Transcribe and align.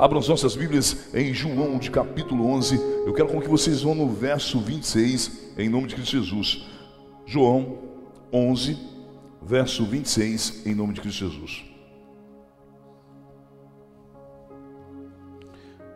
Abram 0.00 0.18
as 0.18 0.28
nossas 0.28 0.56
Bíblias 0.56 1.14
em 1.14 1.34
João 1.34 1.78
de 1.78 1.90
capítulo 1.90 2.46
11. 2.46 2.80
Eu 3.04 3.12
quero 3.12 3.28
com 3.28 3.38
que 3.38 3.46
vocês 3.46 3.82
vão 3.82 3.94
no 3.94 4.08
verso 4.08 4.58
26, 4.58 5.58
em 5.58 5.68
nome 5.68 5.88
de 5.88 5.94
Cristo 5.94 6.12
Jesus. 6.12 6.66
João 7.26 7.80
11, 8.32 8.78
verso 9.42 9.84
26, 9.84 10.66
em 10.66 10.74
nome 10.74 10.94
de 10.94 11.02
Cristo 11.02 11.28
Jesus. 11.28 11.66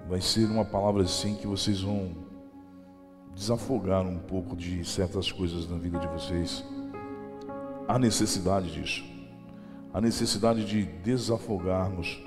Vai 0.06 0.20
ser 0.20 0.50
uma 0.50 0.66
palavra 0.66 1.04
assim 1.04 1.36
que 1.36 1.46
vocês 1.46 1.80
vão 1.80 2.14
desafogar 3.34 4.06
um 4.06 4.18
pouco 4.18 4.54
de 4.54 4.84
certas 4.84 5.32
coisas 5.32 5.66
na 5.66 5.78
vida 5.78 5.98
de 5.98 6.08
vocês. 6.08 6.62
Há 7.88 7.98
necessidade 7.98 8.70
disso. 8.70 9.02
A 9.94 10.00
necessidade 10.02 10.62
de 10.66 10.82
desafogarmos 11.02 12.22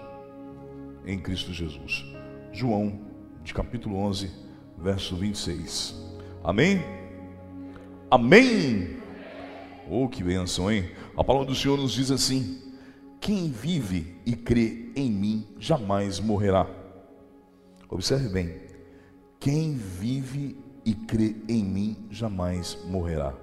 em 1.07 1.17
Cristo 1.19 1.51
Jesus. 1.53 2.05
João, 2.51 2.99
de 3.43 3.54
capítulo 3.54 3.97
11, 3.97 4.29
verso 4.77 5.15
26. 5.15 5.95
Amém? 6.43 6.83
Amém? 8.11 8.97
Oh, 9.89 10.07
que 10.07 10.23
bênção, 10.23 10.71
hein? 10.71 10.91
A 11.15 11.23
palavra 11.23 11.47
do 11.47 11.55
Senhor 11.55 11.77
nos 11.77 11.93
diz 11.93 12.11
assim: 12.11 12.61
Quem 13.19 13.49
vive 13.49 14.15
e 14.25 14.35
crê 14.35 14.91
em 14.96 15.09
mim 15.09 15.47
jamais 15.57 16.19
morrerá. 16.19 16.68
Observe 17.89 18.29
bem: 18.29 18.68
quem 19.39 19.75
vive 19.75 20.57
e 20.83 20.93
crê 20.93 21.35
em 21.47 21.63
mim 21.63 22.07
jamais 22.10 22.77
morrerá. 22.85 23.33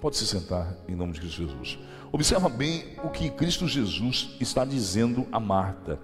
Pode 0.00 0.16
se 0.16 0.26
sentar 0.26 0.76
em 0.88 0.94
nome 0.94 1.12
de 1.12 1.20
Cristo 1.20 1.46
Jesus. 1.46 1.78
Observa 2.12 2.48
bem 2.48 2.84
o 3.02 3.08
que 3.08 3.30
Cristo 3.30 3.66
Jesus 3.66 4.36
está 4.40 4.64
dizendo 4.64 5.26
a 5.32 5.40
Marta. 5.40 5.98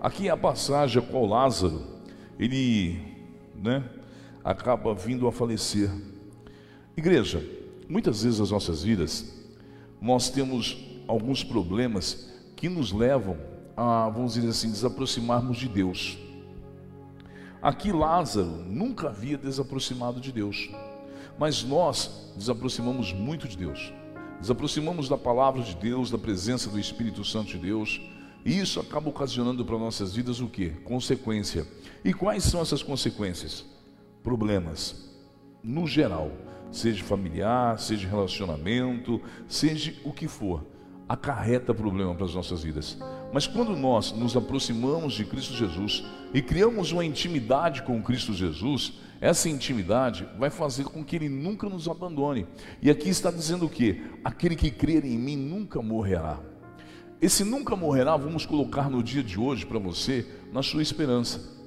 Aqui 0.00 0.28
é 0.28 0.30
a 0.30 0.36
passagem 0.36 1.02
com 1.02 1.26
Lázaro, 1.26 1.82
ele 2.38 2.98
né, 3.54 3.84
acaba 4.42 4.94
vindo 4.94 5.28
a 5.28 5.32
falecer. 5.32 5.90
Igreja, 6.96 7.44
muitas 7.86 8.22
vezes 8.22 8.40
nas 8.40 8.50
nossas 8.50 8.82
vidas, 8.82 9.30
nós 10.00 10.30
temos 10.30 10.78
alguns 11.06 11.44
problemas 11.44 12.32
que 12.56 12.66
nos 12.66 12.92
levam 12.92 13.36
a, 13.76 14.08
vamos 14.08 14.32
dizer 14.32 14.48
assim, 14.48 14.70
desaproximarmos 14.70 15.58
de 15.58 15.68
Deus. 15.68 16.16
Aqui 17.60 17.92
Lázaro 17.92 18.64
nunca 18.66 19.08
havia 19.08 19.36
desaproximado 19.36 20.18
de 20.18 20.32
Deus, 20.32 20.70
mas 21.38 21.62
nós 21.62 22.32
desaproximamos 22.34 23.12
muito 23.12 23.46
de 23.46 23.54
Deus. 23.54 23.92
Desaproximamos 24.40 25.10
da 25.10 25.18
palavra 25.18 25.62
de 25.62 25.74
Deus, 25.74 26.10
da 26.10 26.16
presença 26.16 26.70
do 26.70 26.78
Espírito 26.80 27.22
Santo 27.22 27.48
de 27.48 27.58
Deus, 27.58 28.00
e 28.44 28.58
isso 28.58 28.80
acaba 28.80 29.08
ocasionando 29.08 29.64
para 29.64 29.78
nossas 29.78 30.14
vidas 30.14 30.40
o 30.40 30.48
que? 30.48 30.70
Consequência. 30.70 31.66
E 32.04 32.12
quais 32.12 32.44
são 32.44 32.60
essas 32.60 32.82
consequências? 32.82 33.64
Problemas, 34.22 35.10
no 35.62 35.86
geral, 35.86 36.30
seja 36.70 37.02
familiar, 37.04 37.78
seja 37.78 38.08
relacionamento, 38.08 39.20
seja 39.48 39.94
o 40.04 40.12
que 40.12 40.28
for 40.28 40.64
acarreta 41.10 41.74
problema 41.74 42.14
para 42.14 42.24
as 42.24 42.36
nossas 42.36 42.62
vidas. 42.62 42.96
Mas 43.32 43.44
quando 43.44 43.76
nós 43.76 44.12
nos 44.12 44.36
aproximamos 44.36 45.14
de 45.14 45.24
Cristo 45.24 45.54
Jesus 45.54 46.04
e 46.32 46.40
criamos 46.40 46.92
uma 46.92 47.04
intimidade 47.04 47.82
com 47.82 48.00
Cristo 48.00 48.32
Jesus, 48.32 48.92
essa 49.20 49.48
intimidade 49.48 50.24
vai 50.38 50.50
fazer 50.50 50.84
com 50.84 51.04
que 51.04 51.16
Ele 51.16 51.28
nunca 51.28 51.68
nos 51.68 51.88
abandone. 51.88 52.46
E 52.80 52.88
aqui 52.88 53.08
está 53.08 53.28
dizendo 53.32 53.66
o 53.66 53.68
que? 53.68 54.00
Aquele 54.22 54.54
que 54.54 54.70
crer 54.70 55.04
em 55.04 55.18
mim 55.18 55.36
nunca 55.36 55.82
morrerá. 55.82 56.38
Esse 57.20 57.44
nunca 57.44 57.76
morrerá, 57.76 58.16
vamos 58.16 58.46
colocar 58.46 58.88
no 58.88 59.02
dia 59.02 59.22
de 59.22 59.38
hoje 59.38 59.66
para 59.66 59.78
você, 59.78 60.26
na 60.50 60.62
sua 60.62 60.80
esperança. 60.80 61.60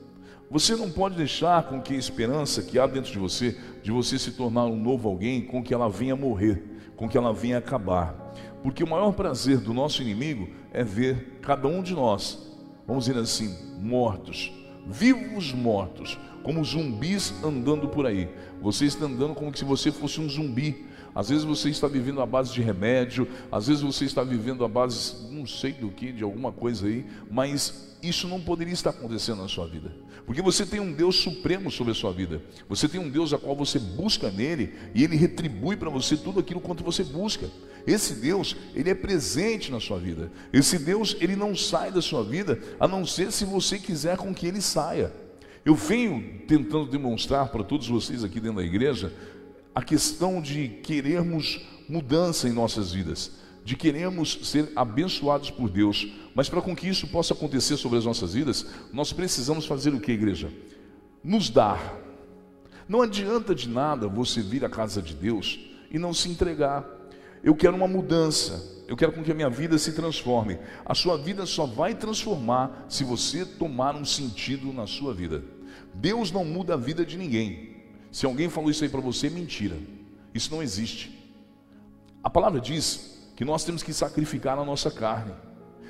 Você 0.50 0.76
não 0.76 0.90
pode 0.90 1.16
deixar 1.16 1.64
com 1.64 1.80
que 1.80 1.94
a 1.94 1.98
esperança 1.98 2.64
que 2.64 2.80
há 2.80 2.88
dentro 2.88 3.12
de 3.12 3.20
você, 3.20 3.56
de 3.84 3.92
você 3.92 4.18
se 4.18 4.31
tornar 4.31 4.66
um 4.66 4.76
novo 4.76 5.08
alguém, 5.08 5.46
com 5.46 5.62
que 5.62 5.72
ela 5.72 5.88
venha 5.88 6.16
morrer, 6.16 6.64
com 6.96 7.08
que 7.08 7.16
ela 7.16 7.31
venha 7.31 7.59
acabar. 7.59 8.34
Porque 8.63 8.84
o 8.84 8.90
maior 8.90 9.12
prazer 9.13 9.59
do 9.59 9.75
nosso 9.75 10.02
inimigo 10.02 10.50
é 10.72 10.84
ver 10.84 11.38
cada 11.40 11.68
um 11.68 11.84
de 11.84 11.94
nós, 11.94 12.52
vamos 12.88 13.06
dizer 13.06 13.19
assim, 13.19 13.56
mortos, 13.80 14.52
vivos 14.88 15.53
mortos, 15.53 16.18
como 16.42 16.66
zumbis 16.66 17.31
andando 17.44 17.88
por 17.90 18.08
aí. 18.08 18.28
Você 18.59 18.86
está 18.86 19.06
andando 19.06 19.36
como 19.36 19.56
se 19.56 19.63
você 19.63 19.92
fosse 19.92 20.19
um 20.19 20.28
zumbi. 20.28 20.86
Às 21.16 21.29
vezes 21.29 21.44
você 21.44 21.69
está 21.69 21.88
vivendo 21.88 22.22
à 22.22 22.25
base 22.25 22.53
de 22.53 22.62
remédio, 22.62 23.28
às 23.51 23.68
vezes 23.68 23.84
você 23.84 24.06
está 24.06 24.24
vivendo 24.24 24.66
à 24.66 24.68
base, 24.68 25.28
não 25.31 25.46
sei 25.46 25.74
do 25.74 25.90
que, 25.90 26.12
de 26.12 26.24
alguma 26.24 26.51
coisa 26.51 26.88
aí, 26.88 27.06
mas 27.29 27.94
isso 28.01 28.28
não 28.28 28.41
poderia 28.41 28.74
estar 28.74 28.90
acontecendo 28.90 29.41
na 29.41 29.47
sua 29.47 29.68
vida. 29.68 29.91
Porque 30.25 30.41
você 30.41 30.66
tem 30.66 30.79
um 30.79 30.91
Deus 30.91 31.18
supremo 31.18 31.69
sobre 31.69 31.91
a 31.91 31.96
sua 31.96 32.12
vida. 32.12 32.41
Você 32.68 32.88
tem 32.88 33.00
um 33.00 33.09
Deus 33.09 33.34
a 33.34 33.38
qual 33.38 33.56
você 33.56 33.78
busca 33.78 34.31
nele 34.31 34.74
e 34.94 35.03
ele 35.03 35.16
retribui 35.16 35.75
para 35.75 35.90
você 35.90 36.18
tudo 36.18 36.40
aquilo 36.40 36.59
quanto 36.59 36.84
você 36.84 37.03
busca. 37.03 37.50
Esse 37.85 38.16
Deus, 38.16 38.56
ele 38.74 38.90
é 38.90 38.95
presente 38.95 39.72
na 39.72 39.80
sua 39.80 40.00
vida. 40.00 40.31
Esse 40.51 40.80
Deus, 40.80 41.16
ele 41.19 41.35
não 41.35 41.56
sai 41.56 41.91
da 41.91 42.01
sua 42.01 42.24
vida 42.24 42.59
a 42.80 42.88
não 42.88 43.06
ser 43.06 43.31
se 43.31 43.44
você 43.45 43.78
quiser 43.78 44.18
com 44.18 44.34
que 44.34 44.47
ele 44.47 44.62
saia. 44.62 45.12
Eu 45.66 45.75
venho 45.75 46.41
tentando 46.45 46.85
demonstrar 46.85 47.50
para 47.50 47.63
todos 47.63 47.88
vocês 47.88 48.24
aqui 48.24 48.40
dentro 48.40 48.57
da 48.57 48.63
igreja 48.63 49.13
a 49.73 49.81
questão 49.81 50.41
de 50.41 50.67
querermos 50.84 51.61
mudança 51.88 52.47
em 52.47 52.51
nossas 52.51 52.91
vidas, 52.91 53.31
de 53.66 53.75
queremos 53.75 54.39
ser 54.44 54.72
abençoados 54.75 55.50
por 55.50 55.69
Deus, 55.69 56.07
mas 56.35 56.50
para 56.50 56.61
que 56.75 56.88
isso 56.88 57.07
possa 57.07 57.34
acontecer 57.34 57.78
sobre 57.78 57.97
as 57.97 58.06
nossas 58.06 58.33
vidas, 58.33 58.66
nós 58.91 59.13
precisamos 59.13 59.66
fazer 59.66 59.94
o 59.94 60.00
que, 60.00 60.12
igreja? 60.12 60.51
Nos 61.23 61.50
dar. 61.50 62.00
Não 62.88 63.01
adianta 63.01 63.56
de 63.56 63.69
nada 63.69 64.07
você 64.07 64.41
vir 64.41 64.66
à 64.66 64.69
casa 64.69 65.01
de 65.01 65.13
Deus 65.13 65.59
e 65.89 65.97
não 65.97 66.13
se 66.13 66.29
entregar. 66.29 66.85
Eu 67.44 67.56
quero 67.56 67.75
uma 67.75 67.88
mudança. 67.88 68.72
Eu 68.88 68.97
quero 68.97 69.13
com 69.13 69.23
que 69.23 69.31
a 69.31 69.35
minha 69.35 69.50
vida 69.50 69.78
se 69.78 69.94
transforme. 69.94 70.59
A 70.85 70.94
sua 70.94 71.17
vida 71.17 71.45
só 71.45 71.66
vai 71.66 71.95
transformar 71.95 72.85
se 72.89 73.03
você 73.03 73.45
tomar 73.45 73.95
um 73.95 74.03
sentido 74.03 74.73
na 74.73 74.85
sua 74.85 75.13
vida. 75.13 75.44
Deus 75.94 76.31
não 76.31 76.44
muda 76.44 76.73
a 76.73 76.78
vida 76.78 77.06
de 77.06 77.17
ninguém. 77.17 77.72
Se 78.13 78.28
alguém 78.28 78.47
falou 78.47 78.69
isso 78.69 78.84
aí 78.84 78.90
para 78.91 79.01
você, 79.01 79.25
é 79.25 79.29
mentira. 79.31 79.75
Isso 80.35 80.51
não 80.53 80.62
existe. 80.62 81.12
A 82.24 82.29
palavra 82.29 82.62
diz 82.62 83.18
que 83.35 83.44
nós 83.44 83.66
temos 83.66 83.81
que 83.81 83.91
sacrificar 83.91 84.59
a 84.59 84.63
nossa 84.63 84.91
carne. 84.91 85.34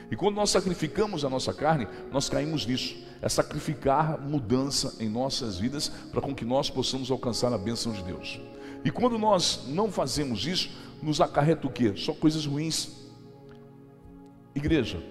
E 0.10 0.16
quando 0.16 0.36
nós 0.36 0.50
sacrificamos 0.50 1.26
a 1.26 1.30
nossa 1.30 1.54
carne, 1.54 1.86
nós 2.14 2.30
caímos 2.30 2.66
nisso. 2.66 2.96
É 3.22 3.28
sacrificar 3.28 4.22
mudança 4.22 4.96
em 5.04 5.10
nossas 5.10 5.60
vidas 5.60 5.90
para 5.90 6.22
com 6.22 6.34
que 6.34 6.46
nós 6.46 6.70
possamos 6.70 7.12
alcançar 7.12 7.52
a 7.52 7.58
bênção 7.58 7.92
de 7.92 8.02
Deus. 8.04 8.40
E 8.86 8.90
quando 8.90 9.20
nós 9.20 9.66
não 9.68 9.92
fazemos 9.92 10.48
isso, 10.48 10.70
nos 11.02 11.20
acarreta 11.20 11.68
o 11.68 11.72
quê? 11.72 11.94
Só 11.98 12.14
coisas 12.14 12.46
ruins. 12.46 13.04
Igreja, 14.56 15.04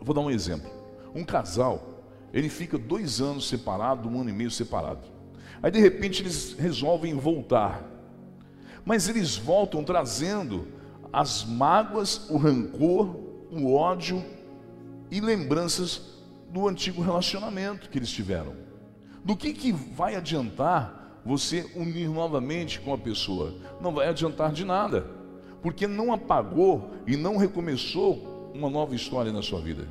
vou 0.00 0.14
dar 0.14 0.22
um 0.22 0.30
exemplo. 0.30 0.70
Um 1.14 1.22
casal, 1.22 2.02
ele 2.32 2.48
fica 2.48 2.78
dois 2.78 3.20
anos 3.20 3.46
separado, 3.46 4.08
um 4.08 4.22
ano 4.22 4.30
e 4.30 4.32
meio 4.32 4.50
separado. 4.50 5.13
Aí 5.62 5.70
de 5.70 5.80
repente 5.80 6.22
eles 6.22 6.54
resolvem 6.58 7.14
voltar. 7.14 7.82
Mas 8.84 9.08
eles 9.08 9.36
voltam 9.36 9.82
trazendo 9.82 10.68
as 11.12 11.44
mágoas, 11.44 12.28
o 12.28 12.36
rancor, 12.36 13.16
o 13.50 13.74
ódio 13.74 14.22
e 15.10 15.20
lembranças 15.20 16.14
do 16.50 16.68
antigo 16.68 17.02
relacionamento 17.02 17.88
que 17.88 17.98
eles 17.98 18.10
tiveram. 18.10 18.54
Do 19.24 19.36
que, 19.36 19.52
que 19.52 19.72
vai 19.72 20.16
adiantar 20.16 21.04
você 21.24 21.66
unir 21.74 22.08
novamente 22.08 22.80
com 22.80 22.92
a 22.92 22.98
pessoa. 22.98 23.54
Não 23.80 23.92
vai 23.92 24.08
adiantar 24.08 24.52
de 24.52 24.64
nada, 24.64 25.06
porque 25.62 25.86
não 25.86 26.12
apagou 26.12 26.90
e 27.06 27.16
não 27.16 27.36
recomeçou 27.36 28.50
uma 28.54 28.68
nova 28.68 28.94
história 28.94 29.32
na 29.32 29.42
sua 29.42 29.60
vida. 29.60 29.88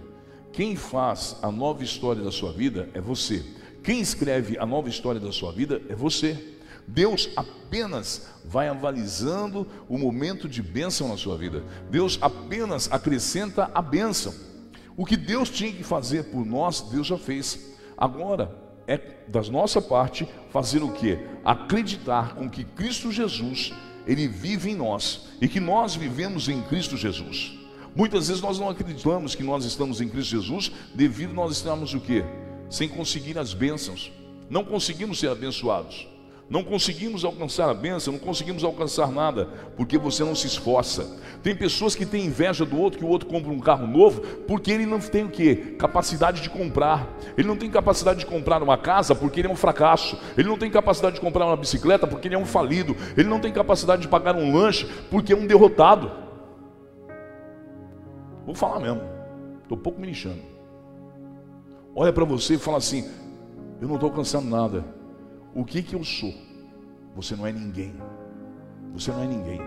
Quem 0.51 0.75
faz 0.75 1.38
a 1.41 1.51
nova 1.51 1.84
história 1.84 2.22
da 2.22 2.31
sua 2.31 2.51
vida 2.51 2.88
é 2.94 3.01
você. 3.01 3.44
Quem 3.83 4.00
escreve 4.00 4.57
a 4.57 4.65
nova 4.65 4.88
história 4.88 5.19
da 5.19 5.31
sua 5.33 5.51
vida 5.51 5.81
é 5.89 5.95
você. 5.95 6.53
Deus 6.88 7.30
apenas 7.35 8.27
vai 8.45 8.69
avalizando 8.69 9.68
o 9.89 9.97
momento 9.97 10.47
de 10.47 10.62
bênção 10.62 11.09
na 11.09 11.18
sua 11.18 11.38
vida. 11.38 11.63
Deus 11.91 12.18
apenas 12.21 12.89
acrescenta 12.91 13.69
a 13.74 13.81
bênção. 13.81 14.33
O 14.95 15.06
que 15.06 15.18
Deus 15.18 15.50
tinha 15.50 15.71
que 15.71 15.83
fazer 15.83 16.25
por 16.25 16.45
nós, 16.45 16.81
Deus 16.81 17.07
já 17.07 17.18
fez. 17.18 17.74
Agora, 17.97 18.56
é 18.88 18.97
da 19.27 19.41
nossa 19.44 19.81
parte 19.81 20.27
fazer 20.50 20.81
o 20.81 20.91
que? 20.91 21.19
Acreditar 21.44 22.35
com 22.35 22.50
que 22.50 22.63
Cristo 22.63 23.12
Jesus, 23.12 23.74
Ele 24.07 24.27
vive 24.27 24.71
em 24.71 24.75
nós 24.75 25.30
e 25.41 25.47
que 25.47 25.59
nós 25.59 25.94
vivemos 25.95 26.47
em 26.47 26.62
Cristo 26.63 26.95
Jesus. 26.95 27.59
Muitas 27.95 28.27
vezes 28.27 28.41
nós 28.41 28.59
não 28.59 28.69
acreditamos 28.69 29.35
que 29.35 29.44
nós 29.44 29.65
estamos 29.65 30.00
em 30.00 30.07
Cristo 30.07 30.31
Jesus 30.31 30.71
devido 30.95 31.33
nós 31.33 31.51
estarmos 31.51 31.94
o 31.94 32.00
que? 32.00 32.24
Sem 32.69 32.88
conseguir 32.89 33.38
as 33.38 33.54
bênçãos. 33.54 34.12
Não 34.50 34.63
conseguimos 34.63 35.19
ser 35.19 35.30
abençoados. 35.30 36.07
não 36.50 36.63
conseguimos 36.63 37.25
alcançar 37.25 37.68
a 37.68 37.74
bênção, 37.74 38.13
não 38.13 38.19
conseguimos 38.19 38.63
alcançar 38.63 39.12
nada, 39.12 39.48
porque 39.75 39.98
você 39.98 40.24
não 40.24 40.36
se 40.36 40.45
esforça. 40.45 41.19
Tem 41.42 41.56
pessoas 41.56 41.95
que 41.95 42.06
têm 42.06 42.25
inveja 42.25 42.63
do 42.63 42.77
outro, 42.77 43.00
que 43.00 43.06
o 43.06 43.07
outro 43.07 43.27
compra 43.27 43.51
um 43.51 43.60
carro 43.60 43.88
novo, 43.88 44.21
porque 44.45 44.71
ele 44.71 44.86
não 44.86 45.00
tem 45.00 45.24
o 45.24 45.30
que? 45.30 45.56
Capacidade 45.56 46.42
de 46.42 46.51
comprar. 46.51 47.10
Ele 47.36 47.48
não 47.48 47.57
tem 47.57 47.71
capacidade 47.71 48.19
de 48.19 48.27
comprar 48.27 48.62
uma 48.62 48.77
casa, 48.77 49.16
porque 49.16 49.39
ele 49.39 49.48
é 49.48 49.51
um 49.51 49.56
fracasso. 49.56 50.16
Ele 50.38 50.48
não 50.48 50.57
tem 50.57 50.69
capacidade 50.69 51.16
de 51.16 51.21
comprar 51.21 51.48
uma 51.48 51.57
bicicleta, 51.57 52.06
porque 52.06 52.27
ele 52.27 52.36
é 52.36 52.39
um 52.39 52.45
falido. 52.45 52.95
Ele 53.18 53.27
não 53.27 53.39
tem 53.39 53.51
capacidade 53.51 54.04
de 54.04 54.07
pagar 54.07 54.36
um 54.36 54.56
lanche, 54.56 54.86
porque 55.09 55.33
é 55.33 55.36
um 55.36 55.48
derrotado. 55.48 56.12
Vou 58.45 58.54
falar 58.54 58.80
mesmo, 58.80 59.01
estou 59.63 59.77
pouco 59.77 60.00
me 60.00 60.06
lixando. 60.06 60.52
Olha 61.95 62.12
para 62.12 62.25
você 62.25 62.56
e 62.56 62.60
fala 62.60 62.78
assim: 62.78 63.10
Eu 63.81 63.88
não 63.88 63.95
estou 63.95 64.10
alcançando 64.10 64.50
nada 64.50 64.84
o 65.56 65.63
que 65.63 65.84
que 65.84 65.95
eu 65.95 66.04
sou? 66.04 66.34
Você 67.16 67.36
não 67.36 67.45
é 67.45 67.51
ninguém. 67.51 67.94
Você 68.94 69.12
não 69.12 69.24
é 69.24 69.28
ninguém. 69.28 69.62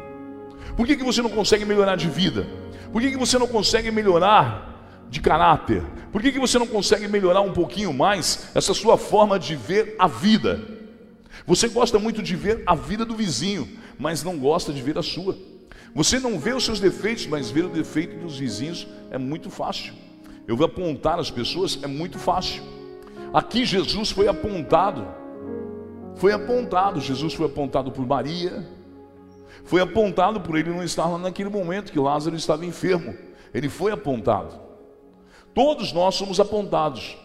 Por 0.76 0.86
que, 0.86 0.96
que 0.96 1.04
você 1.04 1.22
não 1.22 1.30
consegue 1.30 1.64
melhorar 1.64 1.96
de 1.96 2.08
vida? 2.08 2.46
Por 2.92 3.00
que, 3.00 3.12
que 3.12 3.16
você 3.16 3.38
não 3.38 3.46
consegue 3.46 3.90
melhorar 3.90 5.06
de 5.08 5.20
caráter? 5.20 5.82
Por 6.10 6.20
que, 6.20 6.32
que 6.32 6.40
você 6.40 6.58
não 6.58 6.66
consegue 6.66 7.06
melhorar 7.06 7.40
um 7.40 7.52
pouquinho 7.52 7.92
mais 7.92 8.48
essa 8.54 8.74
sua 8.74 8.96
forma 8.96 9.38
de 9.38 9.54
ver 9.54 9.94
a 9.98 10.08
vida? 10.08 10.60
Você 11.46 11.68
gosta 11.68 11.98
muito 11.98 12.22
de 12.22 12.34
ver 12.34 12.64
a 12.66 12.74
vida 12.74 13.04
do 13.04 13.14
vizinho, 13.14 13.68
mas 13.98 14.24
não 14.24 14.36
gosta 14.36 14.72
de 14.72 14.82
ver 14.82 14.98
a 14.98 15.02
sua. 15.02 15.36
Você 15.94 16.18
não 16.18 16.38
vê 16.38 16.52
os 16.52 16.64
seus 16.64 16.80
defeitos, 16.80 17.26
mas 17.26 17.50
ver 17.50 17.64
o 17.64 17.68
defeito 17.68 18.18
dos 18.18 18.38
vizinhos 18.38 18.88
é 19.10 19.18
muito 19.18 19.50
fácil. 19.50 19.94
Eu 20.46 20.56
vou 20.56 20.66
apontar 20.66 21.18
as 21.18 21.30
pessoas 21.30 21.78
é 21.82 21.86
muito 21.86 22.18
fácil. 22.18 22.62
Aqui 23.32 23.64
Jesus 23.64 24.10
foi 24.10 24.28
apontado 24.28 25.06
foi 26.16 26.32
apontado, 26.32 26.98
Jesus 26.98 27.34
foi 27.34 27.44
apontado 27.44 27.92
por 27.92 28.06
Maria, 28.06 28.66
foi 29.64 29.82
apontado 29.82 30.40
por 30.40 30.56
ele 30.56 30.70
não 30.70 30.82
estar 30.82 31.06
lá 31.06 31.18
naquele 31.18 31.50
momento 31.50 31.92
que 31.92 31.98
Lázaro 31.98 32.34
estava 32.34 32.64
enfermo. 32.64 33.14
Ele 33.52 33.68
foi 33.68 33.92
apontado. 33.92 34.58
Todos 35.54 35.92
nós 35.92 36.14
somos 36.14 36.40
apontados. 36.40 37.18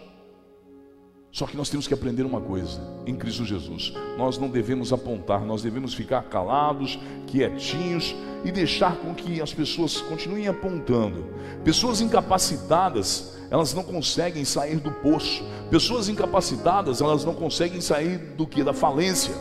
Só 1.31 1.45
que 1.47 1.55
nós 1.55 1.69
temos 1.69 1.87
que 1.87 1.93
aprender 1.93 2.23
uma 2.23 2.41
coisa 2.41 2.81
em 3.05 3.15
Cristo 3.15 3.45
Jesus: 3.45 3.93
nós 4.17 4.37
não 4.37 4.49
devemos 4.49 4.91
apontar, 4.91 5.45
nós 5.45 5.61
devemos 5.61 5.93
ficar 5.93 6.23
calados, 6.23 6.99
quietinhos 7.27 8.13
e 8.43 8.51
deixar 8.51 8.97
com 8.97 9.13
que 9.13 9.41
as 9.41 9.53
pessoas 9.53 10.01
continuem 10.01 10.47
apontando. 10.47 11.25
Pessoas 11.63 12.01
incapacitadas, 12.01 13.37
elas 13.49 13.73
não 13.73 13.83
conseguem 13.83 14.43
sair 14.43 14.77
do 14.77 14.91
poço. 14.91 15.43
Pessoas 15.69 16.09
incapacitadas, 16.09 16.99
elas 16.99 17.23
não 17.23 17.33
conseguem 17.33 17.79
sair 17.79 18.17
do 18.35 18.45
que? 18.45 18.63
Da 18.63 18.73
falência. 18.73 19.33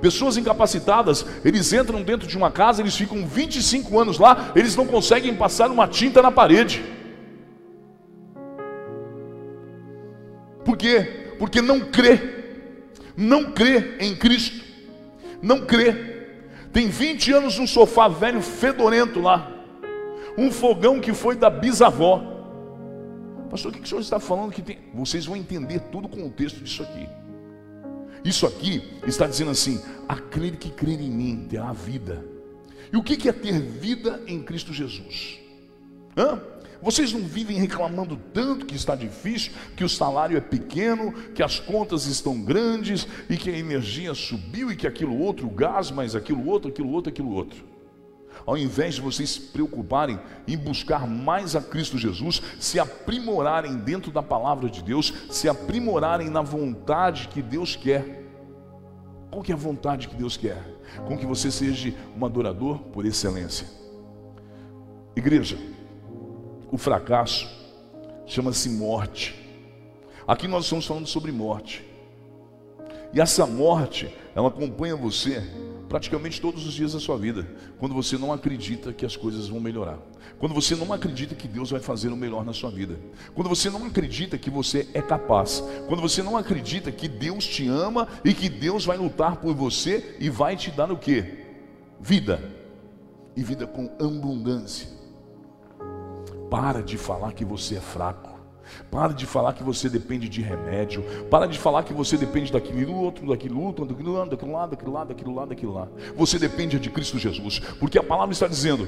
Pessoas 0.00 0.36
incapacitadas, 0.36 1.24
eles 1.44 1.72
entram 1.72 2.02
dentro 2.02 2.26
de 2.26 2.36
uma 2.36 2.50
casa, 2.50 2.82
eles 2.82 2.96
ficam 2.96 3.24
25 3.24 4.00
anos 4.00 4.18
lá, 4.18 4.52
eles 4.56 4.74
não 4.74 4.86
conseguem 4.86 5.34
passar 5.36 5.70
uma 5.70 5.86
tinta 5.86 6.20
na 6.20 6.32
parede. 6.32 6.82
Por 10.72 10.78
quê? 10.78 11.34
Porque 11.38 11.60
não 11.60 11.80
crê, 11.80 12.18
não 13.14 13.52
crê 13.52 13.98
em 14.00 14.16
Cristo, 14.16 14.64
não 15.42 15.66
crê. 15.66 15.92
Tem 16.72 16.88
20 16.88 17.30
anos 17.30 17.58
um 17.58 17.66
sofá 17.66 18.08
velho 18.08 18.40
fedorento 18.40 19.20
lá, 19.20 19.52
um 20.38 20.50
fogão 20.50 20.98
que 20.98 21.12
foi 21.12 21.36
da 21.36 21.50
bisavó. 21.50 22.22
Pastor, 23.50 23.70
o 23.70 23.74
que 23.74 23.82
o 23.82 23.86
senhor 23.86 24.00
está 24.00 24.18
falando 24.18 24.50
que 24.50 24.62
tem? 24.62 24.78
Vocês 24.94 25.26
vão 25.26 25.36
entender 25.36 25.78
todo 25.78 26.06
o 26.06 26.08
contexto 26.08 26.64
disso 26.64 26.82
aqui. 26.82 27.06
Isso 28.24 28.46
aqui 28.46 28.82
está 29.06 29.26
dizendo 29.26 29.50
assim: 29.50 29.78
aquele 30.08 30.56
que 30.56 30.70
crer 30.70 30.98
em 30.98 31.10
mim 31.10 31.46
terá 31.50 31.70
vida. 31.74 32.24
E 32.90 32.96
o 32.96 33.02
que 33.02 33.28
é 33.28 33.32
ter 33.32 33.60
vida 33.60 34.22
em 34.26 34.42
Cristo 34.42 34.72
Jesus? 34.72 35.38
Hã? 36.16 36.40
Vocês 36.82 37.12
não 37.12 37.20
vivem 37.20 37.56
reclamando 37.58 38.18
tanto 38.34 38.66
que 38.66 38.74
está 38.74 38.96
difícil, 38.96 39.52
que 39.76 39.84
o 39.84 39.88
salário 39.88 40.36
é 40.36 40.40
pequeno, 40.40 41.12
que 41.32 41.40
as 41.40 41.60
contas 41.60 42.06
estão 42.06 42.42
grandes 42.42 43.06
e 43.30 43.36
que 43.36 43.48
a 43.48 43.56
energia 43.56 44.12
subiu 44.14 44.72
e 44.72 44.74
que 44.74 44.88
aquilo 44.88 45.16
outro, 45.16 45.46
o 45.46 45.50
gás, 45.50 45.92
mais 45.92 46.16
aquilo 46.16 46.44
outro, 46.44 46.70
aquilo 46.70 46.90
outro, 46.90 47.12
aquilo 47.12 47.30
outro. 47.30 47.64
Ao 48.44 48.58
invés 48.58 48.96
de 48.96 49.00
vocês 49.00 49.30
se 49.30 49.40
preocuparem 49.40 50.18
em 50.48 50.56
buscar 50.58 51.06
mais 51.06 51.54
a 51.54 51.60
Cristo 51.60 51.96
Jesus, 51.96 52.42
se 52.58 52.80
aprimorarem 52.80 53.76
dentro 53.76 54.10
da 54.10 54.22
palavra 54.22 54.68
de 54.68 54.82
Deus, 54.82 55.14
se 55.30 55.48
aprimorarem 55.48 56.28
na 56.28 56.42
vontade 56.42 57.28
que 57.28 57.40
Deus 57.40 57.76
quer. 57.76 58.24
Qual 59.30 59.42
que 59.42 59.52
é 59.52 59.54
a 59.54 59.58
vontade 59.58 60.08
que 60.08 60.16
Deus 60.16 60.36
quer? 60.36 60.60
Com 61.06 61.16
que 61.16 61.26
você 61.26 61.48
seja 61.48 61.94
um 62.18 62.26
adorador 62.26 62.80
por 62.80 63.06
excelência. 63.06 63.68
Igreja, 65.14 65.56
o 66.72 66.78
fracasso 66.78 67.46
chama-se 68.26 68.70
morte. 68.70 69.34
Aqui 70.26 70.48
nós 70.48 70.64
estamos 70.64 70.86
falando 70.86 71.06
sobre 71.06 71.30
morte. 71.30 71.84
E 73.12 73.20
essa 73.20 73.46
morte, 73.46 74.12
ela 74.34 74.48
acompanha 74.48 74.96
você 74.96 75.46
praticamente 75.86 76.40
todos 76.40 76.66
os 76.66 76.72
dias 76.72 76.94
da 76.94 77.00
sua 77.00 77.18
vida, 77.18 77.46
quando 77.78 77.94
você 77.94 78.16
não 78.16 78.32
acredita 78.32 78.94
que 78.94 79.04
as 79.04 79.14
coisas 79.14 79.48
vão 79.48 79.60
melhorar, 79.60 79.98
quando 80.38 80.54
você 80.54 80.74
não 80.74 80.90
acredita 80.90 81.34
que 81.34 81.46
Deus 81.46 81.70
vai 81.70 81.80
fazer 81.80 82.08
o 82.08 82.16
melhor 82.16 82.46
na 82.46 82.54
sua 82.54 82.70
vida, 82.70 82.98
quando 83.34 83.50
você 83.50 83.68
não 83.68 83.84
acredita 83.84 84.38
que 84.38 84.48
você 84.48 84.88
é 84.94 85.02
capaz, 85.02 85.62
quando 85.86 86.00
você 86.00 86.22
não 86.22 86.38
acredita 86.38 86.90
que 86.90 87.06
Deus 87.06 87.46
te 87.46 87.68
ama 87.68 88.08
e 88.24 88.32
que 88.32 88.48
Deus 88.48 88.86
vai 88.86 88.96
lutar 88.96 89.36
por 89.36 89.54
você 89.54 90.16
e 90.18 90.30
vai 90.30 90.56
te 90.56 90.70
dar 90.70 90.90
o 90.90 90.96
que? 90.96 91.44
Vida, 92.00 92.42
e 93.36 93.42
vida 93.42 93.66
com 93.66 93.94
abundância. 94.00 95.01
Para 96.52 96.82
de 96.82 96.98
falar 96.98 97.32
que 97.32 97.46
você 97.46 97.76
é 97.76 97.80
fraco. 97.80 98.38
Para 98.90 99.14
de 99.14 99.24
falar 99.24 99.54
que 99.54 99.62
você 99.62 99.88
depende 99.88 100.28
de 100.28 100.42
remédio. 100.42 101.02
Para 101.30 101.46
de 101.46 101.58
falar 101.58 101.82
que 101.82 101.94
você 101.94 102.14
depende 102.18 102.52
daquilo 102.52 102.94
outro, 102.94 103.26
daquilo 103.26 103.58
outro, 103.58 103.86
daquilo 103.86 104.12
lá, 104.12 104.26
daquilo 104.26 104.52
lá, 104.52 104.66
daquilo 104.66 104.92
lá, 104.92 105.04
daquilo 105.04 105.34
lá, 105.34 105.46
daquilo 105.46 105.72
lá. 105.72 105.88
Você 106.14 106.38
depende 106.38 106.78
de 106.78 106.90
Cristo 106.90 107.18
Jesus, 107.18 107.58
porque 107.80 107.98
a 107.98 108.02
palavra 108.02 108.34
está 108.34 108.46
dizendo: 108.46 108.86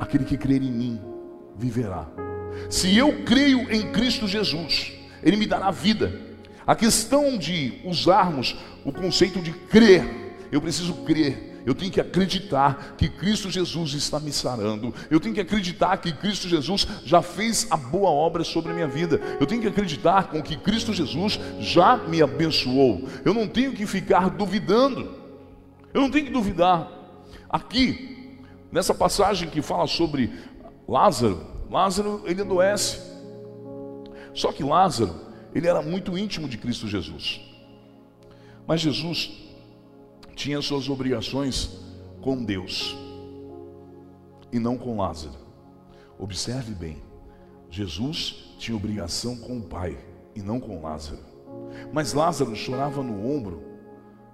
aquele 0.00 0.24
que 0.24 0.36
crer 0.36 0.60
em 0.60 0.72
mim 0.72 1.00
viverá. 1.56 2.08
Se 2.68 2.96
eu 2.96 3.22
creio 3.22 3.60
em 3.72 3.92
Cristo 3.92 4.26
Jesus, 4.26 4.92
Ele 5.22 5.36
me 5.36 5.46
dará 5.46 5.70
vida. 5.70 6.20
A 6.66 6.74
questão 6.74 7.38
de 7.38 7.80
usarmos 7.84 8.56
o 8.84 8.92
conceito 8.92 9.40
de 9.40 9.52
crer, 9.52 10.34
eu 10.50 10.60
preciso 10.60 10.94
crer 11.04 11.47
eu 11.68 11.74
tenho 11.74 11.92
que 11.92 12.00
acreditar 12.00 12.94
que 12.96 13.10
Cristo 13.10 13.50
Jesus 13.50 13.92
está 13.92 14.18
me 14.18 14.32
sarando. 14.32 14.94
Eu 15.10 15.20
tenho 15.20 15.34
que 15.34 15.40
acreditar 15.42 15.98
que 15.98 16.10
Cristo 16.14 16.48
Jesus 16.48 16.88
já 17.04 17.20
fez 17.20 17.66
a 17.70 17.76
boa 17.76 18.08
obra 18.08 18.42
sobre 18.42 18.72
a 18.72 18.74
minha 18.74 18.88
vida. 18.88 19.20
Eu 19.38 19.46
tenho 19.46 19.60
que 19.60 19.68
acreditar 19.68 20.28
com 20.30 20.42
que 20.42 20.56
Cristo 20.56 20.94
Jesus 20.94 21.38
já 21.60 21.98
me 21.98 22.22
abençoou. 22.22 23.06
Eu 23.22 23.34
não 23.34 23.46
tenho 23.46 23.74
que 23.74 23.84
ficar 23.84 24.30
duvidando. 24.30 25.14
Eu 25.92 26.00
não 26.00 26.10
tenho 26.10 26.24
que 26.24 26.32
duvidar. 26.32 26.90
Aqui, 27.50 28.38
nessa 28.72 28.94
passagem 28.94 29.50
que 29.50 29.60
fala 29.60 29.86
sobre 29.86 30.32
Lázaro, 30.88 31.46
Lázaro 31.70 32.22
ele 32.24 32.40
adoece. 32.40 32.98
Só 34.32 34.52
que 34.52 34.64
Lázaro, 34.64 35.14
ele 35.54 35.68
era 35.68 35.82
muito 35.82 36.16
íntimo 36.16 36.48
de 36.48 36.56
Cristo 36.56 36.88
Jesus. 36.88 37.42
Mas 38.66 38.80
Jesus 38.80 39.47
tinha 40.38 40.62
suas 40.62 40.88
obrigações 40.88 41.80
com 42.22 42.44
Deus 42.44 42.96
e 44.52 44.58
não 44.60 44.78
com 44.78 44.96
Lázaro. 44.96 45.34
Observe 46.16 46.72
bem, 46.74 47.02
Jesus 47.68 48.54
tinha 48.56 48.76
obrigação 48.76 49.36
com 49.36 49.58
o 49.58 49.62
Pai 49.62 49.98
e 50.36 50.40
não 50.40 50.60
com 50.60 50.80
Lázaro. 50.80 51.18
Mas 51.92 52.12
Lázaro 52.12 52.54
chorava 52.54 53.02
no 53.02 53.28
ombro 53.28 53.64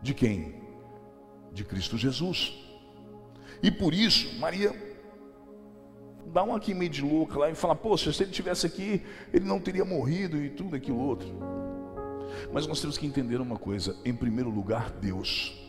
de 0.02 0.12
quem? 0.12 0.56
De 1.50 1.64
Cristo 1.64 1.96
Jesus. 1.96 2.52
E 3.62 3.70
por 3.70 3.94
isso, 3.94 4.38
Maria 4.38 4.76
dá 6.26 6.44
um 6.44 6.54
aqui 6.54 6.74
meio 6.74 6.90
de 6.90 7.00
louca 7.00 7.38
lá 7.38 7.50
e 7.50 7.54
fala: 7.54 7.74
Poxa, 7.74 8.12
se 8.12 8.24
ele 8.24 8.30
tivesse 8.30 8.66
aqui, 8.66 9.02
ele 9.32 9.46
não 9.46 9.58
teria 9.58 9.86
morrido 9.86 10.36
e 10.36 10.50
tudo 10.50 10.76
aquilo 10.76 10.98
outro. 10.98 11.28
Mas 12.52 12.66
nós 12.66 12.78
temos 12.78 12.98
que 12.98 13.06
entender 13.06 13.40
uma 13.40 13.56
coisa: 13.56 13.96
em 14.04 14.14
primeiro 14.14 14.50
lugar, 14.50 14.90
Deus 14.90 15.63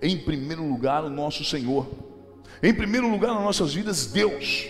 em 0.00 0.18
primeiro 0.18 0.66
lugar 0.66 1.04
o 1.04 1.10
nosso 1.10 1.44
Senhor, 1.44 1.86
em 2.62 2.72
primeiro 2.72 3.08
lugar 3.08 3.34
nas 3.34 3.42
nossas 3.42 3.74
vidas, 3.74 4.06
Deus, 4.06 4.66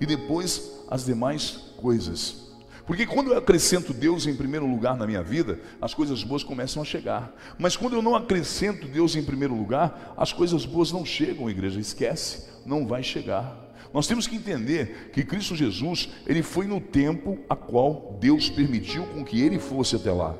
e 0.00 0.06
depois 0.06 0.84
as 0.90 1.04
demais 1.04 1.50
coisas. 1.76 2.48
Porque 2.86 3.06
quando 3.06 3.32
eu 3.32 3.38
acrescento 3.38 3.92
Deus 3.92 4.26
em 4.26 4.34
primeiro 4.34 4.66
lugar 4.66 4.96
na 4.96 5.06
minha 5.06 5.22
vida, 5.22 5.60
as 5.78 5.92
coisas 5.92 6.24
boas 6.24 6.42
começam 6.42 6.80
a 6.80 6.86
chegar. 6.86 7.34
Mas 7.58 7.76
quando 7.76 7.92
eu 7.92 8.00
não 8.00 8.16
acrescento 8.16 8.88
Deus 8.88 9.14
em 9.14 9.22
primeiro 9.22 9.54
lugar, 9.54 10.14
as 10.16 10.32
coisas 10.32 10.64
boas 10.64 10.90
não 10.90 11.04
chegam, 11.04 11.50
igreja, 11.50 11.78
esquece, 11.78 12.48
não 12.64 12.86
vai 12.86 13.02
chegar. 13.02 13.68
Nós 13.92 14.06
temos 14.06 14.26
que 14.26 14.36
entender 14.36 15.10
que 15.12 15.22
Cristo 15.22 15.54
Jesus, 15.54 16.08
ele 16.26 16.42
foi 16.42 16.66
no 16.66 16.80
tempo 16.80 17.38
a 17.48 17.54
qual 17.54 18.16
Deus 18.18 18.48
permitiu 18.48 19.04
com 19.08 19.22
que 19.22 19.40
ele 19.40 19.58
fosse 19.58 19.94
até 19.94 20.10
lá. 20.10 20.34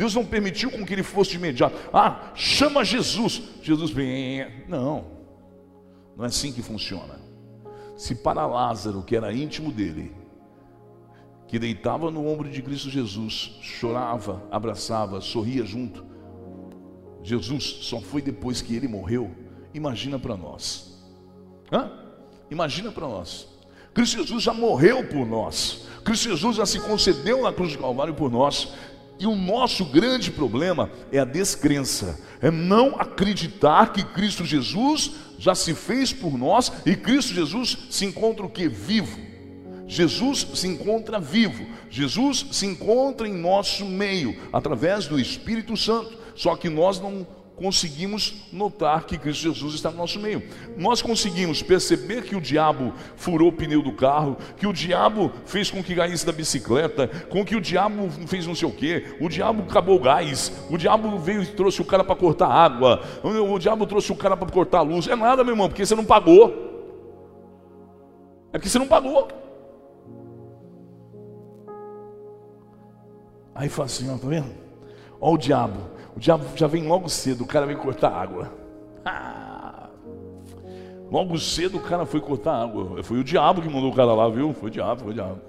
Deus 0.00 0.14
não 0.14 0.24
permitiu 0.24 0.70
com 0.70 0.82
que 0.82 0.94
ele 0.94 1.02
fosse 1.02 1.32
de 1.32 1.36
imediato. 1.36 1.76
Ah, 1.92 2.32
chama 2.34 2.82
Jesus. 2.82 3.42
Jesus 3.60 3.90
vem. 3.90 4.64
Não, 4.66 5.04
não 6.16 6.24
é 6.24 6.28
assim 6.28 6.50
que 6.50 6.62
funciona. 6.62 7.20
Se 7.98 8.14
para 8.14 8.46
Lázaro, 8.46 9.02
que 9.02 9.14
era 9.14 9.30
íntimo 9.30 9.70
dele, 9.70 10.16
que 11.46 11.58
deitava 11.58 12.10
no 12.10 12.26
ombro 12.26 12.48
de 12.48 12.62
Cristo 12.62 12.88
Jesus, 12.88 13.58
chorava, 13.60 14.42
abraçava, 14.50 15.20
sorria 15.20 15.66
junto, 15.66 16.02
Jesus 17.22 17.80
só 17.82 18.00
foi 18.00 18.22
depois 18.22 18.62
que 18.62 18.74
ele 18.74 18.88
morreu. 18.88 19.30
Imagina 19.74 20.18
para 20.18 20.34
nós. 20.34 20.98
Hã? 21.70 21.92
Imagina 22.50 22.90
para 22.90 23.06
nós. 23.06 23.48
Cristo 23.92 24.16
Jesus 24.16 24.42
já 24.44 24.54
morreu 24.54 25.06
por 25.06 25.26
nós. 25.26 25.86
Cristo 26.02 26.30
Jesus 26.30 26.56
já 26.56 26.64
se 26.64 26.80
concedeu 26.80 27.42
na 27.42 27.52
cruz 27.52 27.74
do 27.74 27.82
Calvário 27.82 28.14
por 28.14 28.30
nós. 28.30 28.72
E 29.20 29.26
o 29.26 29.36
nosso 29.36 29.84
grande 29.84 30.30
problema 30.30 30.90
é 31.12 31.18
a 31.18 31.26
descrença, 31.26 32.18
é 32.40 32.50
não 32.50 32.98
acreditar 32.98 33.92
que 33.92 34.02
Cristo 34.02 34.46
Jesus 34.46 35.10
já 35.38 35.54
se 35.54 35.74
fez 35.74 36.10
por 36.10 36.38
nós 36.38 36.72
e 36.86 36.96
Cristo 36.96 37.34
Jesus 37.34 37.76
se 37.90 38.06
encontra 38.06 38.46
o 38.46 38.48
que? 38.48 38.66
Vivo. 38.66 39.20
Jesus 39.86 40.46
se 40.54 40.66
encontra 40.68 41.18
vivo, 41.18 41.66
Jesus 41.90 42.46
se 42.52 42.64
encontra 42.64 43.28
em 43.28 43.34
nosso 43.34 43.84
meio, 43.84 44.40
através 44.52 45.06
do 45.06 45.18
Espírito 45.18 45.76
Santo, 45.76 46.16
só 46.34 46.56
que 46.56 46.70
nós 46.70 47.00
não 47.00 47.26
conseguimos 47.60 48.34
notar 48.50 49.04
que 49.04 49.18
Cristo 49.18 49.42
Jesus 49.42 49.74
está 49.74 49.90
no 49.90 49.98
nosso 49.98 50.18
meio. 50.18 50.42
Nós 50.78 51.02
conseguimos 51.02 51.62
perceber 51.62 52.22
que 52.22 52.34
o 52.34 52.40
diabo 52.40 52.94
furou 53.16 53.48
o 53.48 53.52
pneu 53.52 53.82
do 53.82 53.92
carro, 53.92 54.38
que 54.56 54.66
o 54.66 54.72
diabo 54.72 55.30
fez 55.44 55.70
com 55.70 55.82
que 55.82 55.94
caísse 55.94 56.24
da 56.24 56.32
bicicleta, 56.32 57.06
com 57.28 57.44
que 57.44 57.54
o 57.54 57.60
diabo 57.60 58.08
fez 58.26 58.46
não 58.46 58.54
sei 58.54 58.66
o 58.66 58.72
que, 58.72 59.14
o 59.20 59.28
diabo 59.28 59.64
acabou 59.64 59.96
o 59.96 60.00
gás, 60.00 60.50
o 60.70 60.78
diabo 60.78 61.18
veio 61.18 61.42
e 61.42 61.46
trouxe 61.46 61.82
o 61.82 61.84
cara 61.84 62.02
para 62.02 62.16
cortar 62.16 62.48
água, 62.48 63.02
o 63.22 63.58
diabo 63.58 63.86
trouxe 63.86 64.10
o 64.10 64.16
cara 64.16 64.38
para 64.38 64.50
cortar 64.50 64.78
a 64.78 64.82
luz. 64.82 65.06
É 65.06 65.14
nada, 65.14 65.44
meu 65.44 65.52
irmão, 65.52 65.68
porque 65.68 65.84
você 65.84 65.94
não 65.94 66.04
pagou. 66.04 66.70
É 68.54 68.58
porque 68.58 68.70
você 68.70 68.78
não 68.78 68.88
pagou. 68.88 69.28
Aí 73.54 73.68
fala 73.68 73.84
assim, 73.84 74.10
ó, 74.10 74.16
tá 74.16 74.26
vendo? 74.26 74.50
Olha 75.20 75.34
o 75.34 75.38
diabo. 75.38 75.99
O 76.16 76.20
diabo 76.20 76.44
já 76.56 76.66
vem 76.66 76.86
logo 76.86 77.08
cedo, 77.08 77.44
o 77.44 77.46
cara 77.46 77.66
vem 77.66 77.76
cortar 77.76 78.10
água. 78.10 78.52
Ah. 79.04 79.88
Logo 81.10 81.38
cedo 81.38 81.78
o 81.78 81.80
cara 81.80 82.06
foi 82.06 82.20
cortar 82.20 82.62
água. 82.62 83.02
Foi 83.02 83.18
o 83.18 83.24
diabo 83.24 83.62
que 83.62 83.68
mandou 83.68 83.90
o 83.90 83.94
cara 83.94 84.14
lá, 84.14 84.28
viu? 84.28 84.52
Foi 84.54 84.68
o 84.68 84.72
diabo, 84.72 85.02
foi 85.02 85.10
o 85.10 85.14
diabo. 85.14 85.40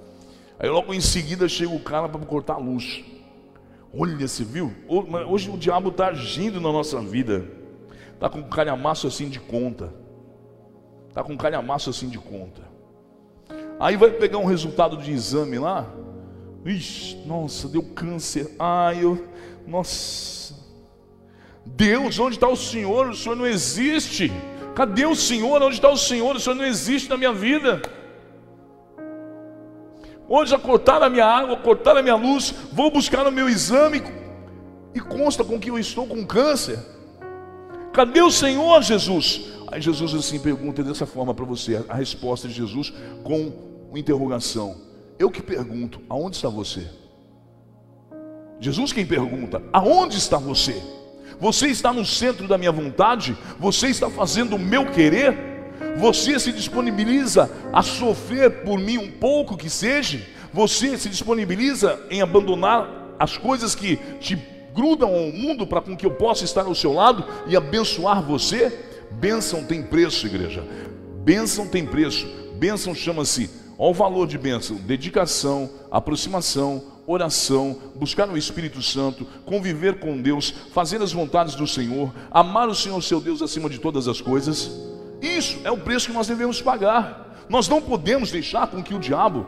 Aí 0.60 0.70
logo 0.70 0.94
em 0.94 1.02
seguida 1.02 1.48
chega 1.48 1.74
o 1.74 1.80
cara 1.80 2.08
para 2.10 2.20
cortar 2.22 2.54
a 2.54 2.58
luz. 2.58 3.04
Olha, 3.94 4.28
você 4.28 4.44
viu? 4.44 4.74
Hoje 5.28 5.50
o 5.50 5.58
diabo 5.58 5.90
está 5.90 6.08
agindo 6.08 6.62
na 6.62 6.72
nossa 6.72 7.00
vida. 7.02 7.46
Está 8.14 8.30
com 8.30 8.40
um 8.40 8.50
calhamaço 8.50 9.08
assim 9.08 9.28
de 9.30 9.40
conta. 9.40 9.94
Está 11.10 11.24
com 11.24 11.34
um 11.34 11.38
calhamaço 11.38 11.90
assim 11.90 12.08
de 12.08 12.18
conta. 12.18 12.62
Aí 13.80 13.98
vai 13.98 14.12
pegar 14.12 14.38
um 14.38 14.46
resultado 14.46 14.96
de 14.98 15.12
exame 15.12 15.60
lá. 15.60 15.88
Ixi, 16.64 17.18
nossa, 17.26 17.68
deu 17.68 17.84
câncer. 17.84 18.56
Ai, 18.58 19.04
eu. 19.04 19.28
Nossa. 19.68 20.41
Deus, 21.82 22.20
onde 22.20 22.36
está 22.36 22.48
o 22.48 22.56
Senhor? 22.56 23.10
O 23.10 23.16
Senhor 23.16 23.36
não 23.36 23.48
existe. 23.48 24.32
Cadê 24.76 25.08
o 25.08 25.16
Senhor? 25.16 25.64
Onde 25.64 25.78
está 25.78 25.90
o 25.90 25.98
Senhor? 25.98 26.36
O 26.36 26.40
Senhor 26.40 26.56
não 26.56 26.64
existe 26.64 27.10
na 27.10 27.18
minha 27.18 27.34
vida. 27.34 27.82
Hoje 30.30 30.52
já 30.52 30.60
cortaram 30.60 31.08
a 31.08 31.10
minha 31.10 31.26
água, 31.26 31.58
cortaram 31.58 32.00
a 32.00 32.04
minha 32.04 32.16
luz, 32.16 32.54
vou 32.72 32.92
buscar 32.92 33.26
o 33.26 33.32
meu 33.32 33.50
exame 33.50 34.04
e 34.94 35.00
consta 35.00 35.44
com 35.44 35.60
que 35.60 35.72
eu 35.72 35.80
estou 35.80 36.06
com 36.06 36.24
câncer. 36.24 36.78
Cadê 37.92 38.22
o 38.22 38.30
Senhor, 38.30 38.82
Jesus? 38.84 39.50
Aí 39.72 39.82
Jesus 39.82 40.14
assim 40.14 40.40
pergunta 40.40 40.84
dessa 40.84 41.08
forma 41.08 41.34
para 41.34 41.46
você, 41.46 41.84
a 41.90 41.96
resposta 41.96 42.48
de 42.48 42.54
Jesus 42.54 42.94
com 43.24 43.52
uma 43.90 44.00
interrogação. 44.00 44.78
Eu 45.18 45.32
que 45.32 45.42
pergunto, 45.42 46.00
aonde 46.08 46.36
está 46.36 46.48
você? 46.48 46.88
Jesus 48.60 48.94
quem 48.94 49.06
pergunta, 49.06 49.64
aonde 49.74 50.16
está 50.16 50.38
você? 50.38 51.01
Você 51.42 51.70
está 51.70 51.92
no 51.92 52.06
centro 52.06 52.48
da 52.48 52.56
minha 52.56 52.72
vontade? 52.72 53.36
Você 53.60 53.88
está 53.88 54.12
fazendo 54.12 54.58
o 54.58 54.60
meu 54.60 54.86
querer? 54.86 55.36
Você 55.98 56.40
se 56.40 56.52
disponibiliza 56.52 57.50
a 57.74 57.82
sofrer 57.82 58.62
por 58.64 58.78
mim 58.78 59.00
um 59.00 59.10
pouco 59.10 59.58
que 59.58 59.68
seja? 59.68 60.22
Você 60.54 60.96
se 61.00 61.10
disponibiliza 61.10 62.00
em 62.12 62.22
abandonar 62.22 63.16
as 63.18 63.40
coisas 63.40 63.74
que 63.74 63.98
te 64.20 64.38
grudam 64.72 65.10
ao 65.10 65.32
mundo 65.32 65.66
para 65.66 65.82
com 65.82 65.98
que 65.98 66.06
eu 66.06 66.12
possa 66.12 66.46
estar 66.46 66.66
ao 66.66 66.76
seu 66.76 66.94
lado 66.94 67.26
e 67.48 67.58
abençoar 67.58 68.22
você? 68.22 68.72
Bênção 69.10 69.64
tem 69.64 69.82
preço, 69.82 70.28
igreja. 70.28 70.64
Bênção 71.24 71.68
tem 71.68 71.88
preço. 71.88 72.28
Bênção 72.54 72.94
chama-se, 72.94 73.50
olha 73.80 73.90
o 73.90 73.96
valor 73.96 74.28
de 74.28 74.38
bênção: 74.38 74.76
dedicação, 74.78 75.72
aproximação, 75.90 76.84
oração, 77.08 77.78
buscar 77.96 78.30
o 78.30 78.38
Espírito 78.38 78.82
Santo, 78.82 79.26
conviver 79.46 80.00
com 80.00 80.22
Deus, 80.22 80.54
fazer 80.72 81.02
as 81.02 81.12
vontades 81.12 81.56
do 81.56 81.68
Senhor, 81.68 82.14
amar 82.30 82.70
o 82.70 82.76
Senhor 82.76 83.02
seu 83.02 83.20
Deus 83.20 83.42
acima 83.42 83.70
de 83.70 83.80
todas 83.80 84.08
as 84.08 84.22
coisas. 84.22 84.72
Isso 85.22 85.60
é 85.64 85.72
o 85.72 85.78
preço 85.78 86.08
que 86.08 86.14
nós 86.14 86.28
devemos 86.28 86.62
pagar. 86.62 87.46
Nós 87.50 87.68
não 87.68 87.82
podemos 87.82 88.32
deixar 88.32 88.68
com 88.68 88.82
que 88.82 88.94
o 88.94 89.00
diabo 89.00 89.46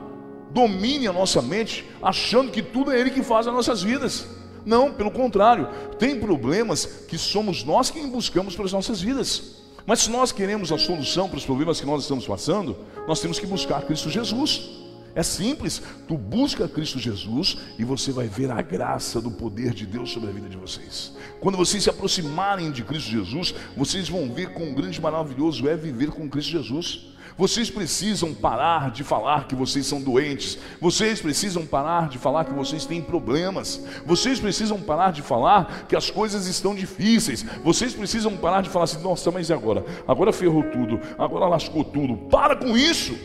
domine 0.52 1.08
a 1.08 1.14
nossa 1.14 1.42
mente, 1.42 1.86
achando 2.02 2.52
que 2.52 2.62
tudo 2.62 2.92
é 2.92 3.00
ele 3.00 3.10
que 3.10 3.24
faz 3.24 3.48
as 3.48 3.54
nossas 3.54 3.82
vidas. 3.82 4.28
Não, 4.66 4.94
pelo 4.94 5.12
contrário, 5.12 5.68
tem 5.98 6.20
problemas 6.20 6.86
que 6.86 7.18
somos 7.18 7.64
nós 7.64 7.90
quem 7.90 8.08
buscamos 8.08 8.56
para 8.56 8.66
as 8.66 8.74
nossas 8.74 9.02
vidas. 9.02 9.64
Mas 9.86 10.02
se 10.02 10.12
nós 10.12 10.32
queremos 10.32 10.72
a 10.72 10.78
solução 10.78 11.28
para 11.28 11.38
os 11.38 11.46
problemas 11.46 11.80
que 11.80 11.86
nós 11.86 12.04
estamos 12.04 12.26
passando, 12.26 12.78
nós 13.08 13.20
temos 13.20 13.40
que 13.40 13.46
buscar 13.46 13.82
Cristo 13.82 14.10
Jesus. 14.10 14.83
É 15.16 15.22
simples, 15.22 15.82
tu 16.08 16.18
busca 16.18 16.68
Cristo 16.68 16.98
Jesus 16.98 17.58
e 17.78 17.84
você 17.84 18.12
vai 18.12 18.28
ver 18.28 18.50
a 18.50 18.62
graça 18.62 19.22
do 19.22 19.30
poder 19.30 19.72
de 19.72 19.86
Deus 19.86 20.12
sobre 20.12 20.30
a 20.30 20.34
vida 20.34 20.50
de 20.50 20.58
vocês. 20.58 21.14
Quando 21.40 21.58
vocês 21.58 21.84
se 21.84 21.90
aproximarem 21.90 22.72
de 22.72 22.84
Cristo 22.84 23.12
Jesus, 23.12 23.54
vocês 23.78 24.10
vão 24.10 24.34
ver 24.34 24.54
quão 24.54 24.74
grande 24.74 24.98
e 24.98 25.02
maravilhoso 25.02 25.70
é 25.70 25.76
viver 25.76 26.10
com 26.10 26.28
Cristo 26.28 26.52
Jesus. 26.52 27.14
Vocês 27.38 27.70
precisam 27.70 28.34
parar 28.34 28.92
de 28.92 29.04
falar 29.04 29.48
que 29.48 29.56
vocês 29.56 29.86
são 29.86 30.02
doentes. 30.02 30.58
Vocês 30.80 31.20
precisam 31.20 31.66
parar 31.66 32.10
de 32.10 32.18
falar 32.18 32.46
que 32.46 32.54
vocês 32.54 32.86
têm 32.86 33.02
problemas. 33.02 33.84
Vocês 34.06 34.40
precisam 34.40 34.80
parar 34.80 35.12
de 35.12 35.22
falar 35.22 35.86
que 35.88 35.96
as 35.96 36.12
coisas 36.12 36.48
estão 36.48 36.76
difíceis. 36.76 37.44
Vocês 37.64 37.94
precisam 37.94 38.38
parar 38.38 38.62
de 38.62 38.70
falar 38.70 38.86
assim: 38.86 39.02
nossa, 39.02 39.32
mas 39.32 39.50
e 39.50 39.54
agora? 39.54 39.84
Agora 40.08 40.32
ferrou 40.32 40.64
tudo, 40.64 41.00
agora 41.18 41.48
lascou 41.48 41.84
tudo. 41.84 42.18
Para 42.30 42.56
com 42.56 42.78
isso. 42.78 43.16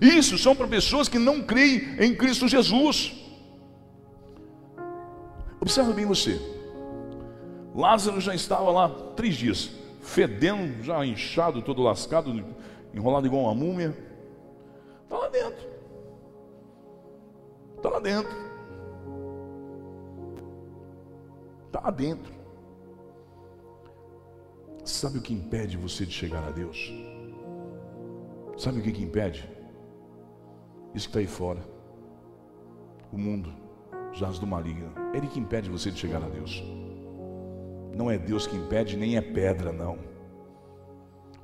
Isso 0.00 0.38
são 0.38 0.56
para 0.56 0.66
pessoas 0.66 1.08
que 1.08 1.18
não 1.18 1.42
creem 1.42 1.96
em 1.98 2.14
Cristo 2.14 2.48
Jesus. 2.48 3.12
Observe 5.60 5.92
bem 5.92 6.06
você. 6.06 6.40
Lázaro 7.74 8.20
já 8.20 8.34
estava 8.34 8.70
lá 8.70 8.88
três 9.14 9.36
dias, 9.36 9.70
fedendo, 10.00 10.82
já 10.82 11.04
inchado, 11.04 11.60
todo 11.60 11.82
lascado, 11.82 12.44
enrolado 12.94 13.26
igual 13.26 13.44
uma 13.44 13.54
múmia. 13.54 13.96
Está 15.04 15.18
lá 15.18 15.28
dentro. 15.28 15.68
Está 17.76 17.88
lá 17.90 18.00
dentro. 18.00 18.36
Está 21.66 21.80
lá 21.82 21.90
dentro. 21.90 22.32
Sabe 24.84 25.18
o 25.18 25.22
que 25.22 25.34
impede 25.34 25.76
você 25.76 26.06
de 26.06 26.12
chegar 26.12 26.42
a 26.42 26.50
Deus? 26.50 26.92
Sabe 28.56 28.80
o 28.80 28.82
que, 28.82 28.92
que 28.92 29.02
impede? 29.02 29.59
Isso 30.94 31.08
que 31.08 31.10
está 31.10 31.20
aí 31.20 31.26
fora. 31.26 31.60
O 33.12 33.18
mundo 33.18 33.52
jaz 34.12 34.38
do 34.38 34.46
maligno. 34.46 34.92
É 35.12 35.16
ele 35.16 35.26
que 35.26 35.38
impede 35.38 35.70
você 35.70 35.90
de 35.90 35.98
chegar 35.98 36.22
a 36.22 36.28
Deus. 36.28 36.62
Não 37.94 38.10
é 38.10 38.18
Deus 38.18 38.46
que 38.46 38.56
impede, 38.56 38.96
nem 38.96 39.16
é 39.16 39.20
pedra, 39.20 39.72
não. 39.72 39.98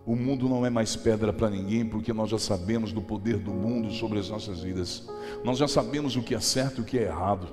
O 0.04 0.14
mundo 0.14 0.48
não 0.48 0.64
é 0.64 0.70
mais 0.70 0.94
pedra 0.94 1.32
para 1.32 1.50
ninguém, 1.50 1.84
porque 1.84 2.12
nós 2.12 2.30
já 2.30 2.38
sabemos 2.38 2.92
do 2.92 3.02
poder 3.02 3.38
do 3.38 3.50
mundo 3.50 3.90
sobre 3.90 4.20
as 4.20 4.28
nossas 4.28 4.60
vidas. 4.60 5.08
Nós 5.44 5.58
já 5.58 5.66
sabemos 5.66 6.14
o 6.14 6.22
que 6.22 6.34
é 6.34 6.40
certo 6.40 6.78
e 6.78 6.80
o 6.82 6.84
que 6.84 6.98
é 6.98 7.02
errado. 7.02 7.48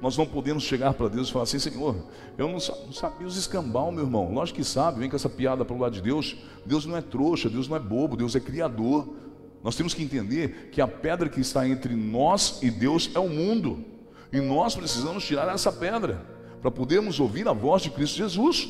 Nós 0.00 0.16
não 0.16 0.26
podemos 0.26 0.64
chegar 0.64 0.92
para 0.94 1.08
Deus 1.08 1.28
e 1.28 1.32
falar 1.32 1.44
assim, 1.44 1.58
Senhor, 1.58 1.96
eu 2.36 2.48
não, 2.48 2.60
sabia 2.60 3.26
os 3.26 3.36
escambau, 3.36 3.90
meu 3.90 4.04
irmão. 4.04 4.32
Lógico 4.32 4.58
que 4.58 4.64
sabe, 4.64 5.00
vem 5.00 5.08
com 5.08 5.16
essa 5.16 5.30
piada 5.30 5.64
para 5.64 5.74
o 5.74 5.78
lado 5.78 5.94
de 5.94 6.02
Deus. 6.02 6.36
Deus 6.66 6.84
não 6.84 6.96
é 6.96 7.00
trouxa, 7.00 7.48
Deus 7.48 7.68
não 7.68 7.76
é 7.76 7.80
bobo, 7.80 8.16
Deus 8.16 8.36
é 8.36 8.40
criador. 8.40 9.08
Nós 9.62 9.76
temos 9.76 9.94
que 9.94 10.02
entender 10.02 10.70
que 10.72 10.80
a 10.80 10.88
pedra 10.88 11.28
que 11.28 11.40
está 11.40 11.66
entre 11.66 11.94
nós 11.94 12.58
e 12.62 12.70
Deus 12.70 13.10
é 13.14 13.18
o 13.18 13.28
mundo. 13.28 13.84
E 14.32 14.40
nós 14.40 14.74
precisamos 14.74 15.24
tirar 15.24 15.52
essa 15.52 15.70
pedra 15.70 16.26
para 16.60 16.70
podermos 16.70 17.20
ouvir 17.20 17.46
a 17.46 17.52
voz 17.52 17.82
de 17.82 17.90
Cristo 17.90 18.16
Jesus. 18.16 18.68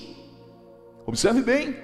Observe 1.07 1.43
bem. 1.43 1.77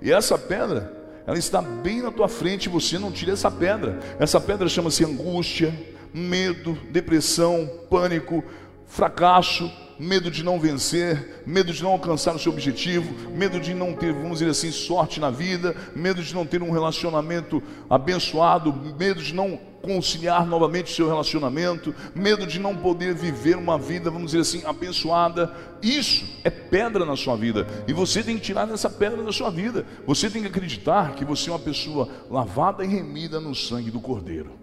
E 0.00 0.10
essa 0.12 0.38
pedra, 0.38 0.96
ela 1.26 1.38
está 1.38 1.60
bem 1.60 2.02
na 2.02 2.10
tua 2.10 2.28
frente, 2.28 2.68
você 2.68 2.98
não 2.98 3.12
tira 3.12 3.32
essa 3.32 3.50
pedra. 3.50 3.98
Essa 4.18 4.40
pedra 4.40 4.68
chama-se 4.68 5.04
angústia, 5.04 5.74
medo, 6.12 6.78
depressão, 6.90 7.68
pânico, 7.88 8.42
fracasso, 8.90 9.70
medo 9.98 10.30
de 10.30 10.42
não 10.42 10.58
vencer, 10.58 11.44
medo 11.46 11.72
de 11.72 11.82
não 11.82 11.92
alcançar 11.92 12.34
o 12.34 12.38
seu 12.38 12.50
objetivo, 12.50 13.30
medo 13.30 13.60
de 13.60 13.72
não 13.72 13.94
ter, 13.94 14.12
vamos 14.12 14.40
dizer 14.40 14.50
assim, 14.50 14.72
sorte 14.72 15.20
na 15.20 15.30
vida, 15.30 15.76
medo 15.94 16.22
de 16.22 16.34
não 16.34 16.44
ter 16.44 16.60
um 16.60 16.72
relacionamento 16.72 17.62
abençoado, 17.88 18.72
medo 18.98 19.22
de 19.22 19.32
não 19.32 19.58
conciliar 19.80 20.44
novamente 20.44 20.92
o 20.92 20.94
seu 20.94 21.06
relacionamento, 21.06 21.94
medo 22.14 22.46
de 22.46 22.58
não 22.58 22.76
poder 22.76 23.14
viver 23.14 23.56
uma 23.56 23.78
vida, 23.78 24.10
vamos 24.10 24.32
dizer 24.32 24.40
assim, 24.40 24.66
abençoada. 24.66 25.54
Isso 25.80 26.26
é 26.42 26.50
pedra 26.50 27.06
na 27.06 27.16
sua 27.16 27.36
vida 27.36 27.66
e 27.86 27.92
você 27.92 28.24
tem 28.24 28.36
que 28.36 28.42
tirar 28.42 28.68
essa 28.70 28.90
pedra 28.90 29.22
da 29.22 29.32
sua 29.32 29.50
vida. 29.50 29.86
Você 30.04 30.28
tem 30.28 30.42
que 30.42 30.48
acreditar 30.48 31.14
que 31.14 31.24
você 31.24 31.48
é 31.48 31.52
uma 31.52 31.58
pessoa 31.60 32.08
lavada 32.28 32.84
e 32.84 32.88
remida 32.88 33.38
no 33.38 33.54
sangue 33.54 33.90
do 33.90 34.00
Cordeiro. 34.00 34.58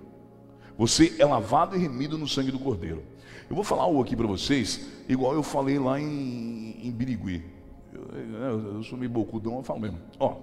Você 0.77 1.15
é 1.17 1.25
lavado 1.25 1.75
e 1.75 1.79
remido 1.79 2.17
no 2.17 2.27
sangue 2.27 2.51
do 2.51 2.59
Cordeiro. 2.59 3.03
Eu 3.49 3.55
vou 3.55 3.63
falar 3.63 3.83
algo 3.83 4.01
aqui 4.01 4.15
para 4.15 4.27
vocês, 4.27 4.87
igual 5.07 5.33
eu 5.33 5.43
falei 5.43 5.79
lá 5.79 5.99
em, 5.99 6.75
em 6.83 6.91
Birigui. 6.91 7.43
Eu, 7.93 8.75
eu, 8.75 8.83
sou 8.83 8.97
meio 8.97 9.09
bocudão, 9.09 9.57
eu 9.57 9.63
falo 9.63 9.79
mesmo. 9.79 9.99
Ó, 10.19 10.35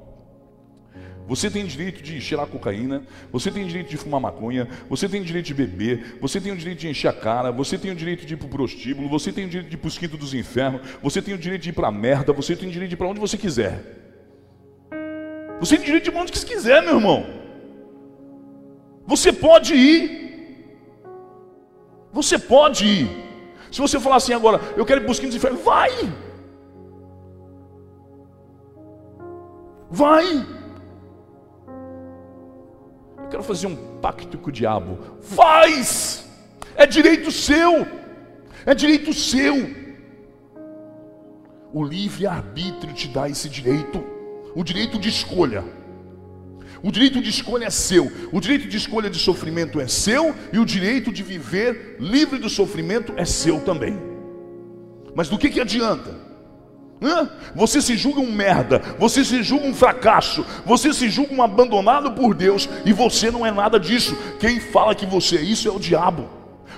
você 1.26 1.50
tem 1.50 1.64
direito 1.66 2.02
de 2.02 2.20
cheirar 2.20 2.46
cocaína, 2.46 3.02
você 3.32 3.50
tem 3.50 3.66
direito 3.66 3.88
de 3.88 3.96
fumar 3.96 4.20
maconha, 4.20 4.68
você 4.88 5.08
tem 5.08 5.22
direito 5.22 5.46
de 5.46 5.54
beber, 5.54 6.18
você 6.20 6.40
tem 6.40 6.52
o 6.52 6.56
direito 6.56 6.80
de 6.80 6.88
encher 6.88 7.08
a 7.08 7.12
cara, 7.12 7.50
você 7.50 7.78
tem 7.78 7.90
o 7.90 7.94
direito 7.94 8.26
de 8.26 8.34
ir 8.34 8.36
para 8.36 8.46
o 8.46 8.50
prostíbulo, 8.50 9.08
você 9.08 9.32
tem 9.32 9.46
o 9.46 9.48
direito 9.48 9.70
de 9.70 9.76
ir 9.76 9.78
para 9.78 9.88
os 9.88 9.96
quintos 9.96 10.18
dos 10.18 10.34
infernos, 10.34 10.82
você 11.02 11.22
tem 11.22 11.34
o 11.34 11.38
direito 11.38 11.62
de 11.62 11.70
ir 11.70 11.72
para 11.72 11.88
a 11.88 11.92
merda, 11.92 12.32
você 12.32 12.54
tem 12.54 12.68
o 12.68 12.72
direito 12.72 12.90
de 12.90 12.94
ir 12.94 12.98
para 12.98 13.08
onde 13.08 13.20
você 13.20 13.38
quiser. 13.38 14.02
Você 15.60 15.76
tem 15.76 15.86
direito 15.86 16.04
de 16.04 16.10
ir 16.10 16.12
para 16.12 16.22
onde 16.22 16.38
você 16.38 16.46
quiser, 16.46 16.82
meu 16.82 16.96
irmão. 16.96 17.26
Você 19.06 19.32
pode 19.32 19.74
ir. 19.74 20.23
Você 22.14 22.38
pode 22.38 22.86
ir. 22.86 23.24
Se 23.70 23.80
você 23.82 24.00
falar 24.00 24.16
assim 24.16 24.32
agora, 24.32 24.58
eu 24.76 24.86
quero 24.86 25.02
ir 25.02 25.04
para 25.04 25.12
os 25.12 25.18
infernos, 25.20 25.62
vai. 25.62 25.90
Vai 29.90 30.46
quero 33.34 33.42
fazer 33.42 33.66
um 33.66 33.98
pacto 34.00 34.38
com 34.38 34.48
o 34.48 34.52
diabo. 34.52 34.96
Faz! 35.20 36.24
É 36.76 36.86
direito 36.86 37.32
seu. 37.32 37.84
É 38.64 38.72
direito 38.74 39.12
seu. 39.12 39.54
O 41.72 41.82
livre-arbítrio 41.82 42.94
te 42.94 43.08
dá 43.08 43.28
esse 43.28 43.48
direito. 43.48 44.04
O 44.54 44.62
direito 44.62 45.00
de 45.00 45.08
escolha. 45.08 45.64
O 46.84 46.92
direito 46.92 47.18
de 47.22 47.30
escolha 47.30 47.64
é 47.64 47.70
seu. 47.70 48.12
O 48.30 48.38
direito 48.38 48.68
de 48.68 48.76
escolha 48.76 49.08
de 49.08 49.18
sofrimento 49.18 49.80
é 49.80 49.88
seu. 49.88 50.34
E 50.52 50.58
o 50.58 50.66
direito 50.66 51.10
de 51.10 51.22
viver 51.22 51.96
livre 51.98 52.38
do 52.38 52.50
sofrimento 52.50 53.14
é 53.16 53.24
seu 53.24 53.58
também. 53.58 53.98
Mas 55.14 55.30
do 55.30 55.38
que, 55.38 55.48
que 55.48 55.62
adianta? 55.62 56.14
Você 57.54 57.80
se 57.80 57.96
julga 57.96 58.20
um 58.20 58.30
merda, 58.30 58.82
você 58.98 59.24
se 59.24 59.42
julga 59.42 59.66
um 59.66 59.74
fracasso, 59.74 60.44
você 60.66 60.92
se 60.92 61.08
julga 61.08 61.34
um 61.34 61.42
abandonado 61.42 62.12
por 62.12 62.34
Deus 62.34 62.68
e 62.84 62.92
você 62.92 63.30
não 63.30 63.46
é 63.46 63.50
nada 63.50 63.80
disso. 63.80 64.14
Quem 64.38 64.60
fala 64.60 64.94
que 64.94 65.06
você 65.06 65.38
é 65.38 65.42
isso 65.42 65.66
é 65.66 65.72
o 65.72 65.78
diabo. 65.78 66.28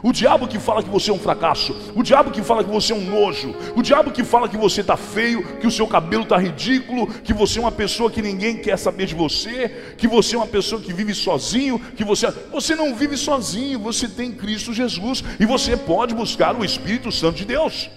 O 0.02 0.12
diabo 0.12 0.46
que 0.46 0.58
fala 0.58 0.82
que 0.82 0.88
você 0.88 1.10
é 1.10 1.14
um 1.14 1.18
fracasso, 1.18 1.74
o 1.94 2.02
diabo 2.02 2.30
que 2.30 2.42
fala 2.42 2.62
que 2.62 2.70
você 2.70 2.92
é 2.92 2.96
um 2.96 3.04
nojo, 3.04 3.54
o 3.74 3.82
diabo 3.82 4.10
que 4.10 4.24
fala 4.24 4.48
que 4.48 4.56
você 4.56 4.80
está 4.80 4.96
feio, 4.96 5.58
que 5.58 5.66
o 5.66 5.70
seu 5.70 5.86
cabelo 5.86 6.22
está 6.22 6.36
ridículo, 6.36 7.06
que 7.06 7.32
você 7.32 7.58
é 7.58 7.62
uma 7.62 7.72
pessoa 7.72 8.10
que 8.10 8.22
ninguém 8.22 8.58
quer 8.58 8.76
saber 8.76 9.06
de 9.06 9.14
você, 9.14 9.94
que 9.96 10.06
você 10.06 10.36
é 10.36 10.38
uma 10.38 10.46
pessoa 10.46 10.80
que 10.80 10.92
vive 10.92 11.14
sozinho, 11.14 11.78
que 11.78 12.04
você 12.04 12.30
você 12.50 12.74
não 12.74 12.94
vive 12.94 13.16
sozinho, 13.16 13.78
você 13.78 14.08
tem 14.08 14.32
Cristo 14.32 14.72
Jesus 14.72 15.22
e 15.40 15.46
você 15.46 15.76
pode 15.76 16.14
buscar 16.14 16.54
o 16.54 16.64
Espírito 16.64 17.10
Santo 17.10 17.36
de 17.36 17.44
Deus. 17.44 17.90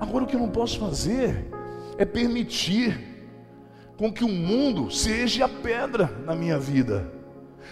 Agora 0.00 0.24
o 0.24 0.26
que 0.26 0.34
eu 0.34 0.40
não 0.40 0.48
posso 0.48 0.78
fazer 0.78 1.46
é 1.96 2.04
permitir 2.04 2.98
com 3.96 4.12
que 4.12 4.24
o 4.24 4.28
mundo 4.28 4.90
seja 4.90 5.44
a 5.44 5.48
pedra 5.48 6.10
na 6.26 6.34
minha 6.34 6.58
vida. 6.58 7.21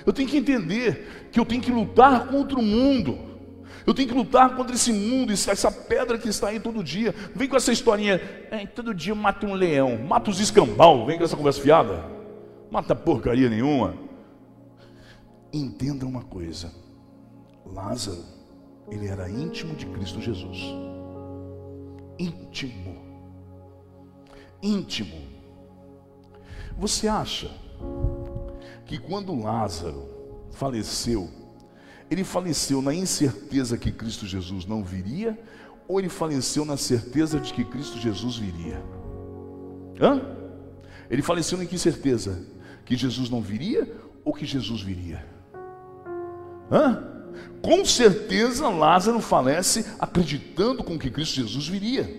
Eu 0.04 0.12
tenho 0.12 0.28
que 0.28 0.36
entender 0.36 1.28
que 1.30 1.38
eu 1.38 1.44
tenho 1.44 1.60
que 1.62 1.70
lutar 1.70 2.26
contra 2.28 2.58
o 2.58 2.62
mundo. 2.62 3.18
Eu 3.86 3.94
tenho 3.94 4.08
que 4.08 4.14
lutar 4.14 4.54
contra 4.54 4.74
esse 4.74 4.92
mundo, 4.92 5.32
essa 5.32 5.72
pedra 5.72 6.18
que 6.18 6.28
está 6.28 6.48
aí 6.48 6.60
todo 6.60 6.84
dia. 6.84 7.14
Vem 7.34 7.48
com 7.48 7.56
essa 7.56 7.72
historinha, 7.72 8.20
é, 8.50 8.66
todo 8.66 8.94
dia 8.94 9.14
mata 9.14 9.46
um 9.46 9.54
leão, 9.54 9.98
mata 9.98 10.30
os 10.30 10.38
escambau, 10.38 11.06
vem 11.06 11.18
com 11.18 11.24
essa 11.24 11.36
conversa 11.36 11.60
fiada. 11.60 12.04
Mata 12.70 12.94
porcaria 12.94 13.48
nenhuma. 13.48 13.94
Entenda 15.52 16.06
uma 16.06 16.22
coisa: 16.22 16.72
Lázaro, 17.66 18.22
ele 18.90 19.06
era 19.06 19.28
íntimo 19.28 19.74
de 19.74 19.86
Cristo 19.86 20.20
Jesus 20.20 20.90
íntimo. 22.20 22.96
Íntimo. 24.62 25.22
Você 26.76 27.08
acha 27.08 27.50
que 28.90 28.98
quando 28.98 29.40
Lázaro 29.40 30.08
faleceu, 30.50 31.30
ele 32.10 32.24
faleceu 32.24 32.82
na 32.82 32.92
incerteza 32.92 33.78
que 33.78 33.92
Cristo 33.92 34.26
Jesus 34.26 34.66
não 34.66 34.82
viria, 34.82 35.38
ou 35.86 36.00
ele 36.00 36.08
faleceu 36.08 36.64
na 36.64 36.76
certeza 36.76 37.38
de 37.38 37.52
que 37.52 37.64
Cristo 37.64 38.00
Jesus 38.00 38.38
viria? 38.38 38.82
Hã? 40.00 40.20
Ele 41.08 41.22
faleceu 41.22 41.62
em 41.62 41.68
que 41.68 41.78
certeza? 41.78 42.44
Que 42.84 42.96
Jesus 42.96 43.30
não 43.30 43.40
viria 43.40 43.88
ou 44.24 44.34
que 44.34 44.44
Jesus 44.44 44.82
viria? 44.82 45.24
Hã? 46.68 47.00
Com 47.62 47.84
certeza 47.84 48.68
Lázaro 48.68 49.20
falece 49.20 49.86
acreditando 50.00 50.82
com 50.82 50.98
que 50.98 51.12
Cristo 51.12 51.36
Jesus 51.36 51.68
viria. 51.68 52.12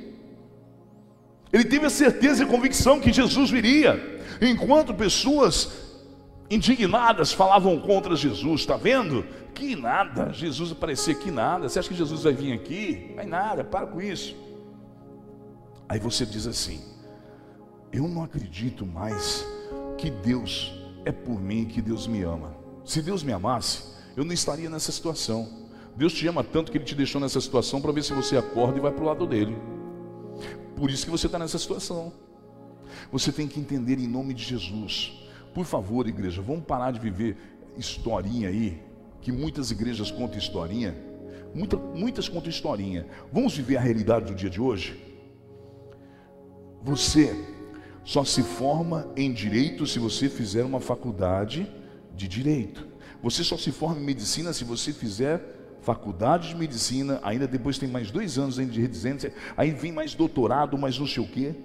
Ele 1.51 1.65
teve 1.65 1.85
a 1.85 1.89
certeza 1.89 2.43
e 2.43 2.47
convicção 2.47 3.01
que 3.01 3.11
Jesus 3.11 3.51
viria, 3.51 4.21
enquanto 4.41 4.93
pessoas 4.93 5.90
indignadas 6.51 7.31
falavam 7.31 7.79
contra 7.79 8.15
Jesus, 8.15 8.61
está 8.61 8.75
vendo? 8.75 9.25
Que 9.53 9.75
nada, 9.75 10.33
Jesus 10.33 10.71
aparecer 10.71 11.17
que 11.17 11.31
nada. 11.31 11.69
Você 11.69 11.79
acha 11.79 11.89
que 11.89 11.95
Jesus 11.95 12.23
vai 12.23 12.33
vir 12.33 12.51
aqui? 12.51 13.13
Vai 13.15 13.25
nada, 13.25 13.63
para 13.63 13.87
com 13.87 14.01
isso. 14.01 14.35
Aí 15.87 15.99
você 15.99 16.25
diz 16.25 16.45
assim: 16.45 16.81
Eu 17.91 18.07
não 18.07 18.23
acredito 18.23 18.85
mais 18.85 19.45
que 19.97 20.09
Deus 20.09 20.73
é 21.05 21.11
por 21.11 21.39
mim, 21.41 21.65
que 21.65 21.81
Deus 21.81 22.05
me 22.05 22.21
ama. 22.21 22.55
Se 22.83 23.01
Deus 23.01 23.23
me 23.23 23.31
amasse, 23.31 23.93
eu 24.15 24.25
não 24.25 24.33
estaria 24.33 24.69
nessa 24.69 24.91
situação. 24.91 25.69
Deus 25.95 26.13
te 26.13 26.27
ama 26.27 26.43
tanto 26.43 26.71
que 26.71 26.77
Ele 26.77 26.85
te 26.85 26.95
deixou 26.95 27.21
nessa 27.21 27.39
situação 27.39 27.81
para 27.81 27.91
ver 27.91 28.03
se 28.03 28.13
você 28.13 28.37
acorda 28.37 28.77
e 28.77 28.81
vai 28.81 28.91
para 28.91 29.03
o 29.03 29.07
lado 29.07 29.25
dele. 29.25 29.55
Por 30.75 30.89
isso 30.89 31.05
que 31.05 31.11
você 31.11 31.27
está 31.27 31.37
nessa 31.37 31.57
situação. 31.57 32.11
Você 33.11 33.31
tem 33.31 33.47
que 33.47 33.59
entender 33.59 33.99
em 33.99 34.07
nome 34.07 34.33
de 34.33 34.43
Jesus. 34.43 35.21
Por 35.53 35.65
favor, 35.65 36.07
igreja, 36.07 36.41
vamos 36.41 36.63
parar 36.63 36.91
de 36.91 36.99
viver 36.99 37.37
historinha 37.77 38.49
aí, 38.49 38.81
que 39.21 39.31
muitas 39.31 39.71
igrejas 39.71 40.09
contam 40.09 40.37
historinha. 40.37 40.95
Muita, 41.53 41.77
muitas 41.77 42.29
contam 42.29 42.49
historinha. 42.49 43.05
Vamos 43.31 43.55
viver 43.55 43.77
a 43.77 43.81
realidade 43.81 44.25
do 44.25 44.35
dia 44.35 44.49
de 44.49 44.61
hoje? 44.61 44.99
Você 46.81 47.35
só 48.03 48.23
se 48.23 48.41
forma 48.41 49.07
em 49.15 49.31
direito 49.31 49.85
se 49.85 49.99
você 49.99 50.29
fizer 50.29 50.63
uma 50.63 50.79
faculdade 50.79 51.69
de 52.15 52.27
direito. 52.27 52.87
Você 53.21 53.43
só 53.43 53.57
se 53.57 53.71
forma 53.71 54.01
em 54.01 54.05
medicina 54.05 54.53
se 54.53 54.63
você 54.63 54.91
fizer 54.91 55.59
faculdade 55.81 56.49
de 56.49 56.55
medicina, 56.55 57.19
ainda 57.23 57.47
depois 57.47 57.77
tem 57.77 57.89
mais 57.89 58.09
dois 58.11 58.37
anos 58.37 58.55
de 58.55 58.81
residência, 58.81 59.33
aí 59.57 59.71
vem 59.71 59.91
mais 59.91 60.13
doutorado, 60.13 60.77
mais 60.77 60.97
não 60.97 61.07
sei 61.07 61.23
o 61.23 61.27
quê. 61.27 61.55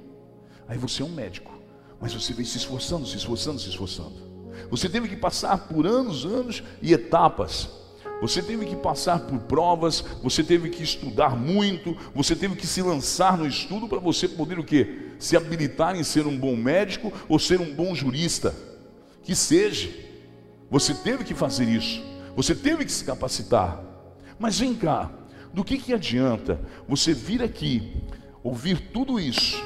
Aí 0.67 0.77
você 0.77 1.03
é 1.03 1.05
um 1.05 1.15
médico, 1.15 1.56
mas 2.01 2.13
você 2.13 2.33
vem 2.33 2.45
se 2.45 2.59
esforçando, 2.59 3.07
se 3.07 3.17
esforçando, 3.17 3.59
se 3.59 3.69
esforçando. 3.69 4.15
Você 4.71 4.89
teve 4.89 5.09
que 5.09 5.17
passar 5.17 5.69
por 5.69 5.87
anos, 5.87 6.25
anos 6.25 6.63
e 6.83 6.93
etapas. 6.93 7.69
Você 8.21 8.43
teve 8.43 8.65
que 8.65 8.77
passar 8.77 9.21
por 9.21 9.39
provas, 9.41 10.03
você 10.23 10.43
teve 10.43 10.71
que 10.71 10.83
estudar 10.83 11.37
muito, 11.37 11.95
você 12.15 12.35
teve 12.35 12.57
que 12.57 12.67
se 12.67 12.81
lançar 12.81 13.37
no 13.37 13.47
estudo 13.47 13.87
para 13.87 13.99
você 13.99 14.27
poder 14.27 14.59
o 14.59 14.65
quê? 14.65 15.11
Se 15.19 15.37
habilitar 15.37 15.95
em 15.95 16.03
ser 16.03 16.27
um 16.27 16.37
bom 16.37 16.57
médico 16.57 17.13
ou 17.29 17.39
ser 17.39 17.61
um 17.61 17.75
bom 17.75 17.95
jurista. 17.95 18.55
Que 19.23 19.35
seja. 19.35 19.91
Você 20.71 20.95
teve 20.95 21.25
que 21.25 21.35
fazer 21.35 21.69
isso. 21.69 22.03
Você 22.35 22.55
teve 22.55 22.85
que 22.85 22.93
se 22.93 23.05
capacitar. 23.05 23.83
Mas 24.39 24.59
vem 24.59 24.75
cá, 24.75 25.11
do 25.53 25.65
que, 25.65 25.79
que 25.79 25.93
adianta 25.93 26.61
você 26.87 27.13
vir 27.15 27.43
aqui, 27.43 28.03
ouvir 28.43 28.91
tudo 28.93 29.19
isso, 29.19 29.63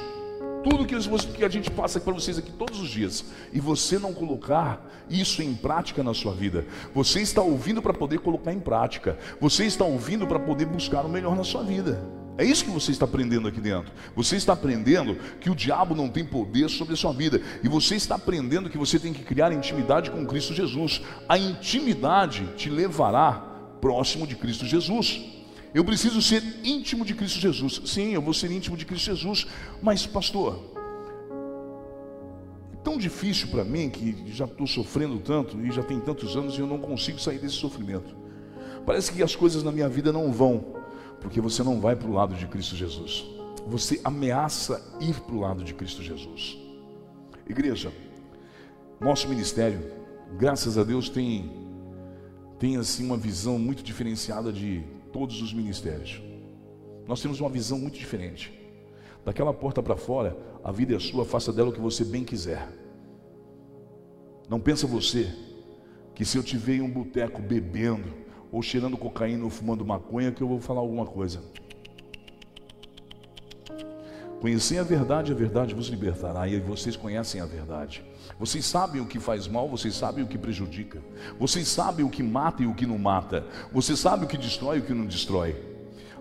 tudo 0.63 0.87
que 0.87 1.45
a 1.45 1.49
gente 1.49 1.71
passa 1.71 2.01
para 2.01 2.13
vocês 2.13 2.39
aqui 2.39 2.53
todos 2.53 2.81
os 2.81 2.89
dias, 2.89 3.25
e 3.53 3.61
você 3.61 3.99
não 3.99 4.13
colocar 4.13 4.87
isso 5.09 5.43
em 5.43 5.55
prática 5.55 6.03
na 6.03 6.15
sua 6.15 6.33
vida? 6.33 6.67
Você 6.95 7.21
está 7.21 7.43
ouvindo 7.43 7.81
para 7.81 7.93
poder 7.93 8.21
colocar 8.21 8.53
em 8.53 8.61
prática, 8.61 9.19
você 9.41 9.65
está 9.65 9.85
ouvindo 9.85 10.27
para 10.27 10.39
poder 10.39 10.67
buscar 10.67 11.05
o 11.05 11.09
melhor 11.09 11.37
na 11.37 11.45
sua 11.45 11.63
vida. 11.63 12.01
É 12.39 12.45
isso 12.45 12.65
que 12.65 12.71
você 12.71 12.91
está 12.91 13.05
aprendendo 13.05 13.49
aqui 13.49 13.61
dentro. 13.61 13.93
Você 14.17 14.37
está 14.37 14.55
aprendendo 14.55 15.15
que 15.41 15.51
o 15.51 15.55
diabo 15.55 15.95
não 15.95 16.09
tem 16.09 16.25
poder 16.25 16.71
sobre 16.71 16.95
a 16.95 16.97
sua 16.97 17.13
vida. 17.13 17.43
E 17.63 17.69
você 17.69 17.97
está 17.97 18.15
aprendendo 18.15 18.71
que 18.71 18.79
você 18.79 18.99
tem 18.99 19.13
que 19.13 19.23
criar 19.23 19.53
intimidade 19.53 20.11
com 20.11 20.25
Cristo 20.25 20.55
Jesus. 20.55 21.03
A 21.29 21.37
intimidade 21.37 22.49
te 22.57 22.71
levará 22.71 23.33
próximo 23.79 24.27
de 24.27 24.37
Cristo 24.37 24.65
Jesus. 24.65 25.21
Eu 25.73 25.85
preciso 25.85 26.21
ser 26.21 26.43
íntimo 26.65 27.05
de 27.05 27.15
Cristo 27.15 27.39
Jesus. 27.39 27.81
Sim, 27.87 28.13
eu 28.13 28.21
vou 28.21 28.35
ser 28.35 28.51
íntimo 28.51 28.77
de 28.77 28.85
Cristo 28.85 29.07
Jesus, 29.07 29.47
mas, 29.81 30.05
pastor, 30.05 30.59
é 32.73 32.77
tão 32.83 32.99
difícil 32.99 33.49
para 33.49 33.65
mim 33.65 33.89
que 33.89 34.25
já 34.33 34.47
estou 34.47 34.67
sofrendo 34.67 35.19
tanto 35.21 35.61
e 35.61 35.71
já 35.71 35.83
tem 35.83 36.01
tantos 36.01 36.37
anos 36.37 36.57
e 36.57 36.61
eu 36.61 36.67
não 36.67 36.79
consigo 36.79 37.21
sair 37.21 37.39
desse 37.39 37.55
sofrimento. 37.55 38.17
Parece 38.85 39.13
que 39.13 39.23
as 39.23 39.37
coisas 39.37 39.63
na 39.63 39.71
minha 39.71 39.89
vida 39.89 40.13
não 40.13 40.33
vão, 40.33 40.75
porque 41.21 41.41
você 41.41 41.63
não 41.63 41.81
vai 41.81 41.95
para 41.95 42.09
o 42.09 42.13
lado 42.13 42.35
de 42.35 42.47
Cristo 42.47 42.75
Jesus. 42.75 43.25
Você 43.67 44.01
ameaça 44.03 44.83
ir 45.01 45.21
para 45.21 45.35
o 45.35 45.41
lado 45.41 45.63
de 45.63 45.73
Cristo 45.75 46.03
Jesus. 46.03 46.59
Igreja, 47.49 47.93
nosso 48.99 49.29
ministério, 49.29 49.81
graças 50.37 50.77
a 50.77 50.83
Deus, 50.83 51.09
tem, 51.09 51.51
tem 52.59 52.77
assim 52.77 53.07
uma 53.07 53.17
visão 53.17 53.59
muito 53.59 53.83
diferenciada 53.83 54.53
de 54.53 54.83
todos 55.13 55.41
os 55.43 55.53
ministérios. 55.53 56.21
Nós 57.07 57.21
temos 57.21 57.41
uma 57.41 57.51
visão 57.51 57.79
muito 57.79 57.99
diferente. 57.99 58.53
Daquela 59.25 59.53
porta 59.53 59.83
para 59.83 59.97
fora, 59.97 60.37
a 60.63 60.73
vida 60.73 60.95
é 60.95 60.99
sua, 60.99 61.25
faça 61.25 61.53
dela 61.53 61.71
o 61.71 61.73
que 61.73 61.81
você 61.81 62.05
bem 62.05 62.25
quiser. 62.25 62.69
Não 64.49 64.61
pensa 64.61 64.87
você 64.87 65.33
que 66.15 66.25
se 66.25 66.37
eu 66.37 66.43
te 66.43 66.57
ver 66.57 66.77
em 66.77 66.81
um 66.83 66.91
boteco 66.91 67.41
bebendo, 67.41 68.21
ou 68.53 68.63
cheirando 68.63 68.97
cocaína 68.97 69.45
ou 69.45 69.51
fumando 69.51 69.85
maconha, 69.85 70.33
que 70.33 70.43
eu 70.43 70.49
vou 70.49 70.61
falar 70.61 70.81
alguma 70.81 71.07
coisa. 71.07 71.41
Conhecer 74.41 74.79
a 74.79 74.83
verdade, 74.83 75.33
a 75.33 75.35
verdade 75.35 75.75
vos 75.75 75.89
libertará, 75.89 76.49
e 76.49 76.59
vocês 76.59 76.97
conhecem 76.97 77.41
a 77.41 77.47
verdade. 77.47 78.05
Vocês 78.41 78.65
sabem 78.65 79.03
o 79.03 79.07
que 79.07 79.21
faz 79.21 79.47
mal, 79.47 79.69
vocês 79.69 79.95
sabem 79.95 80.25
o 80.25 80.27
que 80.27 80.39
prejudica. 80.39 81.03
Vocês 81.39 81.69
sabem 81.69 82.07
o 82.07 82.09
que 82.09 82.23
mata 82.23 82.63
e 82.63 82.67
o 82.67 82.75
que 82.75 82.87
não 82.87 82.97
mata. 82.97 83.45
Você 83.71 83.95
sabe 83.95 84.25
o 84.25 84.27
que 84.27 84.39
destrói 84.39 84.79
e 84.79 84.81
o 84.81 84.83
que 84.83 84.95
não 84.95 85.05
destrói. 85.05 85.55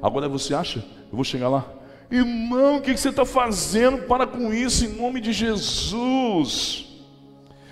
Agora 0.01 0.27
você 0.27 0.53
acha, 0.53 0.79
eu 0.79 1.15
vou 1.15 1.23
chegar 1.23 1.47
lá, 1.47 1.65
irmão, 2.11 2.75
o 2.75 2.81
que 2.81 2.95
você 2.95 3.07
está 3.07 3.23
fazendo? 3.23 3.99
Para 3.99 4.27
com 4.27 4.53
isso 4.53 4.83
em 4.83 4.89
nome 4.89 5.21
de 5.21 5.31
Jesus. 5.31 6.87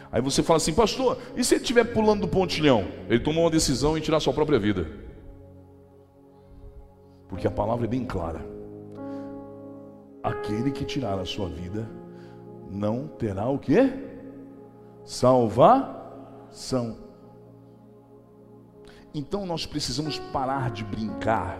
Aí 0.09 0.21
você 0.21 0.41
fala 0.41 0.55
assim, 0.55 0.73
pastor, 0.73 1.17
e 1.35 1.43
se 1.43 1.55
ele 1.55 1.61
estiver 1.61 1.83
pulando 1.83 2.21
do 2.21 2.27
pontilhão? 2.29 2.87
Ele 3.09 3.19
tomou 3.19 3.43
uma 3.43 3.51
decisão 3.51 3.97
em 3.97 4.01
tirar 4.01 4.21
sua 4.21 4.31
própria 4.31 4.57
vida. 4.57 4.87
Porque 7.27 7.45
a 7.45 7.51
palavra 7.51 7.85
é 7.85 7.89
bem 7.89 8.05
clara. 8.05 8.45
Aquele 10.23 10.71
que 10.71 10.85
tirar 10.85 11.19
a 11.19 11.25
sua 11.25 11.49
vida 11.49 11.85
não 12.71 13.07
terá 13.07 13.49
o 13.49 13.59
que? 13.59 14.15
Salvação. 15.07 16.97
Então 19.13 19.45
nós 19.45 19.65
precisamos 19.65 20.19
parar 20.19 20.69
de 20.69 20.83
brincar 20.83 21.57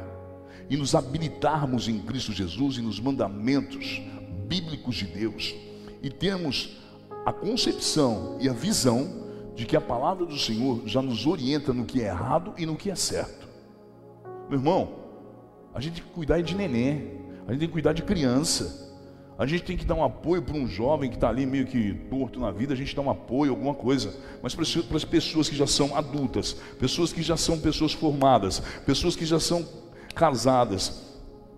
e 0.69 0.75
nos 0.75 0.93
habilitarmos 0.93 1.87
em 1.87 1.97
Cristo 1.99 2.33
Jesus 2.33 2.75
e 2.75 2.81
nos 2.81 2.99
mandamentos 2.99 4.01
bíblicos 4.45 4.97
de 4.97 5.05
Deus 5.05 5.55
e 6.03 6.09
termos 6.09 6.77
a 7.25 7.31
concepção 7.31 8.37
e 8.41 8.49
a 8.49 8.53
visão 8.53 9.25
de 9.55 9.65
que 9.65 9.77
a 9.77 9.81
palavra 9.81 10.25
do 10.25 10.37
Senhor 10.37 10.81
já 10.85 11.01
nos 11.01 11.25
orienta 11.25 11.71
no 11.71 11.85
que 11.85 12.01
é 12.01 12.07
errado 12.07 12.53
e 12.57 12.65
no 12.65 12.75
que 12.75 12.91
é 12.91 12.95
certo. 12.95 13.47
Meu 14.49 14.59
irmão, 14.59 14.93
a 15.73 15.79
gente 15.79 16.01
tem 16.01 16.03
que 16.03 16.11
cuidar 16.11 16.41
de 16.41 16.53
neném, 16.53 17.21
a 17.47 17.51
gente 17.51 17.59
tem 17.59 17.67
que 17.69 17.73
cuidar 17.73 17.93
de 17.93 18.03
criança. 18.03 18.86
A 19.37 19.45
gente 19.45 19.63
tem 19.63 19.77
que 19.77 19.85
dar 19.85 19.93
um 19.93 20.03
apoio 20.03 20.41
para 20.41 20.57
um 20.57 20.67
jovem 20.67 21.09
que 21.09 21.15
está 21.15 21.29
ali 21.29 21.45
meio 21.45 21.67
que 21.67 21.93
torto 22.09 22.39
na 22.39 22.49
vida, 22.49 22.73
a 22.73 22.77
gente 22.77 22.95
dá 22.95 23.03
um 23.03 23.09
apoio, 23.09 23.51
alguma 23.51 23.75
coisa. 23.75 24.11
Mas 24.41 24.55
para 24.55 24.63
as 24.63 25.05
pessoas 25.05 25.47
que 25.47 25.55
já 25.55 25.67
são 25.67 25.95
adultas, 25.95 26.53
pessoas 26.79 27.13
que 27.13 27.21
já 27.21 27.37
são 27.37 27.59
pessoas 27.59 27.93
formadas, 27.93 28.59
pessoas 28.83 29.15
que 29.15 29.25
já 29.25 29.39
são 29.39 29.63
casadas, 30.15 31.03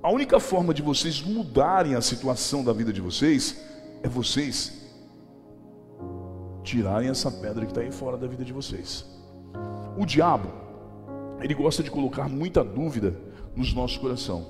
a 0.04 0.12
única 0.12 0.42
forma 0.42 0.74
de 0.74 0.82
vocês 0.82 1.22
mudarem 1.22 1.96
a 1.96 2.02
situação 2.02 2.66
da 2.66 2.74
vida 2.74 2.92
de 2.92 3.00
vocês 3.00 3.62
é 4.04 4.10
vocês 4.10 4.80
tirarem 6.64 7.10
essa 7.10 7.32
pedra 7.32 7.66
que 7.66 7.72
está 7.72 7.82
aí 7.82 7.92
fora 7.92 8.18
da 8.18 8.28
vida 8.28 8.44
de 8.44 8.52
vocês. 8.52 9.06
O 9.98 10.06
diabo, 10.06 10.50
ele 11.42 11.54
gosta 11.54 11.82
de 11.82 11.90
colocar 11.90 12.28
muita 12.28 12.62
dúvida 12.62 13.18
nos 13.56 13.74
nossos 13.74 13.98
coração. 13.98 14.46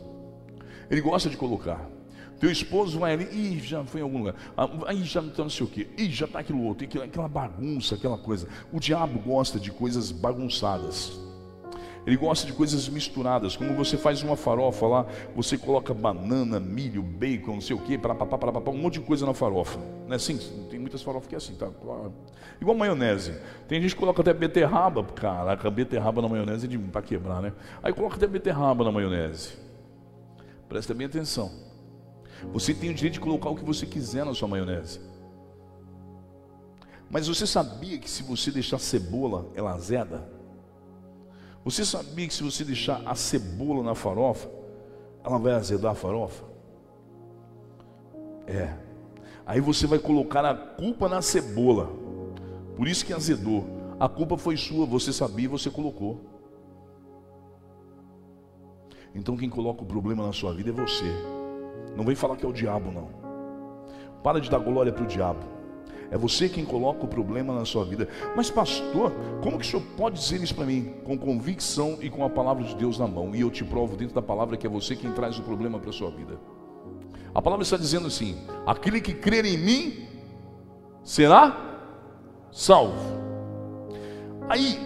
Ele 0.89 1.01
gosta 1.01 1.29
de 1.29 1.37
colocar. 1.37 1.98
Teu 2.39 2.49
esposo 2.49 2.97
vai 2.99 3.13
ali, 3.13 3.25
ih, 3.25 3.59
já 3.59 3.83
foi 3.83 3.99
em 3.99 4.03
algum 4.03 4.19
lugar, 4.19 4.35
ah, 4.55 4.69
aí 4.87 5.03
já 5.03 5.21
não 5.21 5.29
está 5.29 5.43
não 5.43 5.49
sei 5.49 5.65
o 5.65 5.69
quê, 5.69 5.87
ih, 5.97 6.09
já 6.09 6.25
está 6.25 6.39
aquilo 6.39 6.63
outro, 6.63 6.87
aquela 7.03 7.27
bagunça, 7.27 7.95
aquela 7.95 8.17
coisa. 8.17 8.47
O 8.71 8.79
diabo 8.79 9.19
gosta 9.19 9.59
de 9.59 9.71
coisas 9.71 10.11
bagunçadas. 10.11 11.19
Ele 12.07 12.15
gosta 12.15 12.47
de 12.47 12.53
coisas 12.53 12.87
misturadas, 12.87 13.55
como 13.55 13.75
você 13.75 13.97
faz 13.97 14.23
uma 14.23 14.35
farofa 14.35 14.87
lá, 14.87 15.05
você 15.35 15.57
coloca 15.57 15.93
banana, 15.93 16.59
milho, 16.59 17.03
bacon, 17.03 17.55
não 17.55 17.61
sei 17.61 17.75
o 17.75 17.79
que, 17.79 17.97
para 17.97 18.13
um 18.71 18.77
monte 18.77 18.93
de 18.93 19.01
coisa 19.01 19.25
na 19.25 19.33
farofa. 19.33 19.77
Não 20.07 20.13
é 20.13 20.15
assim? 20.15 20.37
Tem 20.69 20.79
muitas 20.79 21.03
farofas 21.03 21.27
que 21.27 21.35
é 21.35 21.37
assim, 21.37 21.55
tá? 21.55 21.69
Igual 22.59 22.75
maionese. 22.75 23.35
Tem 23.67 23.81
gente 23.81 23.93
que 23.93 23.99
coloca 23.99 24.21
até 24.21 24.33
beterraba, 24.33 25.03
caraca, 25.03 25.69
beterraba 25.69 26.21
na 26.21 26.29
maionese 26.29 26.73
é 26.73 26.77
para 26.91 27.01
quebrar, 27.01 27.41
né? 27.41 27.53
Aí 27.83 27.93
coloca 27.93 28.15
até 28.15 28.25
beterraba 28.25 28.83
na 28.83 28.91
maionese. 28.91 29.57
Presta 30.67 30.93
bem 30.93 31.05
atenção. 31.05 31.68
Você 32.53 32.73
tem 32.73 32.89
o 32.89 32.93
direito 32.93 33.15
de 33.15 33.19
colocar 33.19 33.49
o 33.49 33.55
que 33.55 33.63
você 33.63 33.85
quiser 33.85 34.25
na 34.25 34.33
sua 34.33 34.47
maionese. 34.47 34.99
Mas 37.09 37.27
você 37.27 37.47
sabia 37.47 37.97
que 37.97 38.09
se 38.09 38.23
você 38.23 38.51
deixar 38.51 38.79
cebola, 38.79 39.47
ela 39.55 39.73
azeda? 39.73 40.29
Você 41.65 41.83
sabia 41.83 42.27
que 42.27 42.33
se 42.33 42.43
você 42.43 42.63
deixar 42.63 43.01
a 43.05 43.15
cebola 43.15 43.83
na 43.83 43.95
farofa, 43.95 44.49
ela 45.23 45.37
vai 45.37 45.53
azedar 45.53 45.91
a 45.91 45.95
farofa? 45.95 46.45
É. 48.47 48.73
Aí 49.45 49.59
você 49.59 49.87
vai 49.87 49.99
colocar 49.99 50.45
a 50.45 50.55
culpa 50.55 51.09
na 51.09 51.21
cebola. 51.21 51.89
Por 52.75 52.87
isso 52.87 53.05
que 53.05 53.13
azedou. 53.13 53.65
A 53.99 54.07
culpa 54.07 54.37
foi 54.37 54.55
sua, 54.55 54.85
você 54.85 55.11
sabia 55.11 55.45
e 55.45 55.49
você 55.49 55.69
colocou. 55.69 56.21
Então 59.13 59.35
quem 59.35 59.49
coloca 59.49 59.81
o 59.81 59.85
problema 59.85 60.25
na 60.25 60.31
sua 60.31 60.53
vida 60.53 60.69
é 60.69 60.73
você. 60.73 61.38
Não 61.95 62.03
vem 62.03 62.15
falar 62.15 62.35
que 62.35 62.45
é 62.45 62.49
o 62.49 62.53
diabo, 62.53 62.91
não. 62.91 63.09
Para 64.23 64.39
de 64.39 64.49
dar 64.49 64.59
glória 64.59 64.91
para 64.91 65.03
o 65.03 65.07
diabo. 65.07 65.59
É 66.11 66.17
você 66.17 66.49
quem 66.49 66.65
coloca 66.65 67.05
o 67.05 67.07
problema 67.07 67.53
na 67.53 67.65
sua 67.65 67.85
vida. 67.85 68.07
Mas, 68.35 68.49
pastor, 68.49 69.11
como 69.43 69.59
que 69.59 69.65
o 69.65 69.69
senhor 69.69 69.83
pode 69.95 70.19
dizer 70.19 70.41
isso 70.41 70.55
para 70.55 70.65
mim? 70.65 70.95
Com 71.03 71.17
convicção 71.17 71.97
e 72.01 72.09
com 72.09 72.23
a 72.25 72.29
palavra 72.29 72.63
de 72.63 72.75
Deus 72.75 72.97
na 72.97 73.07
mão. 73.07 73.35
E 73.35 73.41
eu 73.41 73.51
te 73.51 73.63
provo 73.63 73.95
dentro 73.95 74.15
da 74.15 74.21
palavra 74.21 74.57
que 74.57 74.65
é 74.65 74.69
você 74.69 74.95
quem 74.95 75.11
traz 75.11 75.37
o 75.37 75.43
problema 75.43 75.77
para 75.79 75.91
a 75.91 75.93
sua 75.93 76.09
vida. 76.09 76.39
A 77.33 77.41
palavra 77.41 77.63
está 77.63 77.77
dizendo 77.77 78.07
assim: 78.07 78.37
aquele 78.65 78.99
que 78.99 79.13
crer 79.13 79.45
em 79.45 79.57
mim 79.57 80.07
será 81.03 81.79
salvo. 82.51 83.19
Aí, 84.49 84.79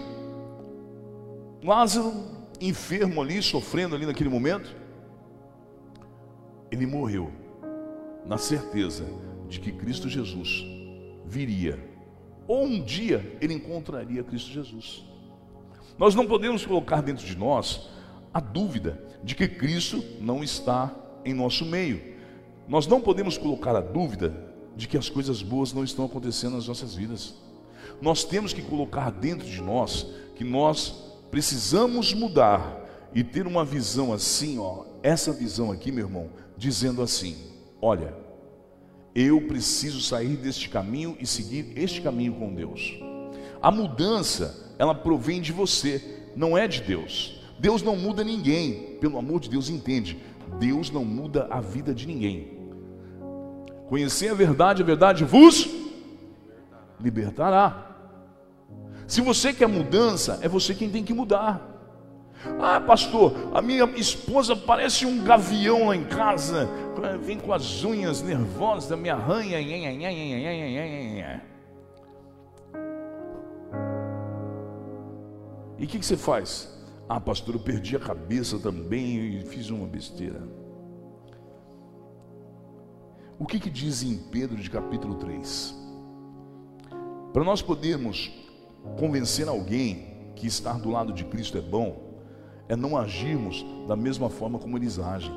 Lázaro, 1.62 2.12
enfermo 2.60 3.22
ali, 3.22 3.42
sofrendo 3.42 3.94
ali 3.94 4.04
naquele 4.04 4.28
momento, 4.28 4.76
ele 6.74 6.86
morreu 6.86 7.30
na 8.26 8.36
certeza 8.36 9.04
de 9.48 9.60
que 9.60 9.70
Cristo 9.70 10.08
Jesus 10.08 10.64
viria, 11.24 11.78
ou 12.46 12.64
um 12.64 12.82
dia 12.82 13.36
ele 13.40 13.54
encontraria 13.54 14.24
Cristo 14.24 14.50
Jesus. 14.50 15.04
Nós 15.96 16.14
não 16.14 16.26
podemos 16.26 16.66
colocar 16.66 17.00
dentro 17.00 17.24
de 17.24 17.36
nós 17.36 17.88
a 18.32 18.40
dúvida 18.40 19.00
de 19.22 19.34
que 19.34 19.46
Cristo 19.46 20.02
não 20.20 20.42
está 20.42 20.94
em 21.24 21.32
nosso 21.32 21.64
meio. 21.64 22.14
Nós 22.66 22.86
não 22.86 23.00
podemos 23.00 23.38
colocar 23.38 23.76
a 23.76 23.80
dúvida 23.80 24.34
de 24.76 24.88
que 24.88 24.98
as 24.98 25.08
coisas 25.08 25.40
boas 25.40 25.72
não 25.72 25.84
estão 25.84 26.04
acontecendo 26.04 26.56
nas 26.56 26.66
nossas 26.66 26.94
vidas. 26.94 27.34
Nós 28.02 28.24
temos 28.24 28.52
que 28.52 28.62
colocar 28.62 29.10
dentro 29.10 29.46
de 29.46 29.60
nós 29.60 30.06
que 30.34 30.42
nós 30.42 31.14
precisamos 31.30 32.12
mudar 32.12 32.80
e 33.14 33.22
ter 33.22 33.46
uma 33.46 33.64
visão 33.64 34.12
assim, 34.12 34.58
ó, 34.58 34.84
essa 35.02 35.32
visão 35.32 35.70
aqui, 35.70 35.92
meu 35.92 36.06
irmão, 36.06 36.30
dizendo 36.64 37.02
assim: 37.02 37.36
Olha, 37.80 38.14
eu 39.14 39.42
preciso 39.42 40.00
sair 40.00 40.36
deste 40.36 40.68
caminho 40.68 41.16
e 41.20 41.26
seguir 41.26 41.72
este 41.76 42.00
caminho 42.00 42.34
com 42.34 42.54
Deus. 42.54 42.98
A 43.60 43.70
mudança, 43.70 44.74
ela 44.78 44.94
provém 44.94 45.40
de 45.40 45.52
você, 45.52 46.02
não 46.34 46.56
é 46.56 46.66
de 46.66 46.82
Deus. 46.82 47.40
Deus 47.58 47.82
não 47.82 47.96
muda 47.96 48.24
ninguém, 48.24 48.96
pelo 49.00 49.18
amor 49.18 49.40
de 49.40 49.50
Deus, 49.50 49.68
entende? 49.68 50.18
Deus 50.58 50.90
não 50.90 51.04
muda 51.04 51.46
a 51.50 51.60
vida 51.60 51.94
de 51.94 52.06
ninguém. 52.06 52.58
Conhecer 53.88 54.30
a 54.30 54.34
verdade, 54.34 54.82
a 54.82 54.86
verdade 54.86 55.24
vos 55.24 55.68
libertará. 56.98 57.94
Se 59.06 59.20
você 59.20 59.52
quer 59.52 59.68
mudança, 59.68 60.38
é 60.42 60.48
você 60.48 60.74
quem 60.74 60.90
tem 60.90 61.04
que 61.04 61.12
mudar. 61.12 61.73
Ah, 62.60 62.80
pastor, 62.80 63.50
a 63.54 63.62
minha 63.62 63.84
esposa 63.96 64.54
parece 64.54 65.06
um 65.06 65.22
gavião 65.24 65.88
lá 65.88 65.96
em 65.96 66.04
casa, 66.04 66.68
vem 67.22 67.38
com 67.38 67.52
as 67.52 67.84
unhas 67.84 68.22
nervosas, 68.22 68.98
me 68.98 69.08
arranha. 69.08 69.60
E 75.78 75.84
o 75.84 75.88
que, 75.88 75.98
que, 75.98 76.06
você 76.06 76.16
faz? 76.16 76.72
Ah, 77.08 77.20
pastor, 77.20 77.54
eu 77.54 77.60
perdi 77.60 77.96
a 77.96 78.00
cabeça 78.00 78.58
também 78.58 79.36
e 79.36 79.42
fiz 79.42 79.70
uma 79.70 79.86
besteira. 79.86 80.42
O 83.38 83.46
que, 83.46 83.58
que 83.58 83.68
diz 83.68 84.02
em 84.02 84.16
Pedro 84.16 84.56
de 84.56 84.70
capítulo 84.70 85.16
3? 85.16 85.74
Para 87.32 87.42
nós 87.42 87.60
podermos 87.60 88.30
convencer 88.98 89.48
alguém 89.48 90.32
que 90.36 90.46
estar 90.46 90.78
do 90.78 90.90
lado 90.90 91.12
de 91.12 91.24
Cristo 91.24 91.58
é 91.58 91.60
bom, 91.60 92.03
é 92.68 92.76
não 92.76 92.96
agirmos 92.96 93.64
da 93.86 93.96
mesma 93.96 94.30
forma 94.30 94.58
como 94.58 94.76
eles 94.78 94.98
agem, 94.98 95.32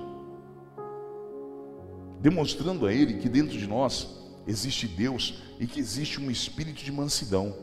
demonstrando 2.21 2.85
a 2.85 2.93
Ele 2.93 3.15
que 3.15 3.29
dentro 3.29 3.57
de 3.57 3.67
nós 3.67 4.17
existe 4.47 4.87
Deus 4.87 5.41
e 5.59 5.67
que 5.67 5.79
existe 5.79 6.19
um 6.21 6.31
espírito 6.31 6.83
de 6.83 6.91
mansidão. 6.91 7.53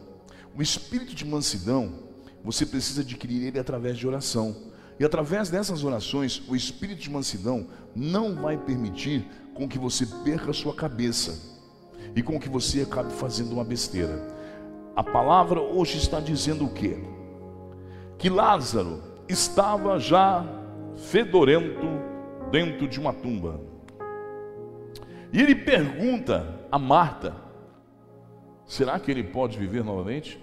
O 0.57 0.63
espírito 0.63 1.15
de 1.15 1.25
mansidão, 1.25 1.93
você 2.45 2.67
precisa 2.67 3.01
adquirir 3.01 3.47
ele 3.47 3.59
através 3.59 3.97
de 3.97 4.07
oração. 4.07 4.55
E 5.01 5.05
através 5.05 5.49
dessas 5.49 5.83
orações, 5.83 6.43
o 6.47 6.55
espírito 6.55 7.01
de 7.01 7.11
mansidão 7.11 7.67
não 7.97 8.35
vai 8.35 8.57
permitir 8.57 9.27
com 9.55 9.69
que 9.69 9.79
você 9.79 10.07
perca 10.23 10.51
a 10.51 10.55
sua 10.55 10.75
cabeça 10.75 11.55
e 12.15 12.23
com 12.23 12.39
que 12.39 12.49
você 12.49 12.83
acabe 12.83 13.13
fazendo 13.13 13.53
uma 13.53 13.65
besteira. 13.65 14.33
A 14.95 15.03
palavra 15.03 15.61
hoje 15.61 15.99
está 15.99 16.21
dizendo 16.21 16.67
o 16.67 16.73
quê? 16.73 17.03
Que 18.17 18.29
Lázaro 18.31 19.03
estava 19.29 19.99
já 19.99 20.45
fedorento 20.97 21.87
dentro 22.51 22.87
de 22.89 23.01
uma 23.01 23.13
tumba. 23.13 23.61
E 25.33 25.41
ele 25.41 25.55
pergunta 25.55 26.67
a 26.71 26.79
Marta: 26.79 27.35
será 28.67 28.99
que 28.99 29.11
ele 29.11 29.25
pode 29.25 29.59
viver 29.59 29.83
novamente? 29.83 30.43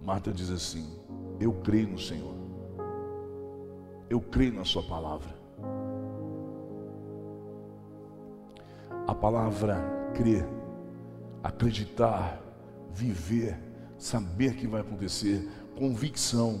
Marta 0.00 0.32
diz 0.32 0.50
assim: 0.50 0.98
Eu 1.40 1.52
creio 1.54 1.88
no 1.88 1.98
Senhor, 1.98 2.34
eu 4.08 4.20
creio 4.20 4.54
na 4.54 4.64
Sua 4.64 4.82
palavra. 4.82 5.36
A 9.06 9.14
palavra 9.14 10.10
crer, 10.14 10.46
acreditar, 11.42 12.40
viver, 12.92 13.58
saber 13.96 14.54
que 14.54 14.66
vai 14.66 14.82
acontecer, 14.82 15.48
convicção, 15.78 16.60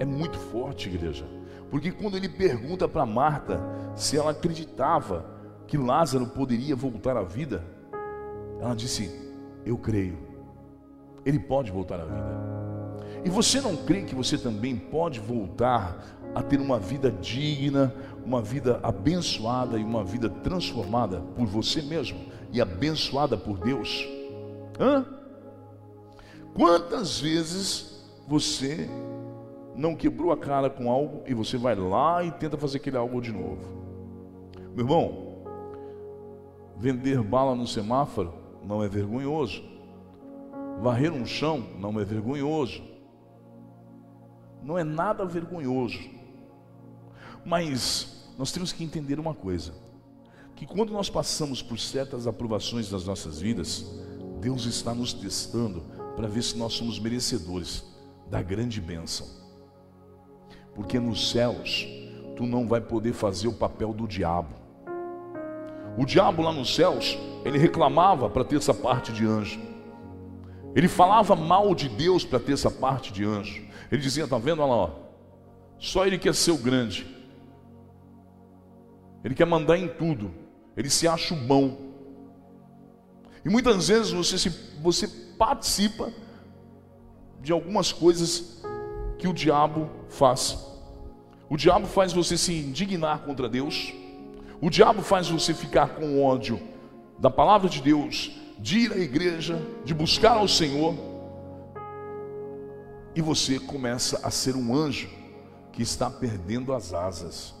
é 0.00 0.04
muito 0.04 0.38
forte, 0.38 0.88
igreja. 0.88 1.24
Porque 1.70 1.92
quando 1.92 2.16
ele 2.16 2.28
pergunta 2.28 2.88
para 2.88 3.06
Marta 3.06 3.60
se 3.94 4.16
ela 4.16 4.32
acreditava 4.32 5.24
que 5.66 5.76
Lázaro 5.76 6.26
poderia 6.26 6.74
voltar 6.74 7.16
à 7.16 7.22
vida, 7.22 7.62
ela 8.60 8.74
disse: 8.74 9.10
Eu 9.64 9.78
creio, 9.78 10.18
ele 11.24 11.38
pode 11.38 11.70
voltar 11.70 12.00
à 12.00 12.04
vida. 12.04 12.58
E 13.24 13.30
você 13.30 13.60
não 13.60 13.76
crê 13.76 14.02
que 14.02 14.14
você 14.14 14.38
também 14.38 14.76
pode 14.76 15.20
voltar 15.20 16.04
a 16.34 16.42
ter 16.42 16.60
uma 16.60 16.78
vida 16.78 17.10
digna, 17.10 17.94
uma 18.24 18.40
vida 18.40 18.80
abençoada 18.82 19.78
e 19.78 19.84
uma 19.84 20.04
vida 20.04 20.28
transformada 20.28 21.20
por 21.36 21.46
você 21.46 21.82
mesmo 21.82 22.18
e 22.52 22.60
abençoada 22.60 23.36
por 23.36 23.58
Deus? 23.58 24.06
Hã? 24.78 25.04
Quantas 26.54 27.20
vezes 27.20 27.97
você 28.28 28.86
não 29.74 29.96
quebrou 29.96 30.30
a 30.30 30.36
cara 30.36 30.68
com 30.68 30.90
algo 30.90 31.22
e 31.26 31.32
você 31.32 31.56
vai 31.56 31.74
lá 31.74 32.22
e 32.22 32.30
tenta 32.30 32.58
fazer 32.58 32.76
aquele 32.76 32.98
algo 32.98 33.22
de 33.22 33.32
novo. 33.32 33.66
Meu 34.74 34.84
irmão, 34.84 35.38
vender 36.76 37.22
bala 37.22 37.54
no 37.54 37.66
semáforo 37.66 38.34
não 38.62 38.82
é 38.82 38.88
vergonhoso. 38.88 39.64
Varrer 40.82 41.10
um 41.10 41.24
chão 41.24 41.64
não 41.78 41.98
é 41.98 42.04
vergonhoso. 42.04 42.82
Não 44.62 44.76
é 44.76 44.84
nada 44.84 45.24
vergonhoso. 45.24 45.98
Mas 47.46 48.30
nós 48.36 48.52
temos 48.52 48.72
que 48.72 48.84
entender 48.84 49.18
uma 49.18 49.32
coisa: 49.32 49.72
que 50.54 50.66
quando 50.66 50.92
nós 50.92 51.08
passamos 51.08 51.62
por 51.62 51.78
certas 51.78 52.26
aprovações 52.26 52.90
das 52.90 53.06
nossas 53.06 53.40
vidas, 53.40 53.86
Deus 54.38 54.66
está 54.66 54.94
nos 54.94 55.14
testando 55.14 55.82
para 56.14 56.28
ver 56.28 56.42
se 56.42 56.58
nós 56.58 56.74
somos 56.74 56.98
merecedores 56.98 57.87
da 58.30 58.42
grande 58.42 58.80
bênção 58.80 59.38
porque 60.78 61.00
nos 61.00 61.32
céus 61.32 61.88
tu 62.36 62.46
não 62.46 62.68
vai 62.68 62.80
poder 62.80 63.12
fazer 63.12 63.48
o 63.48 63.52
papel 63.52 63.92
do 63.92 64.06
diabo. 64.06 64.54
O 65.98 66.06
diabo 66.06 66.40
lá 66.40 66.52
nos 66.52 66.72
céus, 66.72 67.18
ele 67.44 67.58
reclamava 67.58 68.30
para 68.30 68.44
ter 68.44 68.58
essa 68.58 68.72
parte 68.72 69.12
de 69.12 69.26
anjo. 69.26 69.60
Ele 70.76 70.86
falava 70.86 71.34
mal 71.34 71.74
de 71.74 71.88
Deus 71.88 72.24
para 72.24 72.38
ter 72.38 72.52
essa 72.52 72.70
parte 72.70 73.12
de 73.12 73.24
anjo. 73.24 73.66
Ele 73.90 74.00
dizia: 74.00 74.28
Tá 74.28 74.38
vendo? 74.38 74.62
Olha 74.62 74.70
lá, 74.70 74.76
ó. 74.76 74.90
só 75.80 76.06
ele 76.06 76.16
quer 76.16 76.32
ser 76.32 76.52
o 76.52 76.58
grande. 76.58 77.04
Ele 79.24 79.34
quer 79.34 79.46
mandar 79.46 79.76
em 79.76 79.88
tudo. 79.88 80.30
Ele 80.76 80.88
se 80.88 81.08
acha 81.08 81.34
o 81.34 81.36
bom. 81.36 81.76
E 83.44 83.48
muitas 83.48 83.88
vezes 83.88 84.12
você, 84.12 84.38
se, 84.38 84.48
você 84.80 85.08
participa 85.36 86.12
de 87.48 87.52
algumas 87.54 87.90
coisas 87.90 88.60
que 89.16 89.26
o 89.26 89.32
diabo 89.32 89.88
faz. 90.10 90.66
O 91.48 91.56
diabo 91.56 91.86
faz 91.86 92.12
você 92.12 92.36
se 92.36 92.52
indignar 92.52 93.20
contra 93.20 93.48
Deus. 93.48 93.94
O 94.60 94.68
diabo 94.68 95.00
faz 95.00 95.30
você 95.30 95.54
ficar 95.54 95.94
com 95.94 96.22
ódio 96.22 96.60
da 97.18 97.30
palavra 97.30 97.66
de 97.66 97.80
Deus, 97.80 98.38
de 98.58 98.80
ir 98.80 98.92
à 98.92 98.98
igreja, 98.98 99.58
de 99.82 99.94
buscar 99.94 100.36
ao 100.36 100.46
Senhor. 100.46 100.94
E 103.14 103.22
você 103.22 103.58
começa 103.58 104.20
a 104.22 104.30
ser 104.30 104.54
um 104.54 104.76
anjo 104.76 105.08
que 105.72 105.80
está 105.82 106.10
perdendo 106.10 106.74
as 106.74 106.92
asas. 106.92 107.54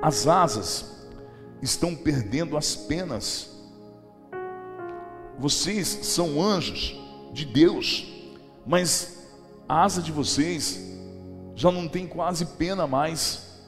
As 0.00 0.26
asas 0.26 1.06
estão 1.60 1.94
perdendo 1.94 2.56
as 2.56 2.74
penas. 2.74 3.60
Vocês 5.38 5.86
são 5.86 6.42
anjos 6.42 6.98
de 7.32 7.44
Deus, 7.44 8.06
mas 8.66 9.28
a 9.68 9.82
asa 9.82 10.02
de 10.02 10.10
vocês 10.10 10.80
já 11.54 11.70
não 11.70 11.86
tem 11.88 12.06
quase 12.06 12.44
pena 12.44 12.86
mais, 12.86 13.60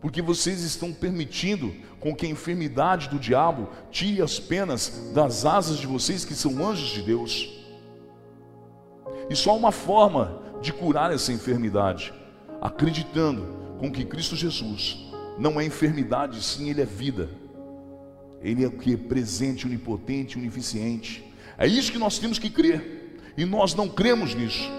porque 0.00 0.22
vocês 0.22 0.62
estão 0.62 0.92
permitindo 0.92 1.74
com 2.00 2.14
que 2.14 2.26
a 2.26 2.30
enfermidade 2.30 3.08
do 3.08 3.18
diabo 3.18 3.68
tire 3.90 4.22
as 4.22 4.38
penas 4.38 5.10
das 5.12 5.44
asas 5.44 5.78
de 5.78 5.86
vocês 5.86 6.24
que 6.24 6.34
são 6.34 6.66
anjos 6.66 6.88
de 6.88 7.02
Deus. 7.02 7.48
E 9.28 9.36
só 9.36 9.56
uma 9.56 9.72
forma 9.72 10.40
de 10.62 10.72
curar 10.72 11.12
essa 11.12 11.32
enfermidade, 11.32 12.12
acreditando 12.60 13.76
com 13.78 13.90
que 13.90 14.04
Cristo 14.04 14.34
Jesus 14.34 15.08
não 15.38 15.60
é 15.60 15.64
enfermidade, 15.64 16.42
sim, 16.42 16.68
Ele 16.68 16.82
é 16.82 16.86
vida. 16.86 17.30
Ele 18.40 18.64
é 18.64 18.66
o 18.66 18.72
que? 18.72 18.96
Presente, 18.96 19.66
onipotente, 19.66 20.36
unificente. 20.36 21.24
É 21.58 21.66
isso 21.66 21.90
que 21.90 21.98
nós 21.98 22.18
temos 22.18 22.38
que 22.38 22.48
crer. 22.48 23.10
E 23.36 23.44
nós 23.44 23.74
não 23.74 23.88
cremos 23.88 24.34
nisso. 24.34 24.70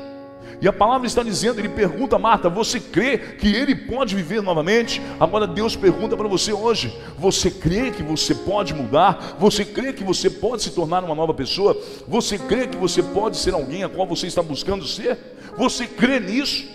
E 0.62 0.68
a 0.68 0.74
palavra 0.74 1.08
está 1.08 1.24
dizendo, 1.24 1.60
ele 1.60 1.70
pergunta 1.70 2.16
a 2.16 2.20
Marta: 2.20 2.50
Você 2.50 2.80
crê 2.80 3.18
que 3.18 3.48
ele 3.48 3.76
pode 3.76 4.16
viver 4.16 4.42
novamente? 4.42 5.02
Agora 5.20 5.48
Deus 5.48 5.76
pergunta 5.76 6.18
para 6.18 6.28
você 6.28 6.52
hoje: 6.52 6.98
Você 7.18 7.50
crê 7.50 7.92
que 7.92 8.04
você 8.04 8.34
pode 8.34 8.74
mudar? 8.74 9.38
Você 9.40 9.64
crê 9.64 9.94
que 9.94 10.04
você 10.04 10.30
pode 10.30 10.64
se 10.64 10.72
tornar 10.72 11.04
uma 11.04 11.16
nova 11.16 11.34
pessoa? 11.34 11.78
Você 12.08 12.38
crê 12.38 12.68
que 12.68 12.78
você 12.78 13.02
pode 13.02 13.38
ser 13.38 13.54
alguém 13.54 13.84
a 13.84 13.90
qual 13.90 14.08
você 14.08 14.28
está 14.28 14.42
buscando 14.42 14.86
ser? 14.86 15.18
Você 15.58 15.88
crê 15.88 16.20
nisso? 16.20 16.68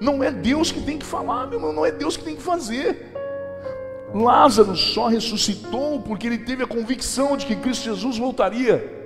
Não 0.00 0.22
é 0.22 0.30
Deus 0.30 0.70
que 0.72 0.80
tem 0.80 0.98
que 0.98 1.06
falar, 1.06 1.46
meu 1.46 1.58
irmão, 1.58 1.72
não 1.72 1.86
é 1.86 1.90
Deus 1.90 2.16
que 2.16 2.24
tem 2.24 2.36
que 2.36 2.42
fazer. 2.42 3.12
Lázaro 4.14 4.76
só 4.76 5.06
ressuscitou 5.06 6.00
porque 6.00 6.26
ele 6.26 6.38
teve 6.38 6.64
a 6.64 6.66
convicção 6.66 7.36
de 7.36 7.46
que 7.46 7.54
Cristo 7.54 7.84
Jesus 7.84 8.16
voltaria 8.16 8.97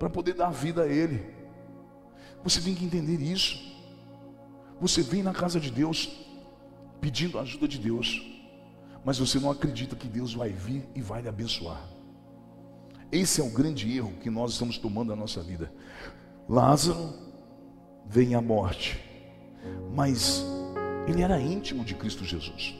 para 0.00 0.08
poder 0.08 0.32
dar 0.32 0.50
vida 0.50 0.84
a 0.84 0.88
ele. 0.88 1.22
Você 2.42 2.58
tem 2.62 2.74
que 2.74 2.82
entender 2.82 3.20
isso. 3.20 3.60
Você 4.80 5.02
vem 5.02 5.22
na 5.22 5.34
casa 5.34 5.60
de 5.60 5.70
Deus 5.70 6.26
pedindo 7.02 7.38
a 7.38 7.42
ajuda 7.42 7.68
de 7.68 7.78
Deus, 7.78 8.26
mas 9.04 9.18
você 9.18 9.38
não 9.38 9.50
acredita 9.50 9.94
que 9.94 10.08
Deus 10.08 10.32
vai 10.32 10.48
vir 10.48 10.88
e 10.94 11.02
vai 11.02 11.20
lhe 11.20 11.28
abençoar. 11.28 11.86
Esse 13.12 13.42
é 13.42 13.44
o 13.44 13.50
grande 13.50 13.94
erro 13.94 14.14
que 14.22 14.30
nós 14.30 14.52
estamos 14.52 14.78
tomando 14.78 15.10
na 15.10 15.16
nossa 15.16 15.42
vida. 15.42 15.70
Lázaro 16.48 17.12
vem 18.06 18.34
à 18.34 18.40
morte, 18.40 18.98
mas 19.94 20.42
ele 21.06 21.20
era 21.22 21.38
íntimo 21.38 21.84
de 21.84 21.94
Cristo 21.94 22.24
Jesus. 22.24 22.74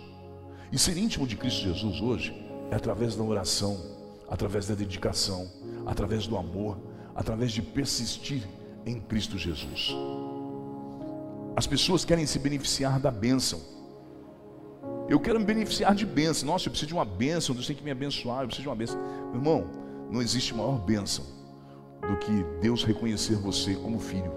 E 0.73 0.79
ser 0.79 0.97
íntimo 0.97 1.27
de 1.27 1.37
Cristo 1.37 1.65
Jesus 1.65 2.01
hoje 2.01 2.35
é 2.71 2.77
através 2.77 3.15
da 3.15 3.23
oração, 3.23 3.79
através 4.27 4.69
da 4.69 4.75
dedicação, 4.75 5.51
através 5.85 6.27
do 6.27 6.39
amor, 6.39 6.79
através 7.15 7.53
de 7.53 7.63
persistir 7.63 8.43
em 8.87 9.01
Cristo 9.01 9.37
Jesus. 9.39 9.95
As 11.57 11.67
pessoas 11.67 12.05
querem 12.05 12.27
se 12.27 12.39
beneficiar 12.39 12.99
da 12.99 13.11
bênção. 13.11 13.61
Eu 15.09 15.19
quero 15.19 15.39
me 15.39 15.45
beneficiar 15.45 15.95
de 15.95 16.07
bênção. 16.07 16.47
Nossa, 16.47 16.69
eu 16.69 16.71
preciso 16.71 16.89
de 16.89 16.95
uma 16.95 17.05
bênção, 17.05 17.55
Deus 17.55 17.67
tem 17.67 17.77
que 17.77 17.83
me 17.83 17.91
abençoar, 17.91 18.43
eu 18.43 18.47
preciso 18.47 18.63
de 18.63 18.69
uma 18.69 18.77
bênção. 18.77 18.99
Meu 19.27 19.37
irmão, 19.37 19.67
não 20.11 20.23
existe 20.23 20.55
maior 20.55 20.79
bênção 20.79 21.25
do 22.09 22.17
que 22.17 22.45
Deus 22.61 22.85
reconhecer 22.85 23.35
você 23.37 23.75
como 23.75 23.99
filho. 23.99 24.33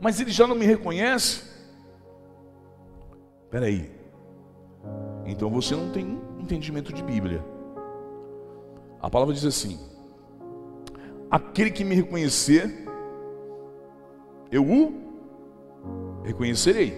Mas 0.00 0.20
ele 0.20 0.30
já 0.30 0.46
não 0.46 0.54
me 0.54 0.66
reconhece? 0.66 1.42
Espera 3.44 3.66
aí. 3.66 3.90
Então 5.24 5.48
você 5.48 5.74
não 5.74 5.90
tem 5.90 6.20
entendimento 6.38 6.92
de 6.92 7.02
Bíblia. 7.02 7.42
A 9.00 9.08
palavra 9.08 9.32
diz 9.32 9.44
assim: 9.44 9.78
Aquele 11.30 11.70
que 11.70 11.84
me 11.84 11.94
reconhecer, 11.94 12.86
eu 14.50 14.64
o 14.64 16.22
reconhecerei. 16.24 16.94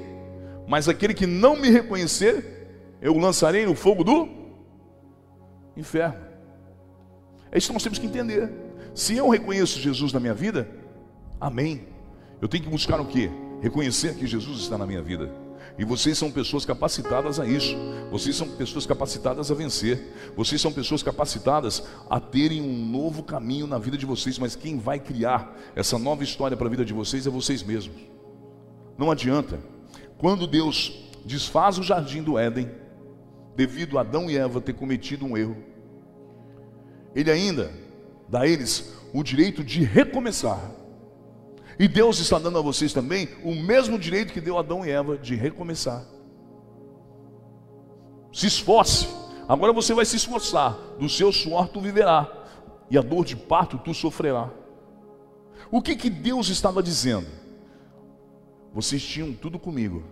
Mas 0.67 0.89
aquele 0.89 1.15
que 1.15 1.27
não 1.27 1.57
me 1.57 1.71
reconhecer, 1.71 2.97
eu 3.01 3.15
o 3.15 3.19
lançarei 3.19 3.65
no 3.65 3.75
fogo 3.75 4.03
do 4.03 4.29
inferno. 5.77 6.17
É 7.51 7.59
isso 7.59 7.69
que 7.69 7.73
nós 7.73 7.83
temos 7.83 7.99
que 7.99 8.07
entender. 8.07 8.51
Se 8.95 9.17
eu 9.17 9.29
reconheço 9.29 9.79
Jesus 9.79 10.13
na 10.13 10.21
minha 10.21 10.35
vida, 10.35 10.69
amém. 11.41 11.87
Eu 12.41 12.49
tenho 12.49 12.65
que 12.65 12.71
buscar 12.71 13.01
o 13.01 13.07
que? 13.07 13.31
Reconhecer 13.61 14.15
que 14.17 14.27
Jesus 14.27 14.61
está 14.61 14.77
na 14.77 14.87
minha 14.87 15.03
vida. 15.03 15.31
E 15.79 15.85
vocês 15.85 16.17
são 16.17 16.31
pessoas 16.31 16.65
capacitadas 16.65 17.39
a 17.39 17.47
isso. 17.47 17.77
Vocês 18.11 18.35
são 18.35 18.49
pessoas 18.49 18.87
capacitadas 18.87 19.51
a 19.51 19.55
vencer. 19.55 20.33
Vocês 20.35 20.61
são 20.61 20.73
pessoas 20.73 21.03
capacitadas 21.03 21.83
a 22.09 22.19
terem 22.19 22.63
um 22.63 22.87
novo 22.87 23.23
caminho 23.23 23.67
na 23.67 23.79
vida 23.79 23.99
de 23.99 24.07
vocês. 24.07 24.39
Mas 24.39 24.57
quem 24.57 24.79
vai 24.79 24.99
criar 24.99 25.55
essa 25.75 25.99
nova 25.99 26.25
história 26.25 26.57
para 26.57 26.67
a 26.67 26.71
vida 26.71 26.85
de 26.85 26.95
vocês 26.95 27.27
é 27.27 27.31
vocês 27.31 27.63
mesmos. 27.63 27.97
Não 28.97 29.11
adianta. 29.11 29.59
Quando 30.17 30.47
Deus 30.47 31.05
desfaz 31.25 31.77
o 31.77 31.83
jardim 31.83 32.23
do 32.23 32.39
Éden, 32.39 32.71
devido 33.55 33.99
a 33.99 34.01
Adão 34.01 34.31
e 34.31 34.37
Eva 34.37 34.61
ter 34.61 34.73
cometido 34.73 35.27
um 35.27 35.37
erro, 35.37 35.57
Ele 37.15 37.31
ainda 37.31 37.71
dá 38.29 38.41
a 38.41 38.49
eles 38.49 38.93
o 39.13 39.23
direito 39.23 39.63
de 39.63 39.83
recomeçar. 39.85 40.71
E 41.79 41.87
Deus 41.87 42.19
está 42.19 42.39
dando 42.39 42.59
a 42.59 42.63
vocês 42.63 42.93
também 42.93 43.29
o 43.45 43.55
mesmo 43.55 43.99
direito 43.99 44.33
que 44.33 44.41
deu 44.41 44.57
a 44.57 44.61
Adão 44.61 44.85
e 44.85 44.91
Eva 44.91 45.19
de 45.19 45.35
recomeçar. 45.35 46.05
Se 48.33 48.47
esforce. 48.47 49.09
Agora 49.49 49.73
você 49.73 49.93
vai 49.93 50.05
se 50.05 50.17
esforçar. 50.17 50.73
Do 50.99 51.09
seu 51.09 51.31
suor 51.33 51.69
tu 51.69 51.81
viverá. 51.81 52.31
E 52.91 52.97
a 52.97 53.03
dor 53.03 53.25
de 53.25 53.37
parto 53.37 53.79
tu 53.79 53.93
sofrerá. 53.93 54.51
O 55.71 55.83
que 55.83 55.97
que 55.97 56.09
Deus 56.09 56.49
estava 56.49 56.83
dizendo? 56.83 57.27
Vocês 58.73 59.03
tinham 59.03 59.33
tudo 59.33 59.59
comigo, 59.59 60.05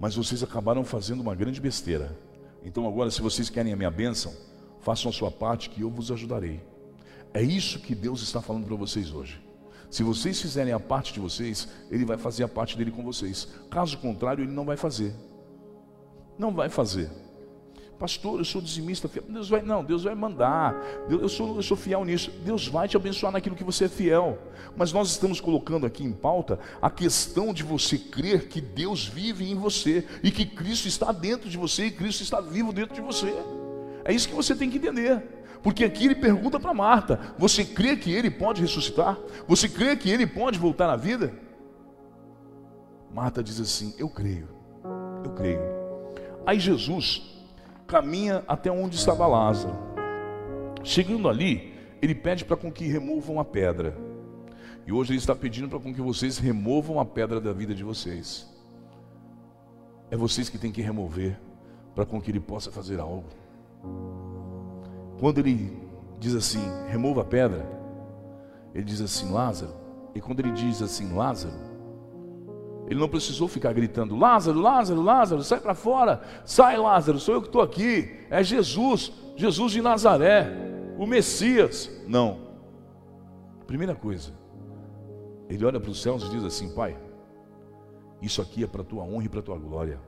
mas 0.00 0.16
vocês 0.16 0.42
acabaram 0.42 0.84
fazendo 0.84 1.20
uma 1.20 1.34
grande 1.34 1.60
besteira. 1.60 2.18
Então 2.64 2.88
agora, 2.88 3.10
se 3.10 3.20
vocês 3.20 3.50
querem 3.50 3.72
a 3.72 3.76
minha 3.76 3.90
bênção, 3.90 4.34
façam 4.80 5.10
a 5.10 5.12
sua 5.12 5.30
parte 5.30 5.68
que 5.68 5.82
eu 5.82 5.90
vos 5.90 6.10
ajudarei. 6.10 6.62
É 7.32 7.42
isso 7.42 7.78
que 7.78 7.94
Deus 7.94 8.22
está 8.22 8.40
falando 8.40 8.66
para 8.66 8.76
vocês 8.76 9.12
hoje. 9.12 9.43
Se 9.94 10.02
vocês 10.02 10.40
fizerem 10.40 10.72
a 10.72 10.80
parte 10.80 11.12
de 11.12 11.20
vocês, 11.20 11.68
Ele 11.88 12.04
vai 12.04 12.18
fazer 12.18 12.42
a 12.42 12.48
parte 12.48 12.76
dele 12.76 12.90
com 12.90 13.04
vocês. 13.04 13.46
Caso 13.70 13.96
contrário, 13.98 14.42
Ele 14.42 14.50
não 14.50 14.64
vai 14.64 14.76
fazer. 14.76 15.14
Não 16.36 16.52
vai 16.52 16.68
fazer. 16.68 17.08
Pastor, 17.96 18.40
eu 18.40 18.44
sou 18.44 18.60
dizimista. 18.60 19.08
Deus 19.28 19.48
vai, 19.48 19.62
não, 19.62 19.84
Deus 19.84 20.02
vai 20.02 20.16
mandar. 20.16 20.74
Eu, 21.08 21.28
sou, 21.28 21.54
eu 21.54 21.62
sou 21.62 21.76
fiel 21.76 22.04
nisso. 22.04 22.32
Deus 22.44 22.66
vai 22.66 22.88
te 22.88 22.96
abençoar 22.96 23.32
naquilo 23.32 23.54
que 23.54 23.62
você 23.62 23.84
é 23.84 23.88
fiel. 23.88 24.36
Mas 24.76 24.92
nós 24.92 25.10
estamos 25.10 25.40
colocando 25.40 25.86
aqui 25.86 26.02
em 26.02 26.12
pauta 26.12 26.58
a 26.82 26.90
questão 26.90 27.54
de 27.54 27.62
você 27.62 27.96
crer 27.96 28.48
que 28.48 28.60
Deus 28.60 29.06
vive 29.06 29.48
em 29.48 29.54
você 29.54 30.04
e 30.24 30.32
que 30.32 30.44
Cristo 30.44 30.88
está 30.88 31.12
dentro 31.12 31.48
de 31.48 31.56
você 31.56 31.86
e 31.86 31.92
Cristo 31.92 32.20
está 32.24 32.40
vivo 32.40 32.72
dentro 32.72 32.96
de 32.96 33.00
você. 33.00 33.32
É 34.04 34.12
isso 34.12 34.28
que 34.28 34.34
você 34.34 34.56
tem 34.56 34.68
que 34.68 34.78
entender. 34.78 35.22
Porque 35.64 35.82
aqui 35.82 36.04
ele 36.04 36.14
pergunta 36.14 36.60
para 36.60 36.74
Marta: 36.74 37.18
Você 37.38 37.64
crê 37.64 37.96
que 37.96 38.12
ele 38.12 38.30
pode 38.30 38.60
ressuscitar? 38.60 39.18
Você 39.48 39.66
crê 39.66 39.96
que 39.96 40.10
ele 40.10 40.26
pode 40.26 40.58
voltar 40.58 40.90
à 40.90 40.94
vida? 40.94 41.32
Marta 43.10 43.42
diz 43.42 43.58
assim: 43.58 43.94
Eu 43.98 44.10
creio, 44.10 44.46
eu 45.24 45.30
creio. 45.30 45.62
Aí 46.44 46.60
Jesus 46.60 47.34
caminha 47.86 48.44
até 48.46 48.70
onde 48.70 48.96
estava 48.96 49.26
Lázaro. 49.26 49.74
Chegando 50.82 51.30
ali, 51.30 51.72
ele 52.02 52.14
pede 52.14 52.44
para 52.44 52.58
com 52.58 52.70
que 52.70 52.86
removam 52.86 53.40
a 53.40 53.44
pedra. 53.44 53.96
E 54.86 54.92
hoje 54.92 55.12
ele 55.12 55.18
está 55.18 55.34
pedindo 55.34 55.66
para 55.66 55.80
com 55.80 55.94
que 55.94 56.02
vocês 56.02 56.36
removam 56.36 57.00
a 57.00 57.06
pedra 57.06 57.40
da 57.40 57.54
vida 57.54 57.74
de 57.74 57.82
vocês. 57.82 58.46
É 60.10 60.16
vocês 60.16 60.50
que 60.50 60.58
têm 60.58 60.70
que 60.70 60.82
remover 60.82 61.40
para 61.94 62.04
com 62.04 62.20
que 62.20 62.30
ele 62.30 62.40
possa 62.40 62.70
fazer 62.70 63.00
algo. 63.00 63.24
Quando 65.24 65.38
ele 65.38 65.74
diz 66.20 66.34
assim, 66.34 66.60
remova 66.86 67.22
a 67.22 67.24
pedra, 67.24 67.66
ele 68.74 68.84
diz 68.84 69.00
assim, 69.00 69.32
Lázaro. 69.32 69.72
E 70.14 70.20
quando 70.20 70.40
ele 70.40 70.50
diz 70.50 70.82
assim, 70.82 71.14
Lázaro, 71.14 71.54
ele 72.86 73.00
não 73.00 73.08
precisou 73.08 73.48
ficar 73.48 73.72
gritando: 73.72 74.14
Lázaro, 74.18 74.60
Lázaro, 74.60 75.00
Lázaro, 75.00 75.42
sai 75.42 75.60
para 75.60 75.74
fora, 75.74 76.20
sai, 76.44 76.76
Lázaro, 76.76 77.18
sou 77.18 77.36
eu 77.36 77.40
que 77.40 77.48
estou 77.48 77.62
aqui, 77.62 78.26
é 78.28 78.44
Jesus, 78.44 79.14
Jesus 79.34 79.72
de 79.72 79.80
Nazaré, 79.80 80.46
o 80.98 81.06
Messias. 81.06 81.90
Não. 82.06 82.40
Primeira 83.66 83.94
coisa, 83.94 84.30
ele 85.48 85.64
olha 85.64 85.80
para 85.80 85.90
os 85.90 86.02
céus 86.02 86.22
e 86.22 86.28
diz 86.28 86.44
assim: 86.44 86.74
Pai, 86.74 86.98
isso 88.20 88.42
aqui 88.42 88.62
é 88.62 88.66
para 88.66 88.82
a 88.82 88.84
tua 88.84 89.02
honra 89.02 89.24
e 89.24 89.28
para 89.30 89.40
a 89.40 89.42
tua 89.42 89.58
glória. 89.58 89.98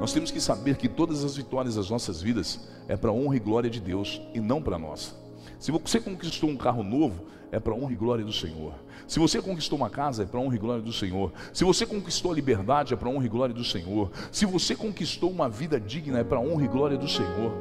Nós 0.00 0.14
temos 0.14 0.30
que 0.30 0.40
saber 0.40 0.78
que 0.78 0.88
todas 0.88 1.22
as 1.22 1.36
vitórias 1.36 1.74
das 1.74 1.90
nossas 1.90 2.22
vidas 2.22 2.58
é 2.88 2.96
para 2.96 3.12
honra 3.12 3.36
e 3.36 3.38
glória 3.38 3.68
de 3.68 3.78
Deus 3.78 4.18
e 4.32 4.40
não 4.40 4.62
para 4.62 4.78
nós. 4.78 5.14
Se 5.58 5.70
você 5.70 6.00
conquistou 6.00 6.48
um 6.48 6.56
carro 6.56 6.82
novo, 6.82 7.26
é 7.52 7.60
para 7.60 7.74
honra 7.74 7.92
e 7.92 7.96
glória 7.96 8.24
do 8.24 8.32
Senhor. 8.32 8.72
Se 9.06 9.18
você 9.18 9.42
conquistou 9.42 9.76
uma 9.76 9.90
casa, 9.90 10.22
é 10.22 10.26
para 10.26 10.40
honra 10.40 10.56
e 10.56 10.58
glória 10.58 10.82
do 10.82 10.92
Senhor. 10.92 11.30
Se 11.52 11.64
você 11.64 11.84
conquistou 11.84 12.32
a 12.32 12.34
liberdade, 12.34 12.94
é 12.94 12.96
para 12.96 13.10
honra 13.10 13.26
e 13.26 13.28
glória 13.28 13.54
do 13.54 13.62
Senhor. 13.62 14.10
Se 14.32 14.46
você 14.46 14.74
conquistou 14.74 15.30
uma 15.30 15.50
vida 15.50 15.78
digna, 15.78 16.20
é 16.20 16.24
para 16.24 16.40
honra 16.40 16.64
e 16.64 16.68
glória 16.68 16.96
do 16.96 17.06
Senhor. 17.08 17.52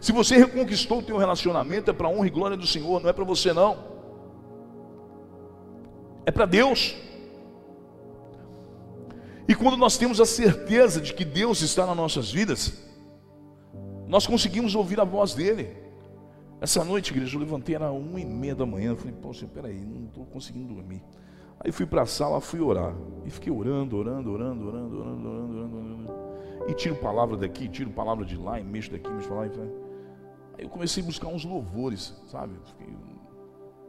Se 0.00 0.10
você 0.10 0.36
reconquistou 0.36 0.98
o 0.98 1.02
teu 1.02 1.16
relacionamento, 1.18 1.88
é 1.88 1.94
para 1.94 2.08
honra 2.08 2.26
e 2.26 2.30
glória 2.30 2.56
do 2.56 2.66
Senhor, 2.66 3.00
não 3.00 3.08
é 3.08 3.12
para 3.12 3.24
você 3.24 3.52
não. 3.52 3.76
É 6.26 6.32
para 6.32 6.46
Deus. 6.46 6.96
E 9.46 9.54
quando 9.54 9.76
nós 9.76 9.98
temos 9.98 10.20
a 10.20 10.26
certeza 10.26 11.00
de 11.00 11.12
que 11.12 11.24
Deus 11.24 11.60
está 11.60 11.86
nas 11.86 11.96
nossas 11.96 12.30
vidas, 12.32 12.82
nós 14.06 14.26
conseguimos 14.26 14.74
ouvir 14.74 15.00
a 15.00 15.04
voz 15.04 15.34
dele. 15.34 15.76
Essa 16.60 16.82
noite, 16.82 17.10
igreja, 17.12 17.36
eu 17.36 17.40
levantei, 17.40 17.74
era 17.74 17.92
uma 17.92 18.18
e 18.18 18.24
meia 18.24 18.54
da 18.54 18.64
manhã. 18.64 18.90
Eu 18.90 18.96
falei, 18.96 19.14
poxa, 19.20 19.46
peraí, 19.46 19.84
não 19.84 20.06
estou 20.06 20.24
conseguindo 20.26 20.72
dormir. 20.72 21.02
Aí 21.60 21.70
fui 21.70 21.84
para 21.84 22.02
a 22.02 22.06
sala, 22.06 22.40
fui 22.40 22.60
orar. 22.60 22.94
E 23.24 23.30
fiquei 23.30 23.52
orando, 23.52 23.96
orando, 23.96 24.32
orando, 24.32 24.66
orando, 24.66 24.98
orando, 24.98 25.28
orando, 25.28 25.56
orando, 25.58 25.76
orando. 25.76 26.14
E 26.68 26.74
tiro 26.74 26.96
palavra 26.96 27.36
daqui, 27.36 27.68
tiro 27.68 27.90
palavra 27.90 28.24
de 28.24 28.36
lá, 28.36 28.58
e 28.58 28.64
mexo 28.64 28.90
daqui, 28.90 29.10
mexo 29.10 29.28
para 29.28 29.36
lá. 29.36 29.42
Aí 29.44 30.64
eu 30.64 30.68
comecei 30.70 31.02
a 31.02 31.06
buscar 31.06 31.28
uns 31.28 31.44
louvores, 31.44 32.14
sabe? 32.28 32.54
Fiquei 32.64 32.94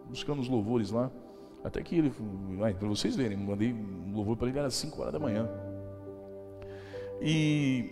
buscando 0.09 0.41
os 0.41 0.49
louvores 0.49 0.91
lá. 0.91 1.09
Até 1.65 1.81
que 1.81 1.97
ele, 1.97 2.13
para 2.77 2.87
vocês 2.87 3.15
verem, 3.15 3.35
mandei 3.35 3.73
um 3.73 4.13
louvor 4.13 4.37
para 4.37 4.47
ele, 4.47 4.59
era 4.59 4.69
5 4.69 5.01
horas 5.01 5.11
da 5.11 5.17
manhã. 5.17 5.49
E, 7.19 7.91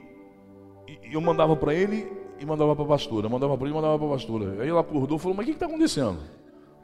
e 0.87 1.11
eu 1.11 1.19
mandava 1.19 1.55
para 1.55 1.73
ele 1.73 2.07
e 2.39 2.45
mandava 2.45 2.75
para 2.75 2.85
a 2.85 2.87
pastora, 2.87 3.27
mandava 3.27 3.57
para 3.57 3.65
ele 3.65 3.73
e 3.73 3.75
mandava 3.75 3.97
para 3.97 4.07
a 4.07 4.11
pastora. 4.11 4.61
Aí 4.61 4.69
ela 4.69 4.81
acordou 4.81 5.17
e 5.17 5.19
falou: 5.19 5.35
Mas 5.35 5.47
o 5.47 5.49
que 5.49 5.55
está 5.55 5.65
acontecendo? 5.65 6.19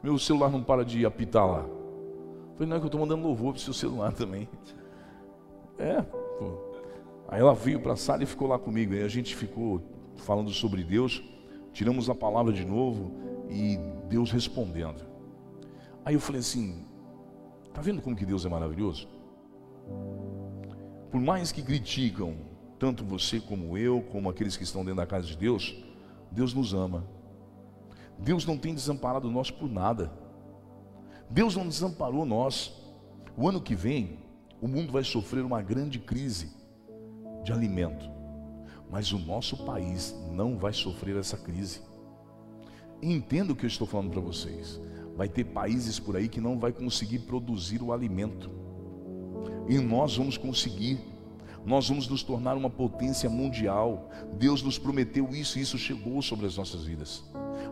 Meu 0.02 0.18
celular 0.18 0.50
não 0.50 0.64
para 0.64 0.84
de 0.84 1.06
apitar 1.06 1.46
lá. 1.46 1.60
Eu 1.60 2.54
falei: 2.54 2.68
Não, 2.68 2.76
é 2.76 2.80
que 2.80 2.86
eu 2.86 2.88
estou 2.88 3.00
mandando 3.00 3.22
louvor 3.22 3.52
para 3.52 3.60
o 3.60 3.62
seu 3.62 3.72
celular 3.72 4.12
também. 4.12 4.48
É, 5.78 6.02
pô. 6.02 6.58
Aí 7.26 7.40
ela 7.40 7.54
veio 7.54 7.80
para 7.80 7.94
a 7.94 7.96
sala 7.96 8.22
e 8.22 8.26
ficou 8.26 8.46
lá 8.46 8.58
comigo. 8.58 8.92
Aí 8.92 9.02
a 9.02 9.08
gente 9.08 9.34
ficou 9.34 9.80
falando 10.16 10.50
sobre 10.50 10.84
Deus, 10.84 11.22
tiramos 11.72 12.10
a 12.10 12.14
palavra 12.14 12.52
de 12.52 12.66
novo 12.66 13.12
e 13.48 13.78
Deus 14.06 14.30
respondendo. 14.30 15.09
Aí 16.04 16.14
eu 16.14 16.20
falei 16.20 16.40
assim: 16.40 16.86
Está 17.70 17.80
vendo 17.80 18.02
como 18.02 18.16
que 18.16 18.26
Deus 18.26 18.44
é 18.44 18.48
maravilhoso? 18.48 19.08
Por 21.10 21.20
mais 21.20 21.52
que 21.52 21.62
criticam, 21.62 22.36
tanto 22.78 23.04
você 23.04 23.40
como 23.40 23.76
eu, 23.78 24.02
como 24.02 24.28
aqueles 24.28 24.56
que 24.56 24.64
estão 24.64 24.84
dentro 24.84 24.98
da 24.98 25.06
casa 25.06 25.26
de 25.26 25.36
Deus, 25.36 25.76
Deus 26.30 26.52
nos 26.52 26.74
ama. 26.74 27.04
Deus 28.18 28.44
não 28.44 28.58
tem 28.58 28.74
desamparado 28.74 29.30
nós 29.30 29.50
por 29.50 29.70
nada. 29.70 30.12
Deus 31.28 31.56
não 31.56 31.66
desamparou 31.66 32.26
nós. 32.26 32.72
O 33.36 33.48
ano 33.48 33.60
que 33.60 33.74
vem, 33.74 34.18
o 34.60 34.68
mundo 34.68 34.92
vai 34.92 35.04
sofrer 35.04 35.44
uma 35.44 35.62
grande 35.62 35.98
crise 35.98 36.50
de 37.44 37.52
alimento. 37.52 38.10
Mas 38.90 39.12
o 39.12 39.18
nosso 39.18 39.64
país 39.64 40.14
não 40.30 40.58
vai 40.58 40.72
sofrer 40.72 41.16
essa 41.16 41.38
crise. 41.38 41.80
Entenda 43.00 43.52
o 43.52 43.56
que 43.56 43.64
eu 43.64 43.68
estou 43.68 43.86
falando 43.86 44.10
para 44.10 44.20
vocês. 44.20 44.80
Vai 45.20 45.28
ter 45.28 45.44
países 45.44 45.98
por 45.98 46.16
aí 46.16 46.30
que 46.30 46.40
não 46.40 46.58
vai 46.58 46.72
conseguir 46.72 47.18
produzir 47.18 47.82
o 47.82 47.92
alimento. 47.92 48.50
E 49.68 49.76
nós 49.78 50.16
vamos 50.16 50.38
conseguir. 50.38 50.98
Nós 51.62 51.86
vamos 51.90 52.08
nos 52.08 52.22
tornar 52.22 52.56
uma 52.56 52.70
potência 52.70 53.28
mundial. 53.28 54.08
Deus 54.38 54.62
nos 54.62 54.78
prometeu 54.78 55.28
isso 55.28 55.58
e 55.58 55.60
isso 55.60 55.76
chegou 55.76 56.22
sobre 56.22 56.46
as 56.46 56.56
nossas 56.56 56.84
vidas. 56.84 57.22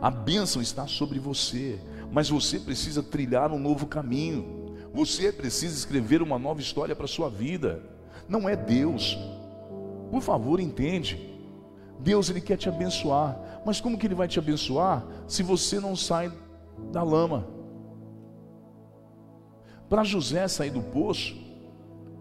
A 0.02 0.10
bênção 0.10 0.60
está 0.60 0.86
sobre 0.86 1.18
você. 1.18 1.80
mas 2.12 2.28
você 2.28 2.60
precisa 2.60 3.02
trilhar 3.02 3.50
um 3.50 3.58
novo 3.58 3.86
caminho. 3.86 4.76
Você 4.92 5.32
precisa 5.32 5.74
escrever 5.74 6.20
uma 6.20 6.38
nova 6.38 6.60
história 6.60 6.94
para 6.94 7.06
a 7.06 7.08
sua 7.08 7.30
vida. 7.30 7.82
Não 8.28 8.46
é 8.46 8.56
Deus. 8.56 9.16
Por 10.10 10.20
favor, 10.20 10.60
entende. 10.60 11.34
Deus 11.98 12.28
ele 12.28 12.42
quer 12.42 12.58
te 12.58 12.68
abençoar, 12.68 13.62
mas 13.64 13.80
como 13.80 13.96
que 13.96 14.06
ele 14.06 14.14
vai 14.14 14.28
te 14.28 14.38
abençoar 14.38 15.02
se 15.26 15.42
você 15.42 15.80
não 15.80 15.96
sai 15.96 16.30
da 16.92 17.02
lama? 17.02 17.46
Para 19.88 20.04
José 20.04 20.46
sair 20.48 20.70
do 20.70 20.82
poço, 20.82 21.36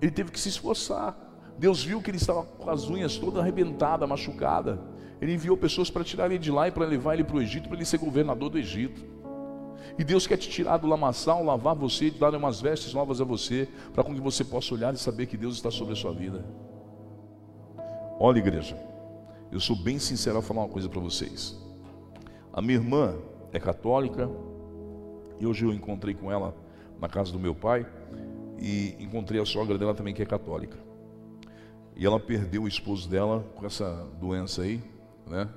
ele 0.02 0.12
teve 0.12 0.32
que 0.32 0.40
se 0.40 0.50
esforçar. 0.50 1.18
Deus 1.58 1.84
viu 1.84 2.02
que 2.02 2.10
ele 2.10 2.18
estava 2.18 2.44
com 2.44 2.70
as 2.70 2.90
unhas 2.90 3.18
toda 3.18 3.42
arrebentada, 3.42 4.08
machucada. 4.08 4.80
Ele 5.20 5.34
enviou 5.34 5.58
pessoas 5.58 5.90
para 5.90 6.04
tirar 6.04 6.28
ele 6.28 6.38
de 6.38 6.52
lá 6.52 6.68
e 6.68 6.72
para 6.72 6.86
levar 6.86 7.16
ele 7.16 7.24
para 7.24 7.38
o 7.38 7.42
Egito, 7.42 7.68
para 7.68 7.78
ele 7.78 7.86
ser 7.86 7.98
governador 7.98 8.50
do 8.50 8.58
Egito. 8.58 9.04
E 9.98 10.04
Deus 10.04 10.28
quer 10.28 10.38
te 10.38 10.48
tirar 10.50 10.78
do 10.78 10.88
lamaçal, 10.88 11.44
lavar 11.44 11.76
você 11.76 12.06
e 12.06 12.12
dar 12.12 12.34
umas 12.36 12.62
vestes 12.62 12.94
novas 12.94 13.20
a 13.20 13.24
você, 13.24 13.68
para 13.94 14.04
que 14.04 14.22
você 14.22 14.44
possa 14.44 14.74
olhar 14.74 14.94
e 14.94 14.98
saber 14.98 15.26
que 15.26 15.36
Deus 15.36 15.56
está 15.56 15.72
sobre 15.72 15.94
a 15.94 15.96
sua 15.96 16.14
vida. 16.14 16.46
Olha, 18.20 18.38
igreja, 18.38 18.78
eu 19.52 19.60
sou 19.60 19.76
bem 19.76 19.98
sincero 19.98 20.38
ao 20.38 20.42
falar 20.42 20.62
uma 20.62 20.70
coisa 20.70 20.88
para 20.88 21.00
vocês. 21.00 21.58
A 22.54 22.62
minha 22.62 22.76
irmã 22.76 23.16
é 23.52 23.60
católica, 23.60 24.30
e 25.40 25.46
hoje 25.46 25.66
eu 25.66 25.74
encontrei 25.74 26.14
com 26.14 26.32
ela 26.32 26.56
na 27.00 27.08
casa 27.08 27.32
do 27.32 27.40
meu 27.40 27.54
pai, 27.54 27.86
e 28.60 28.96
encontrei 29.00 29.42
a 29.42 29.46
sogra 29.46 29.78
dela 29.78 29.94
também 29.94 30.14
que 30.14 30.22
é 30.22 30.26
católica. 30.26 30.78
E 31.96 32.06
ela 32.06 32.20
perdeu 32.20 32.64
o 32.64 32.68
esposo 32.68 33.10
dela 33.10 33.44
com 33.56 33.66
essa 33.66 34.08
doença 34.20 34.62
aí, 34.62 34.84
né? 35.26 35.50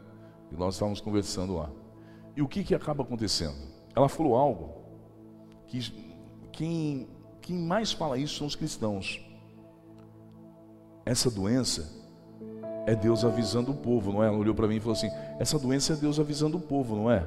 E 0.51 0.57
nós 0.57 0.75
estávamos 0.75 1.01
conversando 1.01 1.55
lá. 1.55 1.71
E 2.37 2.43
o 2.43 2.49
que 2.49 2.65
que 2.65 2.75
acaba 2.75 3.03
acontecendo? 3.03 3.57
Ela 3.95 4.09
falou 4.09 4.37
algo 4.37 4.81
que 5.67 5.81
quem, 6.53 7.09
quem 7.41 7.57
mais 7.57 7.93
fala 7.93 8.19
isso 8.19 8.37
são 8.37 8.47
os 8.47 8.55
cristãos. 8.55 9.21
Essa 11.05 11.31
doença 11.31 12.01
é 12.87 12.95
Deus 12.95 13.25
avisando 13.25 13.73
o 13.73 13.77
povo, 13.77 14.13
não 14.13 14.23
é? 14.23 14.29
Ela 14.29 14.37
olhou 14.37 14.55
para 14.55 14.67
mim 14.67 14.77
e 14.77 14.81
falou 14.81 14.95
assim: 14.95 15.11
essa 15.39 15.59
doença 15.59 15.93
é 15.93 15.97
Deus 15.97 16.19
avisando 16.19 16.57
o 16.57 16.61
povo, 16.61 16.97
não 16.97 17.11
é? 17.11 17.27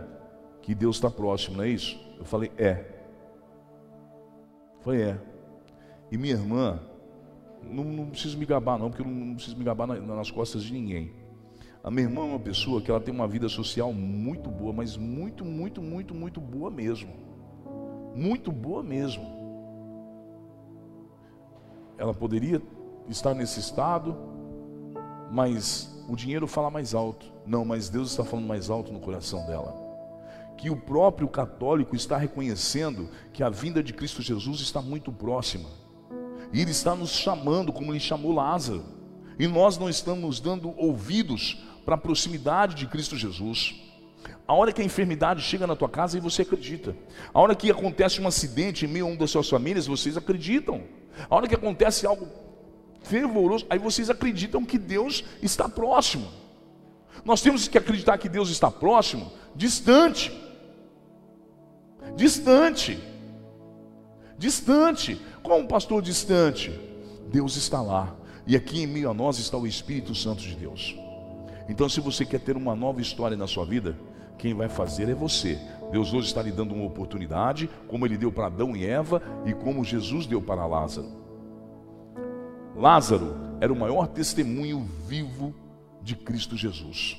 Que 0.63 0.73
Deus 0.73 0.95
está 0.95 1.11
próximo, 1.11 1.57
não 1.57 1.65
é 1.65 1.69
isso? 1.69 1.99
Eu 2.17 2.25
falei: 2.25 2.51
é. 2.57 2.85
Foi 4.79 5.01
é. 5.01 5.19
E 6.09 6.17
minha 6.17 6.33
irmã, 6.33 6.79
não, 7.61 7.83
não 7.83 8.09
preciso 8.09 8.37
me 8.37 8.45
gabar, 8.45 8.79
não, 8.79 8.89
porque 8.89 9.01
eu 9.01 9.07
não, 9.07 9.35
preciso 9.35 9.57
me 9.57 9.63
gabar 9.63 9.87
nas 9.87 10.31
costas 10.31 10.63
de 10.63 10.73
ninguém. 10.73 11.11
A 11.83 11.91
minha 11.91 12.03
irmã 12.03 12.21
é 12.21 12.25
uma 12.25 12.39
pessoa 12.39 12.81
que 12.81 12.89
ela 12.89 12.99
tem 12.99 13.13
uma 13.13 13.27
vida 13.27 13.49
social 13.49 13.91
muito 13.91 14.49
boa, 14.49 14.71
mas 14.71 14.95
muito, 14.95 15.43
muito, 15.43 15.81
muito, 15.81 16.15
muito 16.15 16.39
boa 16.39 16.71
mesmo. 16.71 17.11
Muito 18.15 18.49
boa 18.49 18.81
mesmo. 18.81 19.25
Ela 21.97 22.13
poderia 22.13 22.61
estar 23.09 23.33
nesse 23.33 23.59
estado, 23.59 24.15
mas 25.29 25.93
o 26.07 26.15
dinheiro 26.15 26.47
fala 26.47 26.71
mais 26.71 26.93
alto. 26.93 27.25
Não, 27.45 27.65
mas 27.65 27.89
Deus 27.89 28.11
está 28.11 28.23
falando 28.23 28.47
mais 28.47 28.69
alto 28.69 28.93
no 28.93 29.01
coração 29.01 29.45
dela. 29.45 29.82
Que 30.57 30.69
o 30.69 30.75
próprio 30.75 31.27
católico 31.27 31.95
está 31.95 32.17
reconhecendo 32.17 33.09
que 33.33 33.43
a 33.43 33.49
vinda 33.49 33.83
de 33.83 33.93
Cristo 33.93 34.21
Jesus 34.21 34.61
está 34.61 34.81
muito 34.81 35.11
próxima. 35.11 35.69
E 36.53 36.61
Ele 36.61 36.71
está 36.71 36.95
nos 36.95 37.11
chamando, 37.11 37.73
como 37.73 37.91
Ele 37.91 37.99
chamou 37.99 38.31
Lázaro. 38.31 38.83
E 39.37 39.47
nós 39.47 39.77
não 39.77 39.89
estamos 39.89 40.39
dando 40.39 40.73
ouvidos 40.77 41.63
para 41.83 41.95
a 41.95 41.97
proximidade 41.97 42.75
de 42.75 42.87
Cristo 42.87 43.17
Jesus. 43.17 43.75
A 44.47 44.53
hora 44.53 44.71
que 44.71 44.81
a 44.81 44.85
enfermidade 44.85 45.41
chega 45.41 45.65
na 45.65 45.75
tua 45.75 45.89
casa 45.89 46.17
e 46.17 46.21
você 46.21 46.43
acredita. 46.43 46.95
A 47.33 47.41
hora 47.41 47.55
que 47.55 47.71
acontece 47.71 48.21
um 48.21 48.27
acidente 48.27 48.85
em 48.85 48.87
meio 48.87 49.05
a 49.05 49.09
uma 49.09 49.17
das 49.17 49.31
suas 49.31 49.49
famílias, 49.49 49.87
vocês 49.87 50.15
acreditam. 50.15 50.83
A 51.29 51.35
hora 51.35 51.47
que 51.47 51.55
acontece 51.55 52.05
algo 52.05 52.27
fervoroso, 53.03 53.65
aí 53.69 53.79
vocês 53.79 54.09
acreditam 54.09 54.65
que 54.65 54.77
Deus 54.77 55.23
está 55.41 55.67
próximo. 55.67 56.27
Nós 57.23 57.41
temos 57.41 57.67
que 57.67 57.77
acreditar 57.77 58.17
que 58.17 58.27
Deus 58.27 58.49
está 58.49 58.69
próximo, 58.69 59.31
distante. 59.55 60.31
Distante. 62.15 62.99
Distante. 64.37 65.21
Como 65.41 65.57
um 65.57 65.67
pastor 65.67 66.01
distante? 66.01 66.71
Deus 67.31 67.55
está 67.55 67.81
lá. 67.81 68.15
E 68.45 68.55
aqui 68.55 68.81
em 68.81 68.87
meio 68.87 69.09
a 69.09 69.13
nós 69.13 69.39
está 69.39 69.57
o 69.57 69.65
Espírito 69.65 70.13
Santo 70.13 70.41
de 70.41 70.55
Deus. 70.55 70.95
Então, 71.69 71.87
se 71.87 72.01
você 72.01 72.25
quer 72.25 72.39
ter 72.39 72.57
uma 72.57 72.75
nova 72.75 73.01
história 73.01 73.37
na 73.37 73.47
sua 73.47 73.65
vida, 73.65 73.97
quem 74.37 74.53
vai 74.53 74.67
fazer 74.67 75.07
é 75.07 75.13
você. 75.13 75.57
Deus 75.91 76.13
hoje 76.13 76.27
está 76.27 76.41
lhe 76.41 76.51
dando 76.51 76.73
uma 76.73 76.85
oportunidade, 76.85 77.69
como 77.87 78.05
ele 78.05 78.17
deu 78.17 78.31
para 78.31 78.47
Adão 78.47 78.75
e 78.75 78.85
Eva 78.85 79.21
e 79.45 79.53
como 79.53 79.85
Jesus 79.85 80.25
deu 80.25 80.41
para 80.41 80.65
Lázaro. 80.65 81.07
Lázaro 82.75 83.35
era 83.61 83.71
o 83.71 83.75
maior 83.75 84.07
testemunho 84.07 84.85
vivo 85.07 85.53
de 86.01 86.15
Cristo 86.15 86.57
Jesus. 86.57 87.17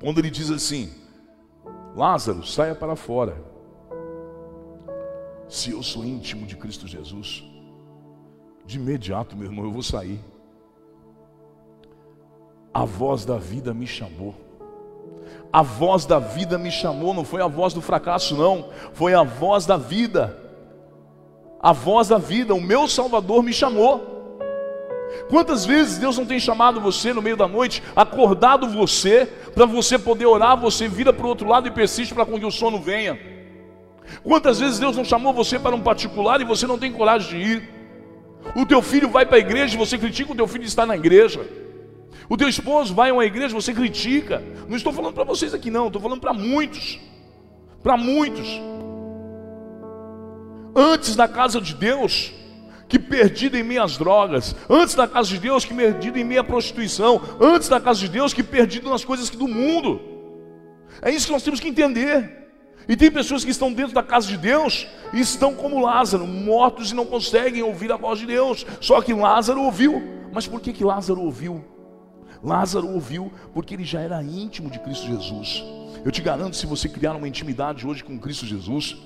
Quando 0.00 0.18
ele 0.18 0.30
diz 0.30 0.50
assim: 0.50 0.90
Lázaro, 1.94 2.46
saia 2.46 2.74
para 2.74 2.96
fora. 2.96 3.36
Se 5.48 5.72
eu 5.72 5.82
sou 5.82 6.04
íntimo 6.04 6.46
de 6.46 6.56
Cristo 6.56 6.86
Jesus, 6.86 7.44
de 8.64 8.78
imediato, 8.78 9.36
meu 9.36 9.46
irmão, 9.46 9.64
eu 9.64 9.72
vou 9.72 9.82
sair 9.82 10.20
a 12.72 12.84
voz 12.84 13.24
da 13.24 13.36
vida 13.36 13.74
me 13.74 13.86
chamou. 13.86 14.34
A 15.52 15.62
voz 15.62 16.06
da 16.06 16.18
vida 16.18 16.56
me 16.56 16.70
chamou, 16.70 17.12
não 17.12 17.24
foi 17.24 17.42
a 17.42 17.48
voz 17.48 17.74
do 17.74 17.80
fracasso, 17.80 18.36
não, 18.36 18.68
foi 18.92 19.14
a 19.14 19.22
voz 19.22 19.66
da 19.66 19.76
vida. 19.76 20.38
A 21.60 21.72
voz 21.72 22.08
da 22.08 22.18
vida, 22.18 22.54
o 22.54 22.60
meu 22.60 22.86
Salvador 22.86 23.42
me 23.42 23.52
chamou. 23.52 24.19
Quantas 25.28 25.64
vezes 25.64 25.98
Deus 25.98 26.16
não 26.16 26.26
tem 26.26 26.38
chamado 26.38 26.80
você 26.80 27.12
no 27.12 27.22
meio 27.22 27.36
da 27.36 27.48
noite, 27.48 27.82
acordado 27.94 28.68
você, 28.68 29.26
para 29.54 29.66
você 29.66 29.98
poder 29.98 30.26
orar, 30.26 30.56
você 30.56 30.88
vira 30.88 31.12
para 31.12 31.26
o 31.26 31.28
outro 31.28 31.48
lado 31.48 31.68
e 31.68 31.70
persiste 31.70 32.14
para 32.14 32.26
que 32.26 32.44
o 32.44 32.50
sono 32.50 32.80
venha. 32.80 33.18
Quantas 34.22 34.58
vezes 34.60 34.78
Deus 34.78 34.96
não 34.96 35.04
chamou 35.04 35.32
você 35.32 35.58
para 35.58 35.74
um 35.74 35.80
particular 35.80 36.40
e 36.40 36.44
você 36.44 36.66
não 36.66 36.78
tem 36.78 36.92
coragem 36.92 37.28
de 37.28 37.50
ir? 37.52 37.68
O 38.54 38.64
teu 38.66 38.80
filho 38.82 39.08
vai 39.08 39.26
para 39.26 39.36
a 39.36 39.40
igreja 39.40 39.74
e 39.74 39.78
você 39.78 39.98
critica 39.98 40.32
o 40.32 40.36
teu 40.36 40.48
filho 40.48 40.64
estar 40.64 40.86
na 40.86 40.96
igreja. 40.96 41.46
O 42.28 42.36
teu 42.36 42.48
esposo 42.48 42.94
vai 42.94 43.10
a 43.10 43.12
uma 43.12 43.24
igreja, 43.24 43.54
você 43.54 43.72
critica. 43.72 44.42
Não 44.68 44.76
estou 44.76 44.92
falando 44.92 45.14
para 45.14 45.24
vocês 45.24 45.52
aqui, 45.52 45.70
não, 45.70 45.88
estou 45.88 46.00
falando 46.00 46.20
para 46.20 46.32
muitos. 46.32 46.98
Para 47.82 47.96
muitos. 47.96 48.48
Antes 50.74 51.16
da 51.16 51.26
casa 51.26 51.60
de 51.60 51.74
Deus, 51.74 52.32
que 52.90 52.98
perdido 52.98 53.56
em 53.56 53.62
minhas 53.62 53.96
drogas, 53.96 54.54
antes 54.68 54.96
da 54.96 55.06
casa 55.06 55.28
de 55.28 55.38
Deus 55.38 55.64
que 55.64 55.72
perdido 55.72 56.18
em 56.18 56.24
minha 56.24 56.42
prostituição, 56.42 57.22
antes 57.40 57.68
da 57.68 57.80
casa 57.80 58.00
de 58.00 58.08
Deus 58.08 58.34
que 58.34 58.42
perdido 58.42 58.90
nas 58.90 59.04
coisas 59.04 59.30
do 59.30 59.46
mundo. 59.46 60.00
É 61.00 61.08
isso 61.08 61.26
que 61.26 61.32
nós 61.32 61.44
temos 61.44 61.60
que 61.60 61.68
entender. 61.68 62.38
E 62.88 62.96
tem 62.96 63.08
pessoas 63.08 63.44
que 63.44 63.52
estão 63.52 63.72
dentro 63.72 63.94
da 63.94 64.02
casa 64.02 64.26
de 64.26 64.36
Deus 64.36 64.88
e 65.12 65.20
estão 65.20 65.54
como 65.54 65.80
Lázaro, 65.80 66.26
mortos 66.26 66.90
e 66.90 66.94
não 66.94 67.06
conseguem 67.06 67.62
ouvir 67.62 67.92
a 67.92 67.96
voz 67.96 68.18
de 68.18 68.26
Deus. 68.26 68.66
Só 68.80 69.00
que 69.00 69.14
Lázaro 69.14 69.62
ouviu. 69.62 70.02
Mas 70.32 70.48
por 70.48 70.60
que 70.60 70.72
que 70.72 70.82
Lázaro 70.82 71.20
ouviu? 71.20 71.64
Lázaro 72.42 72.88
ouviu 72.88 73.32
porque 73.54 73.74
ele 73.74 73.84
já 73.84 74.00
era 74.00 74.20
íntimo 74.20 74.68
de 74.68 74.80
Cristo 74.80 75.06
Jesus. 75.06 75.62
Eu 76.04 76.10
te 76.10 76.20
garanto, 76.20 76.56
se 76.56 76.66
você 76.66 76.88
criar 76.88 77.14
uma 77.14 77.28
intimidade 77.28 77.86
hoje 77.86 78.02
com 78.02 78.18
Cristo 78.18 78.46
Jesus, 78.46 78.96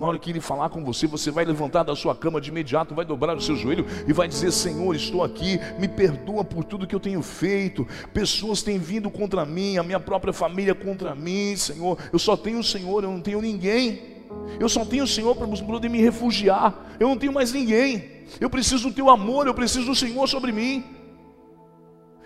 na 0.00 0.06
hora 0.06 0.18
que 0.18 0.30
ele 0.30 0.40
falar 0.40 0.70
com 0.70 0.82
você, 0.82 1.06
você 1.06 1.30
vai 1.30 1.44
levantar 1.44 1.82
da 1.82 1.94
sua 1.94 2.16
cama 2.16 2.40
de 2.40 2.48
imediato, 2.48 2.94
vai 2.94 3.04
dobrar 3.04 3.36
o 3.36 3.40
seu 3.40 3.54
joelho 3.54 3.84
e 4.08 4.14
vai 4.14 4.26
dizer: 4.26 4.50
Senhor, 4.50 4.96
estou 4.96 5.22
aqui, 5.22 5.60
me 5.78 5.86
perdoa 5.86 6.42
por 6.42 6.64
tudo 6.64 6.86
que 6.86 6.94
eu 6.94 7.00
tenho 7.00 7.20
feito. 7.20 7.86
Pessoas 8.14 8.62
têm 8.62 8.78
vindo 8.78 9.10
contra 9.10 9.44
mim, 9.44 9.76
a 9.76 9.82
minha 9.82 10.00
própria 10.00 10.32
família 10.32 10.74
contra 10.74 11.14
mim, 11.14 11.54
Senhor. 11.54 11.98
Eu 12.10 12.18
só 12.18 12.34
tenho 12.34 12.60
o 12.60 12.64
Senhor, 12.64 13.04
eu 13.04 13.10
não 13.10 13.20
tenho 13.20 13.42
ninguém. 13.42 14.20
Eu 14.58 14.70
só 14.70 14.86
tenho 14.86 15.04
o 15.04 15.06
Senhor 15.06 15.36
para 15.36 15.46
poder 15.46 15.90
me 15.90 16.00
refugiar. 16.00 16.96
Eu 16.98 17.06
não 17.06 17.18
tenho 17.18 17.34
mais 17.34 17.52
ninguém. 17.52 18.24
Eu 18.40 18.48
preciso 18.48 18.88
do 18.88 18.94
teu 18.94 19.10
amor, 19.10 19.46
eu 19.46 19.54
preciso 19.54 19.84
do 19.84 19.94
Senhor 19.94 20.26
sobre 20.26 20.50
mim. 20.50 20.82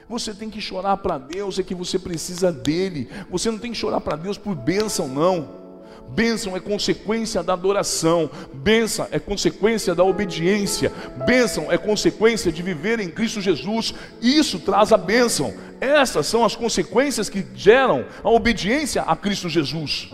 Você 0.09 0.33
tem 0.33 0.49
que 0.49 0.61
chorar 0.61 0.99
para 0.99 1.19
Deus, 1.19 1.59
é 1.59 1.65
que 1.65 1.75
você 1.75 1.99
precisa 1.99 2.53
dele. 2.53 3.09
Você 3.29 3.51
não 3.51 3.59
tem 3.59 3.73
que 3.73 3.79
chorar 3.79 4.01
para 4.01 4.15
Deus 4.15 4.39
por 4.39 4.55
bênção, 4.55 5.09
não. 5.09 5.64
Bênção 6.11 6.57
é 6.57 6.61
consequência 6.61 7.43
da 7.43 7.55
adoração, 7.55 8.31
bênção 8.53 9.09
é 9.11 9.19
consequência 9.19 9.95
da 9.95 10.05
obediência, 10.05 10.93
bênção 11.27 11.73
é 11.73 11.77
consequência 11.77 12.53
de 12.53 12.63
viver 12.63 13.01
em 13.01 13.11
Cristo 13.11 13.41
Jesus, 13.41 13.93
isso 14.23 14.61
traz 14.61 14.93
a 14.93 14.97
bênção. 14.97 15.53
Essas 15.81 16.27
são 16.27 16.45
as 16.45 16.55
consequências 16.55 17.29
que 17.29 17.45
geram 17.55 18.05
a 18.23 18.31
obediência 18.31 19.03
a 19.03 19.17
Cristo 19.17 19.49
Jesus. 19.49 20.09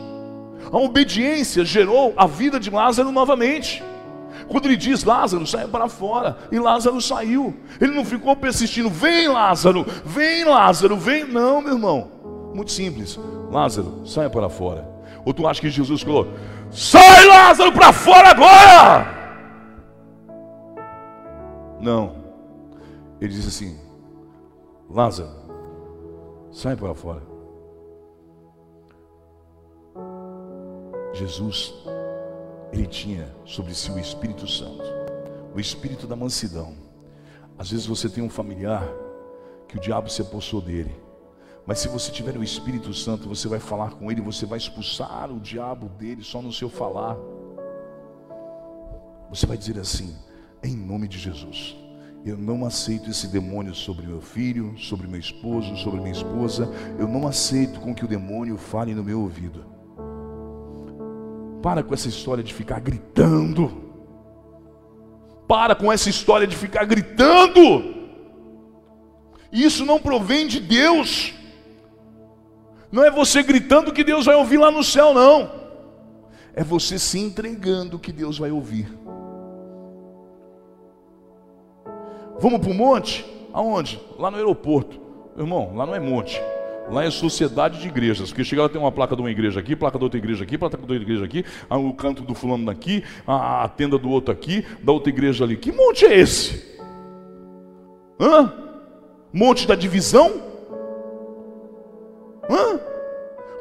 A 0.73 0.79
obediência 0.79 1.65
gerou 1.65 2.15
a 2.17 2.27
vida 2.27 2.59
de 2.59 2.71
Lázaro 2.71 3.13
novamente. 3.13 3.83
Quando 4.49 4.67
ele 4.67 4.77
diz 4.77 5.05
Lázaro, 5.05 5.47
saia 5.47 5.69
para 5.69 5.89
fora, 5.89 6.39
e 6.51 6.59
Lázaro 6.59 7.01
saiu. 7.01 7.55
Ele 7.81 7.93
não 7.93 8.05
ficou 8.05 8.35
persistindo, 8.35 8.89
vem 8.89 9.29
Lázaro, 9.29 9.87
vem 10.05 10.45
Lázaro, 10.45 10.97
vem. 10.97 11.25
Não, 11.25 11.61
meu 11.61 11.75
irmão. 11.75 12.11
Muito 12.55 12.73
simples. 12.73 13.19
Lázaro, 13.51 14.03
saia 14.07 14.31
para 14.31 14.49
fora. 14.49 15.00
Ou 15.25 15.35
tu 15.35 15.47
acha 15.47 15.61
que 15.61 15.71
Jesus 15.71 16.03
falou: 16.03 16.29
Sai 16.71 17.27
Lázaro 17.27 17.73
para 17.73 17.93
fora 17.93 18.31
agora! 18.31 19.21
Não. 21.81 22.17
Ele 23.21 23.33
disse 23.33 23.49
assim: 23.49 23.79
Lázaro, 24.89 25.31
sai 26.51 26.77
para 26.77 26.95
fora. 26.95 27.23
Jesus, 31.13 31.75
ele 32.73 32.87
tinha 32.87 33.35
sobre 33.45 33.75
si 33.75 33.91
o 33.91 33.99
Espírito 33.99 34.47
Santo, 34.47 34.85
o 35.55 35.61
Espírito 35.61 36.07
da 36.07 36.17
mansidão. 36.17 36.75
Às 37.59 37.71
vezes 37.71 37.87
você 37.87 38.09
tem 38.09 38.23
um 38.23 38.31
familiar 38.31 38.89
que 39.69 39.77
o 39.77 39.81
diabo 39.81 40.09
se 40.09 40.23
apossou 40.23 40.61
dele. 40.61 40.95
Mas 41.71 41.79
se 41.79 41.87
você 41.87 42.11
tiver 42.11 42.37
o 42.37 42.43
Espírito 42.43 42.93
Santo, 42.93 43.29
você 43.29 43.47
vai 43.47 43.61
falar 43.61 43.93
com 43.93 44.11
ele, 44.11 44.21
você 44.21 44.45
vai 44.45 44.59
expulsar 44.59 45.31
o 45.31 45.39
diabo 45.39 45.89
dele 45.89 46.21
só 46.21 46.43
no 46.43 46.53
seu 46.53 46.69
falar. 46.69 47.17
Você 49.29 49.47
vai 49.47 49.57
dizer 49.57 49.79
assim: 49.79 50.17
em 50.65 50.75
nome 50.75 51.07
de 51.07 51.17
Jesus, 51.17 51.77
eu 52.27 52.37
não 52.37 52.67
aceito 52.67 53.09
esse 53.09 53.29
demônio 53.29 53.73
sobre 53.73 54.05
meu 54.05 54.21
filho, 54.21 54.77
sobre 54.79 55.07
meu 55.07 55.21
esposo, 55.21 55.77
sobre 55.77 56.01
minha 56.01 56.11
esposa. 56.11 56.69
Eu 56.99 57.07
não 57.07 57.29
aceito 57.29 57.79
com 57.79 57.95
que 57.95 58.05
o 58.05 58.09
demônio 58.09 58.57
fale 58.57 58.93
no 58.93 59.05
meu 59.05 59.21
ouvido. 59.21 59.65
Para 61.63 61.85
com 61.85 61.95
essa 61.95 62.09
história 62.09 62.43
de 62.43 62.53
ficar 62.53 62.81
gritando. 62.81 63.93
Para 65.47 65.77
com 65.77 65.93
essa 65.93 66.11
história 66.11 66.49
de 66.49 66.57
ficar 66.57 66.85
gritando. 66.85 67.95
Isso 69.53 69.87
não 69.87 70.01
provém 70.01 70.49
de 70.49 70.59
Deus. 70.59 71.39
Não 72.91 73.05
é 73.05 73.11
você 73.11 73.43
gritando 73.43 73.93
que 73.93 74.03
Deus 74.03 74.27
vai 74.27 74.35
ouvir 74.35 74.59
lá 74.59 74.71
no 74.71 74.83
céu, 74.83 75.15
não. 75.15 75.51
É 76.55 76.65
você 76.65 76.99
se 76.99 77.19
entregando 77.19 77.99
que 77.99 78.13
Deus 78.13 78.39
vai 78.39 78.51
ouvir. 78.51 78.89
Vamos 82.39 82.59
para 82.61 82.71
o 82.71 82.75
monte? 82.75 83.25
Aonde? 83.53 84.01
Lá 84.19 84.31
no 84.31 84.37
aeroporto. 84.37 85.01
Irmão, 85.37 85.75
lá 85.77 85.87
não 85.87 85.95
é 85.95 86.01
monte. 86.01 86.41
Lá 86.91 87.05
é 87.05 87.11
sociedade 87.11 87.79
de 87.79 87.87
igrejas. 87.87 88.31
Porque 88.31 88.43
chega 88.43 88.63
lá 88.63 88.69
tem 88.69 88.81
uma 88.81 88.91
placa 88.91 89.15
de 89.15 89.23
uma 89.23 89.31
igreja 89.31 89.61
aqui, 89.61 89.77
placa 89.77 89.99
da 89.99 90.05
outra 90.05 90.19
igreja 90.19 90.43
aqui, 90.43 90.59
placa 90.59 90.77
da 90.77 90.83
outra 90.83 90.97
igreja 90.97 91.25
aqui, 91.25 91.45
o 91.71 91.93
canto 91.95 92.23
do 92.23 92.35
fulano 92.35 92.67
daqui, 92.67 93.05
a, 93.27 93.65
a 93.65 93.69
tenda 93.69 93.97
do 93.97 94.11
outro 94.11 94.33
aqui, 94.33 94.65
da 94.83 94.91
outra 94.91 95.11
igreja 95.11 95.45
ali. 95.45 95.57
Que 95.57 95.71
monte 95.71 96.05
é 96.05 96.19
esse? 96.19 96.79
Hã? 98.19 98.53
Monte 99.33 99.69
da 99.69 99.77
divisão? 99.77 100.50
Hã? 102.51 102.81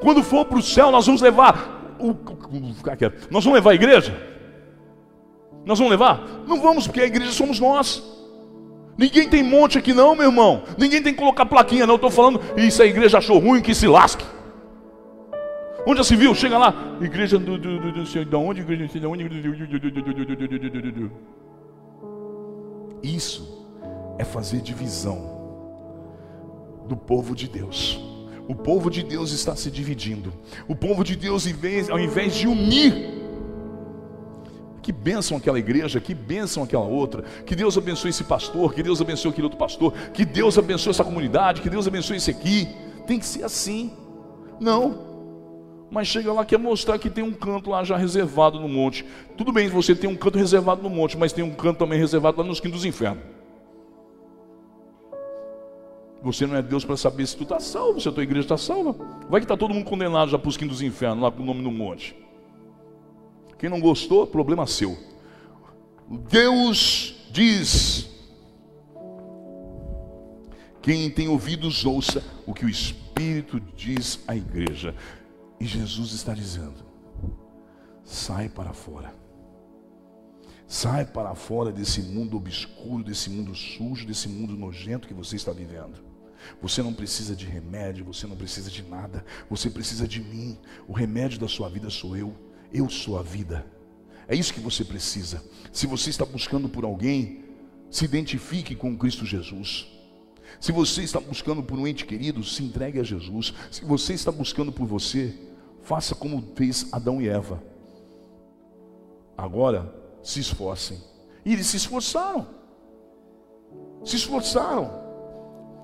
Quando 0.01 0.23
for 0.23 0.45
para 0.45 0.57
o 0.57 0.61
céu, 0.61 0.91
nós 0.91 1.05
vamos 1.05 1.21
levar. 1.21 1.95
O, 1.99 2.15
nós 3.29 3.43
vamos 3.43 3.53
levar 3.53 3.71
a 3.71 3.75
igreja? 3.75 4.15
Nós 5.65 5.77
vamos 5.77 5.91
levar? 5.91 6.23
Não 6.47 6.59
vamos, 6.61 6.87
porque 6.87 7.01
a 7.01 7.05
igreja 7.05 7.31
somos 7.31 7.59
nós. 7.59 8.01
Ninguém 8.97 9.29
tem 9.29 9.43
monte 9.43 9.77
aqui, 9.77 9.93
não, 9.93 10.15
meu 10.15 10.25
irmão. 10.25 10.63
Ninguém 10.77 11.01
tem 11.01 11.13
que 11.13 11.19
colocar 11.19 11.45
plaquinha, 11.45 11.85
não. 11.85 11.95
Estou 11.95 12.09
falando, 12.09 12.41
isso 12.57 12.81
a 12.81 12.85
igreja 12.85 13.19
achou 13.19 13.37
ruim, 13.37 13.61
que 13.61 13.75
se 13.75 13.87
lasque. 13.87 14.25
Onde 15.85 15.97
já 15.97 16.03
se 16.03 16.15
viu? 16.15 16.33
Chega 16.35 16.57
lá, 16.57 16.73
igreja 17.01 17.37
do, 17.37 17.57
do, 17.57 17.79
do, 17.79 17.91
do 18.25 18.39
onde? 18.39 18.61
Igreja 18.61 18.99
da 18.99 19.07
onde? 19.07 19.25
Isso 23.01 23.67
é 24.17 24.25
fazer 24.25 24.61
divisão 24.61 25.39
do 26.87 26.97
povo 26.97 27.33
de 27.35 27.47
Deus. 27.47 28.08
O 28.49 28.55
povo 28.55 28.89
de 28.89 29.03
Deus 29.03 29.31
está 29.31 29.55
se 29.55 29.69
dividindo. 29.69 30.33
O 30.67 30.75
povo 30.75 31.03
de 31.03 31.15
Deus, 31.15 31.45
ao 31.91 31.99
invés 31.99 32.33
de 32.33 32.47
unir, 32.47 32.95
que 34.81 34.91
bênção 34.91 35.37
aquela 35.37 35.59
igreja, 35.59 35.99
que 35.99 36.15
bênção 36.15 36.63
aquela 36.63 36.83
outra. 36.83 37.21
Que 37.45 37.55
Deus 37.55 37.77
abençoe 37.77 38.09
esse 38.09 38.23
pastor, 38.23 38.73
que 38.73 38.81
Deus 38.81 38.99
abençoe 38.99 39.29
aquele 39.29 39.45
outro 39.45 39.59
pastor, 39.59 39.93
que 40.15 40.25
Deus 40.25 40.57
abençoe 40.57 40.89
essa 40.89 41.03
comunidade, 41.03 41.61
que 41.61 41.69
Deus 41.69 41.87
abençoe 41.87 42.17
esse 42.17 42.31
aqui. 42.31 42.67
Tem 43.05 43.19
que 43.19 43.25
ser 43.27 43.43
assim. 43.43 43.93
Não. 44.59 44.97
Mas 45.91 46.07
chega 46.07 46.33
lá 46.33 46.43
quer 46.43 46.57
mostrar 46.57 46.97
que 46.97 47.07
tem 47.07 47.23
um 47.23 47.33
canto 47.33 47.69
lá 47.69 47.83
já 47.83 47.97
reservado 47.97 48.59
no 48.59 48.67
monte. 48.67 49.05
Tudo 49.37 49.51
bem, 49.51 49.69
você 49.69 49.93
tem 49.95 50.09
um 50.09 50.15
canto 50.15 50.39
reservado 50.39 50.81
no 50.81 50.89
monte, 50.89 51.15
mas 51.15 51.31
tem 51.31 51.43
um 51.43 51.53
canto 51.53 51.77
também 51.77 51.99
reservado 51.99 52.41
lá 52.41 52.43
nos 52.43 52.59
quintos 52.59 52.79
dos 52.79 52.85
infernos. 52.85 53.21
Você 56.21 56.45
não 56.45 56.55
é 56.55 56.61
Deus 56.61 56.83
para 56.83 56.97
saber 56.97 57.25
se 57.25 57.37
tu 57.37 57.43
está 57.43 57.59
salvo, 57.59 58.01
se 58.01 58.09
a 58.09 58.11
tua 58.11 58.23
igreja 58.23 58.45
está 58.45 58.57
salva. 58.57 58.93
Vai 59.29 59.39
que 59.39 59.45
está 59.45 59.55
todo 59.55 59.73
mundo 59.73 59.85
condenado 59.85 60.29
já 60.29 60.37
para 60.37 60.49
os 60.49 60.57
quintos 60.57 60.81
infernos, 60.81 61.23
lá 61.23 61.31
com 61.31 61.41
o 61.41 61.45
nome 61.45 61.61
no 61.61 61.71
monte. 61.71 62.15
Quem 63.57 63.69
não 63.69 63.79
gostou, 63.79 64.27
problema 64.27 64.67
seu. 64.67 64.97
Deus 66.29 67.15
diz: 67.31 68.09
quem 70.81 71.09
tem 71.09 71.27
ouvidos, 71.27 71.85
ouça 71.85 72.23
o 72.45 72.53
que 72.53 72.65
o 72.65 72.69
Espírito 72.69 73.59
diz 73.75 74.19
à 74.27 74.35
igreja. 74.35 74.95
E 75.59 75.65
Jesus 75.65 76.13
está 76.13 76.33
dizendo: 76.33 76.83
sai 78.03 78.49
para 78.49 78.73
fora. 78.73 79.13
Sai 80.67 81.03
para 81.03 81.33
fora 81.33 81.71
desse 81.71 82.01
mundo 82.01 82.37
obscuro, 82.37 83.03
desse 83.03 83.29
mundo 83.29 83.55
sujo, 83.55 84.05
desse 84.05 84.27
mundo 84.29 84.55
nojento 84.55 85.07
que 85.07 85.13
você 85.13 85.35
está 85.35 85.51
vivendo. 85.51 86.08
Você 86.61 86.81
não 86.81 86.93
precisa 86.93 87.35
de 87.35 87.45
remédio, 87.45 88.05
você 88.05 88.27
não 88.27 88.35
precisa 88.35 88.69
de 88.69 88.83
nada, 88.83 89.25
você 89.49 89.69
precisa 89.69 90.07
de 90.07 90.21
mim. 90.21 90.57
O 90.87 90.93
remédio 90.93 91.39
da 91.39 91.47
sua 91.47 91.69
vida 91.69 91.89
sou 91.89 92.15
eu, 92.15 92.35
eu 92.73 92.89
sou 92.89 93.17
a 93.17 93.21
vida. 93.21 93.65
É 94.27 94.35
isso 94.35 94.53
que 94.53 94.59
você 94.59 94.83
precisa. 94.83 95.43
Se 95.71 95.87
você 95.87 96.09
está 96.09 96.25
buscando 96.25 96.69
por 96.69 96.83
alguém, 96.83 97.45
se 97.89 98.05
identifique 98.05 98.75
com 98.75 98.97
Cristo 98.97 99.25
Jesus. 99.25 99.87
Se 100.59 100.71
você 100.71 101.03
está 101.03 101.19
buscando 101.19 101.63
por 101.63 101.79
um 101.79 101.87
ente 101.87 102.05
querido, 102.05 102.43
se 102.43 102.63
entregue 102.63 102.99
a 102.99 103.03
Jesus. 103.03 103.53
Se 103.71 103.83
você 103.83 104.13
está 104.13 104.31
buscando 104.31 104.71
por 104.71 104.85
você, 104.85 105.33
faça 105.81 106.13
como 106.13 106.43
fez 106.55 106.87
Adão 106.91 107.21
e 107.21 107.27
Eva. 107.27 107.63
Agora, 109.37 109.93
se 110.21 110.39
esforcem. 110.39 111.01
E 111.45 111.53
eles 111.53 111.67
se 111.67 111.77
esforçaram. 111.77 112.47
Se 114.03 114.15
esforçaram. 114.17 114.98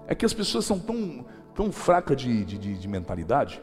É 0.08 0.16
que 0.16 0.26
as 0.26 0.34
pessoas 0.34 0.66
são 0.66 0.80
tão, 0.80 1.26
tão 1.54 1.72
fracas 1.72 2.18
de, 2.18 2.46
de, 2.46 2.58
de 2.78 2.88
mentalidade 2.88 3.62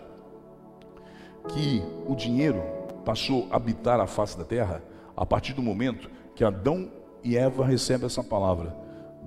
que 1.49 1.83
o 2.07 2.15
dinheiro 2.15 2.63
passou 3.05 3.49
a 3.51 3.57
habitar 3.57 4.01
a 4.01 4.07
face 4.07 4.37
da 4.39 4.45
terra 4.45 4.83
a 5.17 5.27
partir 5.27 5.53
do 5.53 5.63
momento 5.63 6.11
que 6.35 6.45
Adão 6.45 6.91
e 7.23 7.37
Eva 7.37 7.65
recebem 7.65 8.07
essa 8.07 8.23
palavra: 8.23 8.77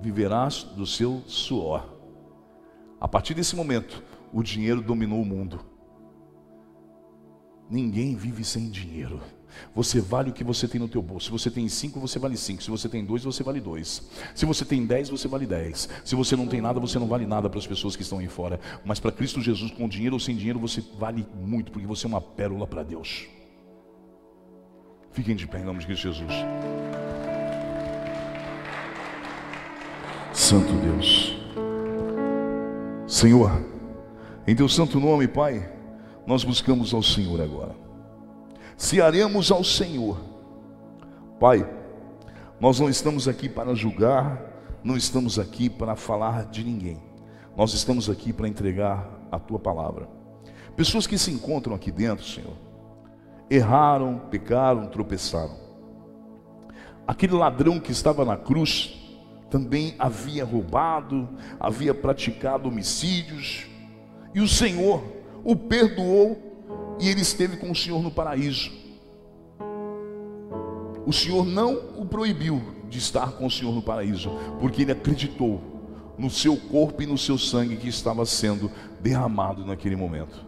viverás 0.00 0.62
do 0.62 0.86
seu 0.86 1.22
suor. 1.26 1.94
A 3.00 3.06
partir 3.06 3.34
desse 3.34 3.54
momento, 3.54 4.02
o 4.32 4.42
dinheiro 4.42 4.80
dominou 4.80 5.20
o 5.20 5.24
mundo. 5.24 5.60
Ninguém 7.68 8.14
vive 8.14 8.44
sem 8.44 8.70
dinheiro. 8.70 9.20
Você 9.74 10.00
vale 10.00 10.30
o 10.30 10.32
que 10.32 10.44
você 10.44 10.68
tem 10.68 10.80
no 10.80 10.88
teu 10.88 11.02
bolso. 11.02 11.26
Se 11.26 11.32
você 11.32 11.50
tem 11.50 11.68
cinco, 11.68 11.98
você 11.98 12.18
vale 12.18 12.36
cinco. 12.36 12.62
Se 12.62 12.70
você 12.70 12.88
tem 12.88 13.04
dois, 13.04 13.24
você 13.24 13.42
vale 13.42 13.60
dois. 13.60 14.02
Se 14.34 14.44
você 14.44 14.64
tem 14.64 14.84
dez, 14.84 15.08
você 15.08 15.28
vale 15.28 15.46
dez. 15.46 15.88
Se 16.04 16.14
você 16.14 16.36
não 16.36 16.46
tem 16.46 16.60
nada, 16.60 16.78
você 16.78 16.98
não 16.98 17.06
vale 17.06 17.26
nada 17.26 17.48
para 17.48 17.58
as 17.58 17.66
pessoas 17.66 17.96
que 17.96 18.02
estão 18.02 18.18
aí 18.18 18.28
fora. 18.28 18.60
Mas 18.84 19.00
para 19.00 19.12
Cristo 19.12 19.40
Jesus, 19.40 19.70
com 19.72 19.88
dinheiro 19.88 20.14
ou 20.14 20.20
sem 20.20 20.36
dinheiro, 20.36 20.58
você 20.58 20.82
vale 20.98 21.26
muito, 21.34 21.72
porque 21.72 21.86
você 21.86 22.06
é 22.06 22.08
uma 22.08 22.20
pérola 22.20 22.66
para 22.66 22.82
Deus. 22.82 23.26
Fiquem 25.12 25.34
de 25.34 25.46
pé 25.46 25.60
em 25.60 25.64
nome 25.64 25.80
de 25.80 25.86
Cristo 25.86 26.12
Jesus. 26.12 26.32
Santo 30.32 30.72
Deus. 30.74 31.34
Senhor, 33.06 33.64
em 34.46 34.54
teu 34.54 34.68
santo 34.68 35.00
nome, 35.00 35.26
Pai, 35.26 35.75
nós 36.26 36.44
buscamos 36.44 36.92
ao 36.92 37.02
Senhor 37.02 37.40
agora 37.40 37.86
se 38.76 39.00
haremos 39.00 39.50
ao 39.50 39.64
Senhor. 39.64 40.18
Pai, 41.40 41.68
nós 42.60 42.78
não 42.78 42.88
estamos 42.88 43.26
aqui 43.26 43.48
para 43.48 43.74
julgar, 43.74 44.42
não 44.84 44.96
estamos 44.96 45.38
aqui 45.38 45.70
para 45.70 45.96
falar 45.96 46.46
de 46.46 46.62
ninguém. 46.62 47.02
Nós 47.56 47.72
estamos 47.72 48.10
aqui 48.10 48.32
para 48.32 48.48
entregar 48.48 49.08
a 49.32 49.38
tua 49.38 49.58
palavra. 49.58 50.08
Pessoas 50.76 51.06
que 51.06 51.16
se 51.16 51.30
encontram 51.30 51.74
aqui 51.74 51.90
dentro, 51.90 52.24
Senhor, 52.24 52.52
erraram, 53.48 54.18
pecaram, 54.30 54.86
tropeçaram. 54.88 55.56
Aquele 57.06 57.34
ladrão 57.34 57.80
que 57.80 57.92
estava 57.92 58.24
na 58.24 58.36
cruz 58.36 58.94
também 59.48 59.94
havia 59.98 60.44
roubado, 60.44 61.28
havia 61.58 61.94
praticado 61.94 62.68
homicídios, 62.68 63.66
e 64.34 64.40
o 64.40 64.48
Senhor 64.48 65.02
o 65.46 65.54
perdoou 65.54 66.96
e 66.98 67.08
ele 67.08 67.20
esteve 67.20 67.56
com 67.56 67.70
o 67.70 67.74
Senhor 67.74 68.02
no 68.02 68.10
paraíso. 68.10 68.72
O 71.06 71.12
Senhor 71.12 71.46
não 71.46 71.74
o 71.96 72.04
proibiu 72.04 72.60
de 72.90 72.98
estar 72.98 73.30
com 73.32 73.46
o 73.46 73.50
Senhor 73.50 73.72
no 73.72 73.80
paraíso, 73.80 74.28
porque 74.58 74.82
ele 74.82 74.90
acreditou 74.90 75.60
no 76.18 76.28
seu 76.28 76.56
corpo 76.56 77.00
e 77.00 77.06
no 77.06 77.16
seu 77.16 77.38
sangue 77.38 77.76
que 77.76 77.88
estava 77.88 78.26
sendo 78.26 78.68
derramado 79.00 79.64
naquele 79.64 79.94
momento. 79.94 80.44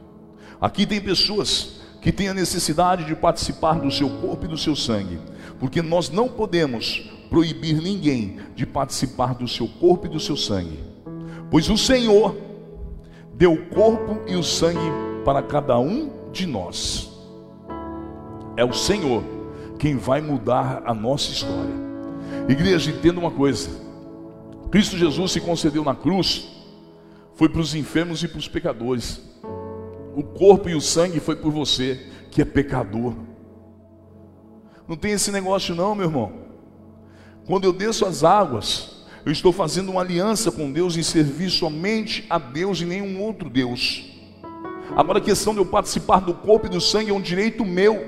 Aqui 0.60 0.84
tem 0.84 1.00
pessoas 1.00 1.80
que 2.02 2.10
tem 2.10 2.28
a 2.28 2.34
necessidade 2.34 3.04
de 3.04 3.14
participar 3.14 3.78
do 3.78 3.92
seu 3.92 4.10
corpo 4.18 4.46
e 4.46 4.48
do 4.48 4.58
seu 4.58 4.74
sangue, 4.74 5.20
porque 5.60 5.80
nós 5.80 6.10
não 6.10 6.28
podemos 6.28 7.08
proibir 7.30 7.80
ninguém 7.80 8.40
de 8.56 8.66
participar 8.66 9.34
do 9.34 9.46
seu 9.46 9.68
corpo 9.68 10.06
e 10.06 10.10
do 10.10 10.18
seu 10.18 10.36
sangue, 10.36 10.80
pois 11.52 11.68
o 11.70 11.78
Senhor 11.78 12.47
deu 13.38 13.52
o 13.52 13.66
corpo 13.66 14.20
e 14.26 14.34
o 14.34 14.42
sangue 14.42 14.90
para 15.24 15.40
cada 15.40 15.78
um 15.78 16.10
de 16.32 16.44
nós. 16.44 17.08
É 18.56 18.64
o 18.64 18.72
Senhor 18.72 19.22
quem 19.78 19.96
vai 19.96 20.20
mudar 20.20 20.82
a 20.84 20.92
nossa 20.92 21.30
história. 21.30 21.72
Igreja, 22.48 22.90
entenda 22.90 23.20
uma 23.20 23.30
coisa: 23.30 23.70
Cristo 24.72 24.98
Jesus 24.98 25.30
se 25.30 25.40
concedeu 25.40 25.84
na 25.84 25.94
cruz, 25.94 26.48
foi 27.34 27.48
para 27.48 27.60
os 27.60 27.76
enfermos 27.76 28.24
e 28.24 28.28
para 28.28 28.38
os 28.38 28.48
pecadores. 28.48 29.22
O 30.16 30.24
corpo 30.24 30.68
e 30.68 30.74
o 30.74 30.80
sangue 30.80 31.20
foi 31.20 31.36
por 31.36 31.52
você, 31.52 32.08
que 32.32 32.42
é 32.42 32.44
pecador. 32.44 33.14
Não 34.88 34.96
tem 34.96 35.12
esse 35.12 35.30
negócio, 35.30 35.76
não, 35.76 35.94
meu 35.94 36.06
irmão. 36.06 36.32
Quando 37.46 37.64
eu 37.64 37.72
desço 37.72 38.04
as 38.04 38.24
águas, 38.24 38.97
eu 39.28 39.32
estou 39.32 39.52
fazendo 39.52 39.90
uma 39.90 40.00
aliança 40.00 40.50
com 40.50 40.72
Deus 40.72 40.96
em 40.96 41.02
servir 41.02 41.50
somente 41.50 42.24
a 42.30 42.38
Deus 42.38 42.80
e 42.80 42.86
nenhum 42.86 43.20
outro 43.20 43.50
Deus. 43.50 44.02
Agora 44.96 45.18
a 45.18 45.20
questão 45.20 45.52
de 45.52 45.60
eu 45.60 45.66
participar 45.66 46.20
do 46.20 46.32
corpo 46.32 46.64
e 46.64 46.70
do 46.70 46.80
sangue 46.80 47.10
é 47.10 47.12
um 47.12 47.20
direito 47.20 47.62
meu. 47.62 48.02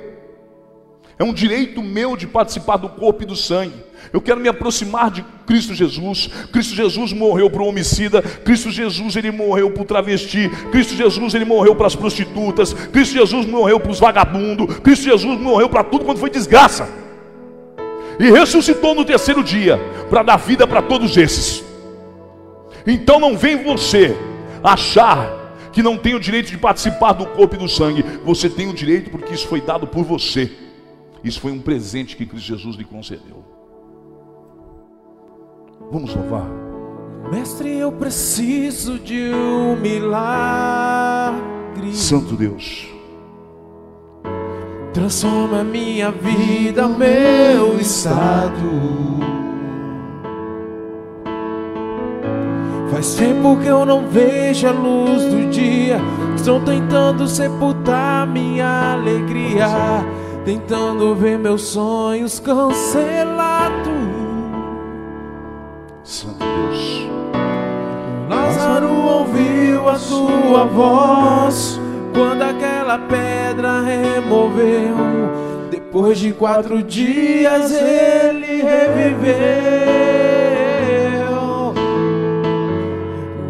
É 1.18 1.22
um 1.22 1.34
direito 1.34 1.82
meu 1.82 2.16
de 2.16 2.26
participar 2.26 2.78
do 2.78 2.88
corpo 2.88 3.22
e 3.22 3.26
do 3.26 3.36
sangue. 3.36 3.74
Eu 4.14 4.22
quero 4.22 4.40
me 4.40 4.48
aproximar 4.48 5.10
de 5.10 5.22
Cristo 5.46 5.74
Jesus. 5.74 6.30
Cristo 6.50 6.74
Jesus 6.74 7.12
morreu 7.12 7.50
para 7.50 7.62
o 7.62 7.66
homicida. 7.66 8.22
Cristo 8.22 8.70
Jesus 8.70 9.14
ele 9.14 9.30
morreu 9.30 9.70
para 9.72 9.82
o 9.82 9.84
travesti. 9.84 10.48
Cristo 10.72 10.94
Jesus 10.94 11.34
ele 11.34 11.44
morreu 11.44 11.76
para 11.76 11.86
as 11.86 11.94
prostitutas. 11.94 12.72
Cristo 12.72 13.12
Jesus 13.12 13.44
morreu 13.44 13.78
para 13.78 13.92
os 13.92 14.00
vagabundos. 14.00 14.78
Cristo 14.78 15.04
Jesus 15.04 15.38
morreu 15.38 15.68
para 15.68 15.84
tudo 15.84 16.06
quando 16.06 16.16
foi 16.16 16.30
desgraça. 16.30 17.09
E 18.20 18.30
ressuscitou 18.30 18.94
no 18.94 19.02
terceiro 19.02 19.42
dia 19.42 19.78
para 20.10 20.22
dar 20.22 20.36
vida 20.36 20.66
para 20.66 20.82
todos 20.82 21.16
esses. 21.16 21.64
Então 22.86 23.18
não 23.18 23.34
vem 23.34 23.64
você 23.64 24.14
achar 24.62 25.40
que 25.72 25.82
não 25.82 25.96
tem 25.96 26.14
o 26.14 26.20
direito 26.20 26.50
de 26.50 26.58
participar 26.58 27.14
do 27.14 27.24
corpo 27.24 27.54
e 27.54 27.58
do 27.58 27.66
sangue. 27.66 28.04
Você 28.22 28.50
tem 28.50 28.68
o 28.68 28.74
direito 28.74 29.08
porque 29.10 29.32
isso 29.32 29.48
foi 29.48 29.62
dado 29.62 29.86
por 29.86 30.04
você. 30.04 30.52
Isso 31.24 31.40
foi 31.40 31.50
um 31.50 31.60
presente 31.60 32.14
que 32.14 32.26
Cristo 32.26 32.46
Jesus 32.46 32.76
lhe 32.76 32.84
concedeu. 32.84 33.42
Vamos 35.90 36.14
louvar. 36.14 36.46
Mestre, 37.32 37.70
eu 37.70 37.90
preciso 37.90 38.98
de 38.98 39.30
um 39.32 39.76
milagre. 39.76 41.40
Santo 41.94 42.36
Deus. 42.36 42.99
Transforma 44.92 45.62
minha 45.62 46.10
vida, 46.10 46.88
meu 46.88 47.78
estado. 47.78 48.90
Faz 52.90 53.14
tempo 53.14 53.56
que 53.58 53.68
eu 53.68 53.86
não 53.86 54.08
vejo 54.08 54.66
a 54.66 54.72
luz 54.72 55.24
do 55.24 55.48
dia. 55.50 56.00
Estou 56.34 56.60
tentando 56.60 57.26
sepultar 57.28 58.26
minha 58.26 58.92
alegria 58.94 59.68
tentando 60.44 61.14
ver 61.14 61.38
meus 61.38 61.62
sonhos 61.62 62.40
cancelados. 62.40 63.70
Santo 66.02 66.38
Deus. 66.38 67.08
Lázaro 68.28 68.90
ouviu 68.90 69.88
a 69.88 69.96
sua 69.96 70.64
voz 70.64 71.79
quando 72.20 72.42
aquela 72.42 72.98
pedra 72.98 73.80
removeu. 73.80 74.94
Depois 75.70 76.18
de 76.18 76.32
quatro 76.32 76.82
dias 76.82 77.72
ele 77.72 78.60
reviveu. 78.62 79.30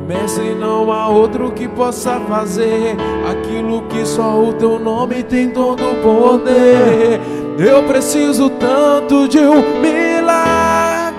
Mestre, 0.06 0.54
não 0.54 0.92
há 0.92 1.08
outro 1.08 1.50
que 1.50 1.66
possa 1.66 2.20
fazer 2.20 2.96
aquilo 3.28 3.82
que 3.88 4.06
só 4.06 4.40
o 4.40 4.52
teu 4.52 4.78
nome 4.78 5.24
tem 5.24 5.50
todo 5.50 5.82
o 5.82 5.96
poder. 5.96 7.20
Eu 7.58 7.82
preciso 7.82 8.50
tanto 8.50 9.26
de 9.26 9.40
um 9.40 9.80
milagre. 9.80 11.10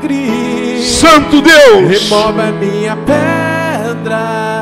Santo 0.81 1.41
Deus, 1.41 2.09
remove 2.09 2.39
a 2.39 2.51
minha 2.53 2.95
pedra, 2.95 4.60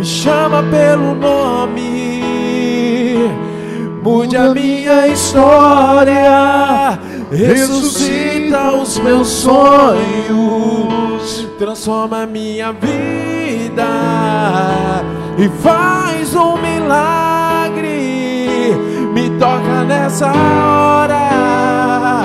me 0.00 0.06
chama 0.06 0.62
pelo 0.62 1.14
nome, 1.14 2.22
mude 4.02 4.34
a 4.34 4.48
minha 4.54 5.06
história, 5.08 6.98
ressuscita 7.30 8.72
os 8.72 8.98
meus 8.98 9.28
sonhos. 9.28 11.46
Transforma 11.58 12.24
minha 12.24 12.72
vida. 12.72 13.84
E 15.36 15.50
faz 15.62 16.34
um 16.34 16.56
milagre. 16.56 17.84
Me 19.12 19.28
toca 19.38 19.84
nessa 19.84 20.32
hora, 20.32 22.22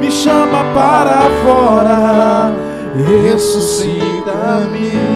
me 0.00 0.10
chama 0.10 0.64
para 0.74 1.30
fora, 1.44 2.52
ressuscita-me. 3.06 5.13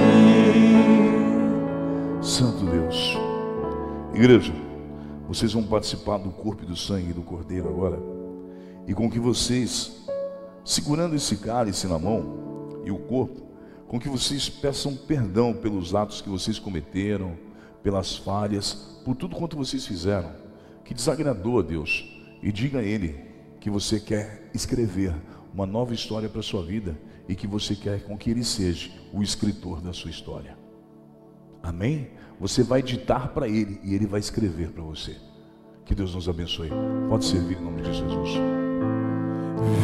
Igreja, 4.19 4.53
vocês 5.29 5.53
vão 5.53 5.63
participar 5.63 6.19
do 6.19 6.31
corpo 6.31 6.65
e 6.65 6.67
do 6.67 6.75
sangue 6.75 7.13
do 7.13 7.23
Cordeiro 7.23 7.69
agora, 7.69 8.01
e 8.85 8.93
com 8.93 9.09
que 9.09 9.21
vocês, 9.21 10.09
segurando 10.65 11.15
esse 11.15 11.37
cálice 11.37 11.87
na 11.87 12.01
mão 12.01 12.83
e 12.85 12.91
o 12.91 12.99
corpo, 12.99 13.47
com 13.87 13.99
que 13.99 14.09
vocês 14.09 14.49
peçam 14.49 14.97
perdão 14.97 15.55
pelos 15.55 15.95
atos 15.95 16.21
que 16.21 16.29
vocês 16.29 16.59
cometeram, 16.59 17.39
pelas 17.81 18.17
falhas, 18.17 19.01
por 19.05 19.15
tudo 19.15 19.37
quanto 19.37 19.57
vocês 19.57 19.87
fizeram, 19.87 20.33
que 20.85 20.93
desagradou 20.93 21.61
a 21.61 21.63
Deus, 21.63 22.05
e 22.43 22.51
diga 22.51 22.81
a 22.81 22.83
Ele 22.83 23.15
que 23.61 23.71
você 23.71 24.01
quer 24.01 24.51
escrever 24.53 25.15
uma 25.55 25.65
nova 25.65 25.95
história 25.95 26.29
para 26.29 26.41
a 26.41 26.43
sua 26.43 26.65
vida 26.65 26.99
e 27.29 27.37
que 27.37 27.47
você 27.47 27.77
quer 27.77 28.03
com 28.03 28.19
que 28.19 28.31
Ele 28.31 28.43
seja 28.43 28.91
o 29.13 29.23
escritor 29.23 29.81
da 29.81 29.93
sua 29.93 30.11
história. 30.11 30.59
Amém? 31.63 32.11
Você 32.41 32.63
vai 32.63 32.83
ditar 32.83 33.29
para 33.29 33.49
Ele 33.49 33.81
e 33.83 33.95
Ele 33.95 34.07
vai 34.07 34.21
escrever 34.21 34.71
para 34.71 34.83
você. 34.83 35.17
Que 35.85 35.95
Deus 35.95 36.15
nos 36.15 36.29
abençoe. 36.29 36.71
Pode 37.09 37.25
servir 37.25 37.59
em 37.59 37.63
nome 37.63 37.83
de 37.83 37.93
Jesus. 37.93 38.31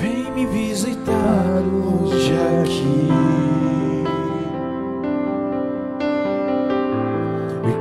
Vem 0.00 0.30
me 0.32 0.46
visitar 0.46 1.62
hoje 1.62 2.32
aqui. 2.62 3.44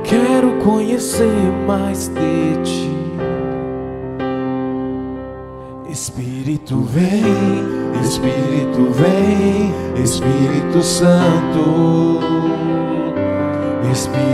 quero 0.04 0.58
conhecer 0.58 1.52
mais 1.66 2.08
de 2.08 2.62
ti. 2.62 2.90
Espírito 5.90 6.80
vem, 6.82 7.22
Espírito 8.02 8.90
vem, 8.92 9.72
Espírito 10.02 10.82
Santo. 10.82 12.20
Espírito 13.92 14.33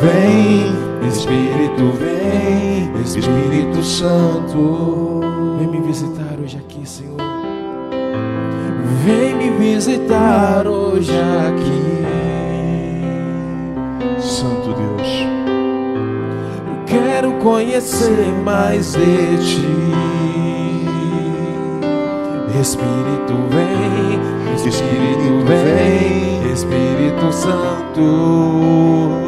vem, 0.00 1.08
Espírito 1.08 1.92
vem, 1.98 2.90
Espírito 3.02 3.82
Santo. 3.82 5.20
Vem 5.58 5.68
me 5.68 5.80
visitar 5.86 6.38
hoje 6.40 6.56
aqui, 6.56 6.88
Senhor. 6.88 7.16
Vem 9.04 9.34
me 9.34 9.50
visitar 9.50 10.66
hoje 10.66 11.12
aqui. 11.48 11.98
Santo 14.20 14.74
Deus. 14.74 15.08
Eu 16.66 16.84
quero 16.86 17.32
conhecer 17.34 18.32
mais 18.44 18.92
de 18.92 19.38
ti. 19.38 19.68
Espírito 22.60 23.34
vem, 23.50 24.18
Espírito 24.56 25.44
vem, 25.46 26.52
Espírito 26.52 27.32
Santo. 27.32 29.27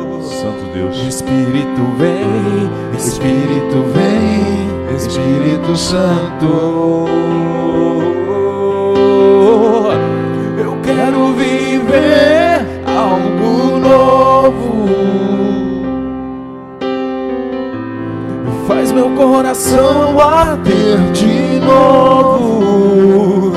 Deus. 0.72 0.96
Espírito 1.06 1.82
vem, 1.98 2.70
Espírito 2.96 3.84
vem, 3.92 4.96
Espírito 4.96 5.76
Santo. 5.76 7.06
Eu 10.58 10.76
quero 10.82 11.32
viver 11.34 12.66
algo 12.86 13.78
novo. 13.78 14.88
Faz 18.66 18.92
meu 18.92 19.10
coração 19.10 20.18
arder 20.20 20.98
de 21.12 21.60
novo, 21.64 23.52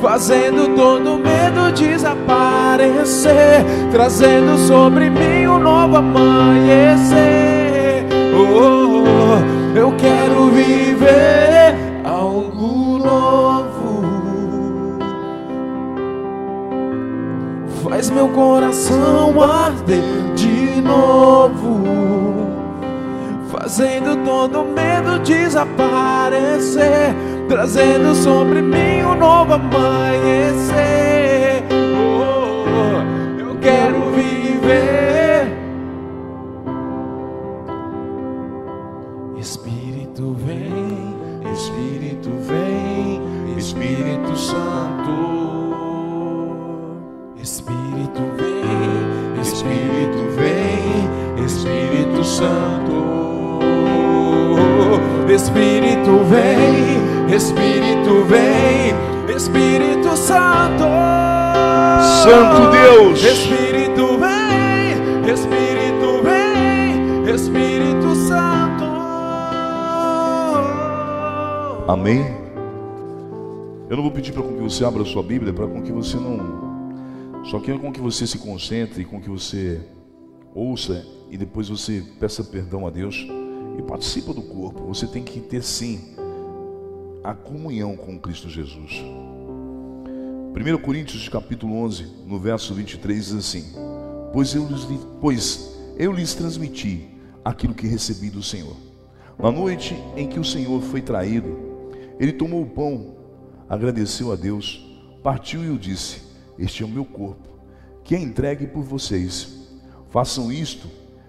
fazendo 0.00 0.74
todo 0.74 1.18
medo 1.18 1.72
desaparecer, 1.72 3.64
trazendo 3.92 4.58
sobre 4.58 5.08
mim 5.08 5.39
novo 5.80 5.96
amanhecer. 5.96 8.04
Oh, 8.34 8.42
oh, 8.42 9.04
oh. 9.04 9.78
eu 9.78 9.92
quero 9.96 10.50
viver 10.50 11.74
algo 12.04 12.98
novo. 12.98 14.02
Faz 17.82 18.10
meu 18.10 18.28
coração 18.28 19.42
arder 19.42 20.34
de 20.34 20.82
novo, 20.82 21.82
fazendo 23.50 24.22
todo 24.24 24.64
medo 24.64 25.18
desaparecer, 25.20 27.14
trazendo 27.48 28.14
sobre 28.14 28.60
mim 28.60 29.02
um 29.02 29.14
novo 29.16 29.54
amanhecer. 29.54 31.19
Espírito 55.32 56.24
vem, 56.24 57.32
Espírito 57.32 58.24
vem, 58.24 59.36
Espírito 59.36 60.16
Santo. 60.16 60.82
Santo 62.24 62.70
Deus. 62.72 63.22
Espírito 63.22 64.18
vem, 64.18 65.32
Espírito 65.32 66.22
vem, 66.24 67.32
Espírito 67.32 68.14
Santo. 68.26 68.84
Amém? 71.86 72.26
Eu 73.88 73.96
não 73.96 74.02
vou 74.02 74.10
pedir 74.10 74.32
para 74.32 74.42
que 74.42 74.52
você 74.54 74.84
abra 74.84 75.02
a 75.02 75.06
sua 75.06 75.22
Bíblia, 75.22 75.52
para 75.52 75.68
com 75.68 75.80
que 75.80 75.92
você 75.92 76.16
não. 76.16 77.44
Só 77.44 77.60
quero 77.60 77.78
com 77.78 77.92
que 77.92 78.00
você 78.00 78.26
se 78.26 78.38
concentre, 78.38 79.04
com 79.04 79.20
que 79.20 79.30
você 79.30 79.80
ouça 80.52 81.06
e 81.30 81.36
depois 81.36 81.68
você 81.68 82.04
peça 82.18 82.42
perdão 82.42 82.84
a 82.84 82.90
Deus 82.90 83.28
e 83.80 83.82
participa 83.82 84.32
do 84.32 84.42
corpo. 84.42 84.84
Você 84.84 85.06
tem 85.06 85.24
que 85.24 85.40
ter 85.40 85.62
sim 85.62 86.14
a 87.24 87.34
comunhão 87.34 87.96
com 87.96 88.18
Cristo 88.18 88.48
Jesus. 88.48 89.02
1 90.52 90.78
Coríntios 90.82 91.28
capítulo 91.28 91.74
11, 91.82 92.04
no 92.26 92.38
verso 92.38 92.74
23 92.74 93.24
diz 93.24 93.34
assim: 93.34 93.64
Pois 94.32 94.54
eu 94.54 94.66
lhes, 94.66 94.86
pois 95.20 95.76
eu 95.96 96.12
lhes 96.12 96.34
transmiti 96.34 97.08
aquilo 97.44 97.74
que 97.74 97.86
recebi 97.86 98.30
do 98.30 98.42
Senhor. 98.42 98.76
Na 99.38 99.50
noite 99.50 99.94
em 100.16 100.28
que 100.28 100.38
o 100.38 100.44
Senhor 100.44 100.82
foi 100.82 101.00
traído, 101.00 101.56
ele 102.18 102.32
tomou 102.32 102.62
o 102.62 102.68
pão, 102.68 103.16
agradeceu 103.68 104.30
a 104.30 104.36
Deus, 104.36 104.86
partiu 105.22 105.64
e 105.64 105.70
o 105.70 105.78
disse: 105.78 106.20
Este 106.58 106.82
é 106.82 106.86
o 106.86 106.88
meu 106.88 107.04
corpo, 107.04 107.48
que 108.04 108.14
é 108.14 108.20
entregue 108.20 108.66
por 108.66 108.82
vocês. 108.82 109.70
Façam 110.10 110.52
isto 110.52 110.88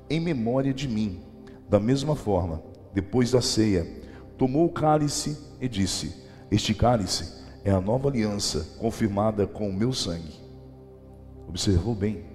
em 0.10 0.20
memória 0.20 0.74
de 0.74 0.88
mim. 0.88 1.31
Da 1.72 1.80
mesma 1.80 2.18
forma, 2.18 2.62
depois 2.94 3.32
da 3.32 3.42
ceia, 3.42 3.88
tomou 4.38 4.66
o 4.66 4.70
cálice 4.70 5.38
e 5.62 5.70
disse: 5.70 6.14
Este 6.52 6.74
cálice 6.74 7.46
é 7.64 7.72
a 7.72 7.80
nova 7.80 8.10
aliança 8.10 8.76
confirmada 8.78 9.48
com 9.48 9.70
o 9.70 9.74
meu 9.74 9.94
sangue. 9.94 10.34
Observou 11.48 11.96
bem? 11.96 12.26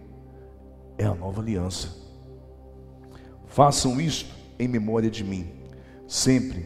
É 0.97 1.05
a 1.05 1.14
nova 1.14 1.43
aliança. 1.43 1.95
Façam 3.45 4.01
isto 4.01 4.34
em 4.59 4.66
memória 4.66 5.11
de 5.11 5.22
mim, 5.22 5.51
sempre 6.09 6.64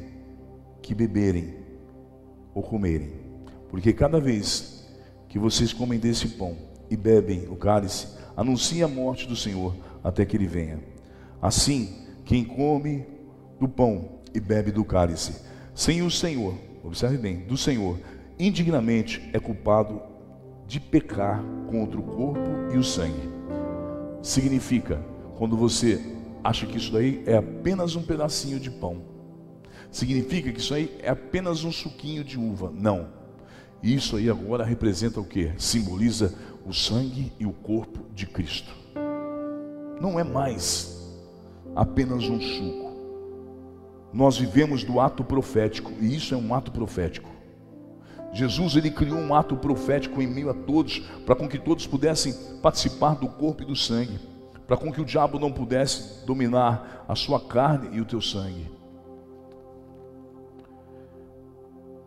que 0.81 0.95
beberem 0.95 1.57
ou 2.55 2.62
comerem, 2.62 3.14
porque 3.68 3.93
cada 3.93 4.21
vez 4.21 4.87
que 5.29 5.41
vocês 5.41 5.73
comem 5.73 5.99
desse 5.99 6.29
pão 6.29 6.57
e 6.89 6.97
bebem 6.97 7.49
o 7.49 7.57
cálice, 7.57 8.07
anuncia 8.37 8.85
a 8.85 8.89
morte 8.89 9.27
do 9.27 9.35
Senhor 9.35 9.75
até 10.05 10.25
que 10.25 10.37
ele 10.37 10.47
venha. 10.47 10.79
Assim, 11.43 11.99
quem 12.31 12.45
come 12.45 13.05
do 13.59 13.66
pão 13.66 14.20
e 14.33 14.39
bebe 14.39 14.70
do 14.70 14.85
cálice, 14.85 15.43
sem 15.74 16.01
o 16.01 16.09
Senhor, 16.09 16.55
observe 16.85 17.18
bem, 17.18 17.39
do 17.39 17.57
Senhor, 17.57 17.99
indignamente 18.39 19.28
é 19.33 19.41
culpado 19.41 20.01
de 20.64 20.78
pecar 20.78 21.43
contra 21.68 21.99
o 21.99 22.05
corpo 22.05 22.72
e 22.72 22.78
o 22.78 22.85
sangue. 22.85 23.28
Significa, 24.22 25.05
quando 25.37 25.57
você 25.57 26.01
acha 26.45 26.66
que 26.66 26.76
isso 26.76 26.93
daí 26.93 27.20
é 27.26 27.37
apenas 27.37 27.97
um 27.97 28.03
pedacinho 28.03 28.61
de 28.61 28.70
pão, 28.70 29.03
significa 29.91 30.53
que 30.53 30.61
isso 30.61 30.72
aí 30.72 30.97
é 31.03 31.09
apenas 31.09 31.64
um 31.64 31.72
suquinho 31.72 32.22
de 32.22 32.39
uva. 32.39 32.72
Não. 32.72 33.09
Isso 33.83 34.14
aí 34.14 34.31
agora 34.31 34.62
representa 34.62 35.18
o 35.18 35.24
que? 35.24 35.51
Simboliza 35.59 36.33
o 36.64 36.72
sangue 36.72 37.33
e 37.41 37.45
o 37.45 37.53
corpo 37.53 38.09
de 38.14 38.24
Cristo. 38.24 38.72
Não 40.01 40.16
é 40.16 40.22
mais 40.22 40.99
apenas 41.75 42.25
um 42.25 42.41
suco. 42.41 42.91
Nós 44.12 44.37
vivemos 44.37 44.83
do 44.83 45.01
ato 45.01 45.23
profético 45.23 45.93
e 46.01 46.14
isso 46.14 46.35
é 46.35 46.37
um 46.37 46.55
ato 46.55 46.73
profético. 46.73 47.31
Jesus 48.33 48.77
ele 48.77 48.91
criou 48.91 49.18
um 49.18 49.35
ato 49.35 49.57
profético 49.57 50.23
em 50.23 50.27
meio 50.27 50.51
a 50.51 50.55
todos, 50.55 51.01
para 51.27 51.35
com 51.35 51.49
que 51.49 51.59
todos 51.59 51.87
pudessem 51.87 52.33
participar 52.62 53.14
do 53.14 53.29
corpo 53.29 53.62
e 53.62 53.66
do 53.66 53.75
sangue, 53.75 54.18
para 54.66 54.77
com 54.77 54.93
que 54.93 55.01
o 55.01 55.05
diabo 55.05 55.39
não 55.39 55.51
pudesse 55.51 56.25
dominar 56.25 57.05
a 57.09 57.14
sua 57.16 57.41
carne 57.41 57.97
e 57.97 58.01
o 58.01 58.05
teu 58.05 58.21
sangue. 58.21 58.80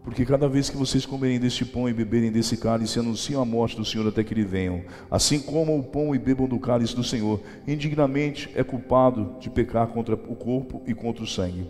Porque 0.04 0.26
cada 0.26 0.50
vez 0.50 0.70
que 0.70 0.76
vocês 0.76 1.06
comerem 1.06 1.40
deste 1.40 1.64
pão 1.64 1.88
e 1.88 1.94
beberem 1.94 2.30
desse 2.30 2.58
cálice, 2.58 3.00
anunciam 3.00 3.42
a 3.42 3.46
morte 3.46 3.78
do 3.78 3.86
Senhor 3.86 4.06
até 4.06 4.22
que 4.24 4.34
ele 4.34 4.44
venham. 4.44 4.82
Assim 5.10 5.40
como 5.40 5.78
o 5.78 5.84
pão 5.84 6.14
e 6.14 6.20
bebam 6.20 6.48
do 6.48 6.60
cálice 6.60 6.94
do 6.94 7.04
Senhor, 7.04 7.40
indignamente 7.66 8.50
é 8.54 8.64
culpado 8.64 9.36
de 9.40 9.50
pecar 9.50 9.88
contra 9.88 10.16
o 10.16 10.36
corpo 10.36 10.82
e 10.86 10.94
contra 10.94 11.24
o 11.24 11.28
sangue 11.28 11.70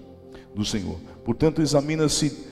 do 0.55 0.65
Senhor. 0.65 0.97
Portanto, 1.23 1.61
examina-se 1.61 2.47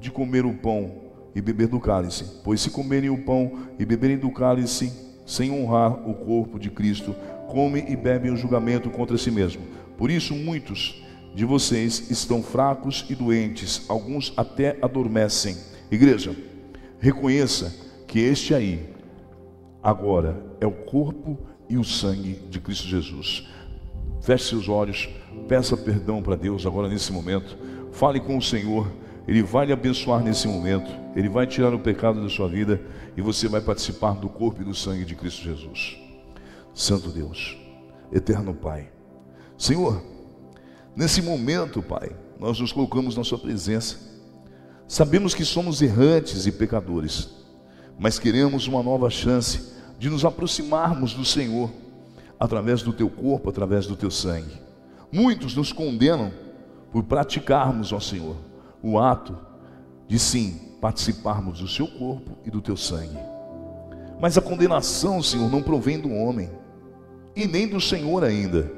de 0.00 0.10
comer 0.10 0.46
o 0.46 0.54
pão 0.54 0.92
e 1.34 1.42
beber 1.42 1.68
do 1.68 1.78
cálice, 1.78 2.24
pois 2.42 2.60
se 2.60 2.70
comerem 2.70 3.10
o 3.10 3.22
pão 3.24 3.68
e 3.78 3.84
beberem 3.84 4.16
do 4.16 4.30
cálice 4.30 4.90
sem 5.26 5.50
honrar 5.50 6.08
o 6.08 6.14
corpo 6.14 6.58
de 6.58 6.70
Cristo, 6.70 7.14
comem 7.48 7.92
e 7.92 7.96
bebem 7.96 8.32
o 8.32 8.36
julgamento 8.36 8.88
contra 8.88 9.18
si 9.18 9.30
mesmo. 9.30 9.62
Por 9.98 10.10
isso, 10.10 10.34
muitos 10.34 11.04
de 11.34 11.44
vocês 11.44 12.10
estão 12.10 12.42
fracos 12.42 13.04
e 13.08 13.14
doentes, 13.14 13.84
alguns 13.88 14.32
até 14.36 14.76
adormecem. 14.82 15.56
Igreja, 15.90 16.34
reconheça 16.98 17.74
que 18.06 18.18
este 18.18 18.54
aí, 18.54 18.88
agora, 19.82 20.42
é 20.60 20.66
o 20.66 20.72
corpo 20.72 21.38
e 21.68 21.76
o 21.76 21.84
sangue 21.84 22.34
de 22.48 22.60
Cristo 22.60 22.88
Jesus. 22.88 23.46
Feche 24.20 24.48
seus 24.48 24.68
olhos, 24.68 25.08
peça 25.46 25.76
perdão 25.76 26.22
para 26.22 26.36
Deus 26.36 26.66
agora 26.66 26.88
nesse 26.88 27.12
momento. 27.12 27.56
Fale 27.92 28.20
com 28.20 28.36
o 28.36 28.42
Senhor, 28.42 28.90
Ele 29.26 29.42
vai 29.42 29.66
lhe 29.66 29.72
abençoar 29.72 30.22
nesse 30.22 30.48
momento, 30.48 30.90
Ele 31.14 31.28
vai 31.28 31.46
tirar 31.46 31.72
o 31.74 31.78
pecado 31.78 32.22
da 32.22 32.28
sua 32.28 32.48
vida 32.48 32.80
e 33.16 33.22
você 33.22 33.48
vai 33.48 33.60
participar 33.60 34.12
do 34.12 34.28
corpo 34.28 34.62
e 34.62 34.64
do 34.64 34.74
sangue 34.74 35.04
de 35.04 35.14
Cristo 35.14 35.42
Jesus. 35.42 35.98
Santo 36.74 37.10
Deus, 37.10 37.56
eterno 38.12 38.54
Pai, 38.54 38.90
Senhor, 39.56 40.02
Nesse 40.98 41.22
momento, 41.22 41.80
Pai, 41.80 42.10
nós 42.40 42.58
nos 42.58 42.72
colocamos 42.72 43.16
na 43.16 43.22
Sua 43.22 43.38
presença. 43.38 43.98
Sabemos 44.88 45.32
que 45.32 45.44
somos 45.44 45.80
errantes 45.80 46.44
e 46.44 46.50
pecadores, 46.50 47.28
mas 47.96 48.18
queremos 48.18 48.66
uma 48.66 48.82
nova 48.82 49.08
chance 49.08 49.74
de 49.96 50.10
nos 50.10 50.24
aproximarmos 50.24 51.14
do 51.14 51.24
Senhor 51.24 51.70
através 52.36 52.82
do 52.82 52.92
Teu 52.92 53.08
corpo, 53.08 53.48
através 53.48 53.86
do 53.86 53.94
Teu 53.94 54.10
sangue. 54.10 54.60
Muitos 55.12 55.54
nos 55.54 55.72
condenam 55.72 56.32
por 56.90 57.04
praticarmos, 57.04 57.92
ó 57.92 58.00
Senhor, 58.00 58.34
o 58.82 58.98
ato 58.98 59.38
de 60.08 60.18
sim 60.18 60.58
participarmos 60.80 61.60
do 61.60 61.68
Seu 61.68 61.86
corpo 61.86 62.36
e 62.44 62.50
do 62.50 62.60
Teu 62.60 62.76
sangue. 62.76 63.20
Mas 64.20 64.36
a 64.36 64.40
condenação, 64.40 65.22
Senhor, 65.22 65.48
não 65.48 65.62
provém 65.62 66.00
do 66.00 66.12
homem 66.12 66.50
e 67.36 67.46
nem 67.46 67.68
do 67.68 67.80
Senhor 67.80 68.24
ainda. 68.24 68.68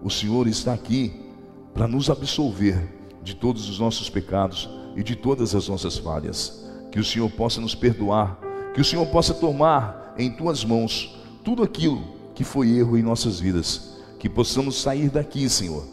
O 0.00 0.08
Senhor 0.08 0.46
está 0.46 0.72
aqui 0.72 1.31
para 1.74 1.88
nos 1.88 2.10
absolver 2.10 2.88
de 3.22 3.34
todos 3.34 3.68
os 3.68 3.78
nossos 3.78 4.10
pecados 4.10 4.68
e 4.96 5.02
de 5.02 5.16
todas 5.16 5.54
as 5.54 5.68
nossas 5.68 5.96
falhas. 5.96 6.68
Que 6.90 7.00
o 7.00 7.04
Senhor 7.04 7.30
possa 7.30 7.60
nos 7.60 7.74
perdoar, 7.74 8.38
que 8.74 8.80
o 8.80 8.84
Senhor 8.84 9.06
possa 9.06 9.32
tomar 9.32 10.14
em 10.18 10.30
tuas 10.30 10.64
mãos 10.64 11.18
tudo 11.42 11.62
aquilo 11.62 12.02
que 12.34 12.44
foi 12.44 12.70
erro 12.70 12.96
em 12.96 13.02
nossas 13.02 13.40
vidas, 13.40 13.96
que 14.18 14.28
possamos 14.28 14.80
sair 14.80 15.10
daqui, 15.10 15.48
Senhor, 15.48 15.84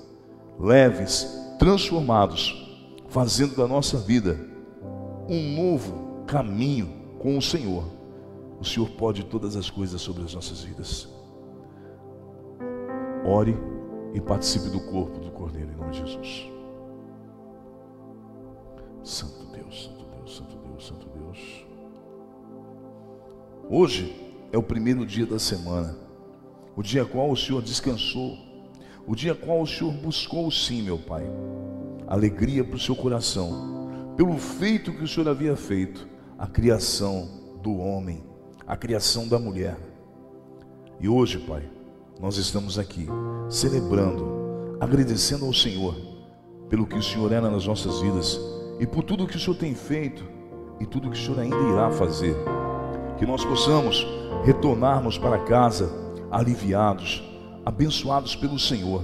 leves, 0.60 1.28
transformados, 1.58 2.68
fazendo 3.08 3.56
da 3.56 3.68
nossa 3.68 3.98
vida 3.98 4.40
um 5.28 5.56
novo 5.56 6.24
caminho 6.26 6.90
com 7.20 7.38
o 7.38 7.42
Senhor. 7.42 7.86
O 8.60 8.66
Senhor 8.66 8.90
pode 8.90 9.24
todas 9.26 9.56
as 9.56 9.70
coisas 9.70 10.02
sobre 10.02 10.24
as 10.24 10.34
nossas 10.34 10.62
vidas. 10.62 11.08
Ore 13.26 13.58
e 14.14 14.20
participe 14.20 14.70
do 14.70 14.80
corpo 14.80 15.20
do 15.20 15.29
nome 15.90 15.92
de 15.92 15.98
Jesus. 15.98 16.48
Santo 19.04 19.46
Deus, 19.52 19.84
Santo 19.84 20.06
Deus, 20.16 20.38
Santo 20.38 20.58
Deus, 20.58 20.88
Santo 20.88 21.08
Deus. 21.10 21.66
Hoje 23.70 24.34
é 24.52 24.58
o 24.58 24.64
primeiro 24.64 25.06
dia 25.06 25.26
da 25.26 25.40
semana, 25.40 25.98
o 26.76 26.84
dia 26.84 27.06
qual 27.06 27.32
o 27.32 27.36
Senhor 27.36 27.62
descansou, 27.62 28.38
o 29.06 29.16
dia 29.16 29.34
qual 29.34 29.62
o 29.62 29.68
Senhor 29.68 29.92
buscou 29.94 30.50
sim, 30.52 30.84
meu 30.84 30.98
Pai, 30.98 31.24
alegria 32.08 32.64
para 32.64 32.76
o 32.76 32.80
seu 32.80 32.96
coração, 32.96 34.14
pelo 34.16 34.38
feito 34.38 34.92
que 34.92 35.04
o 35.04 35.08
Senhor 35.08 35.28
havia 35.30 35.56
feito, 35.56 36.08
a 36.38 36.48
criação 36.48 37.28
do 37.62 37.78
homem, 37.78 38.24
a 38.66 38.78
criação 38.78 39.28
da 39.28 39.40
mulher. 39.40 39.78
E 41.00 41.08
hoje, 41.08 41.40
Pai, 41.40 41.68
nós 42.20 42.38
estamos 42.38 42.78
aqui 42.78 43.08
celebrando, 43.50 44.49
agradecendo 44.80 45.46
ao 45.46 45.54
Senhor 45.54 45.96
pelo 46.70 46.86
que 46.86 46.98
o 46.98 47.04
Senhor 47.04 47.32
era 47.32 47.50
nas 47.50 47.66
nossas 47.66 48.00
vidas 48.02 48.40
e 48.80 48.86
por 48.86 49.04
tudo 49.04 49.28
que 49.28 49.36
o 49.36 49.40
Senhor 49.40 49.56
tem 49.56 49.76
feito 49.76 50.24
e 50.80 50.86
tudo 50.86 51.10
que 51.10 51.18
o 51.18 51.22
Senhor 51.22 51.40
ainda 51.40 51.56
irá 51.56 51.92
fazer. 51.92 52.36
Que 53.18 53.26
nós 53.26 53.44
possamos 53.44 54.08
retornarmos 54.46 55.18
para 55.18 55.40
casa 55.40 55.92
aliviados, 56.32 57.24
abençoados 57.66 58.36
pelo 58.36 58.58
Senhor, 58.58 59.04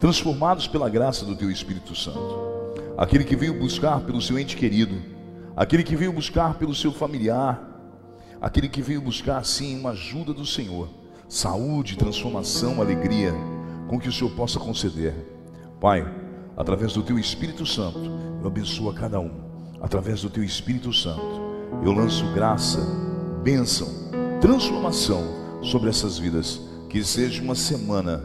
transformados 0.00 0.66
pela 0.66 0.88
graça 0.88 1.24
do 1.24 1.36
Teu 1.36 1.50
Espírito 1.50 1.94
Santo. 1.94 2.40
Aquele 2.96 3.24
que 3.24 3.36
veio 3.36 3.58
buscar 3.58 4.00
pelo 4.00 4.22
seu 4.22 4.38
ente 4.38 4.56
querido, 4.56 4.96
aquele 5.56 5.82
que 5.82 5.96
veio 5.96 6.12
buscar 6.12 6.54
pelo 6.54 6.74
seu 6.74 6.92
familiar, 6.92 7.60
aquele 8.40 8.68
que 8.68 8.80
veio 8.80 9.02
buscar 9.02 9.44
sim 9.44 9.78
uma 9.78 9.90
ajuda 9.90 10.32
do 10.32 10.46
Senhor 10.46 10.88
saúde, 11.32 11.96
transformação, 11.96 12.82
alegria, 12.82 13.34
com 13.92 14.00
que 14.00 14.08
o 14.08 14.12
Senhor 14.12 14.30
possa 14.30 14.58
conceder. 14.58 15.14
Pai, 15.78 16.10
através 16.56 16.94
do 16.94 17.02
Teu 17.02 17.18
Espírito 17.18 17.66
Santo, 17.66 18.00
eu 18.40 18.46
abençoo 18.46 18.90
cada 18.94 19.20
um. 19.20 19.30
Através 19.82 20.22
do 20.22 20.30
Teu 20.30 20.42
Espírito 20.42 20.94
Santo, 20.94 21.20
eu 21.84 21.92
lanço 21.92 22.24
graça, 22.32 22.80
bênção, 23.42 23.86
transformação 24.40 25.20
sobre 25.60 25.90
essas 25.90 26.16
vidas. 26.18 26.58
Que 26.88 27.04
seja 27.04 27.42
uma 27.42 27.54
semana 27.54 28.24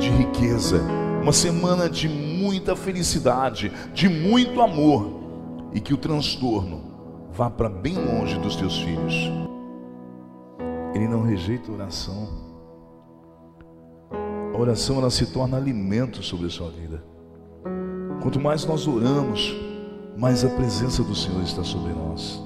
de 0.00 0.10
riqueza, 0.10 0.82
uma 1.22 1.32
semana 1.32 1.88
de 1.88 2.08
muita 2.08 2.74
felicidade, 2.74 3.70
de 3.94 4.08
muito 4.08 4.60
amor, 4.60 5.70
e 5.72 5.80
que 5.80 5.94
o 5.94 5.96
transtorno 5.96 7.28
vá 7.32 7.48
para 7.48 7.68
bem 7.68 7.94
longe 7.94 8.36
dos 8.40 8.56
teus 8.56 8.76
filhos. 8.76 9.14
Ele 10.92 11.06
não 11.06 11.22
rejeita 11.22 11.70
oração. 11.70 12.47
Oração 14.58 14.98
ela 14.98 15.08
se 15.08 15.24
torna 15.26 15.56
alimento 15.56 16.20
sobre 16.20 16.46
a 16.46 16.50
sua 16.50 16.68
vida. 16.68 17.00
Quanto 18.20 18.40
mais 18.40 18.66
nós 18.66 18.88
oramos, 18.88 19.54
mais 20.16 20.44
a 20.44 20.48
presença 20.48 21.00
do 21.04 21.14
Senhor 21.14 21.44
está 21.44 21.62
sobre 21.62 21.92
nós. 21.92 22.42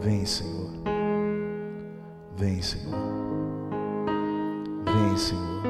Vem, 0.00 0.26
Senhor. 0.26 0.68
Vem, 2.36 2.60
Senhor. 2.60 2.98
Vem, 4.84 5.16
Senhor. 5.16 5.62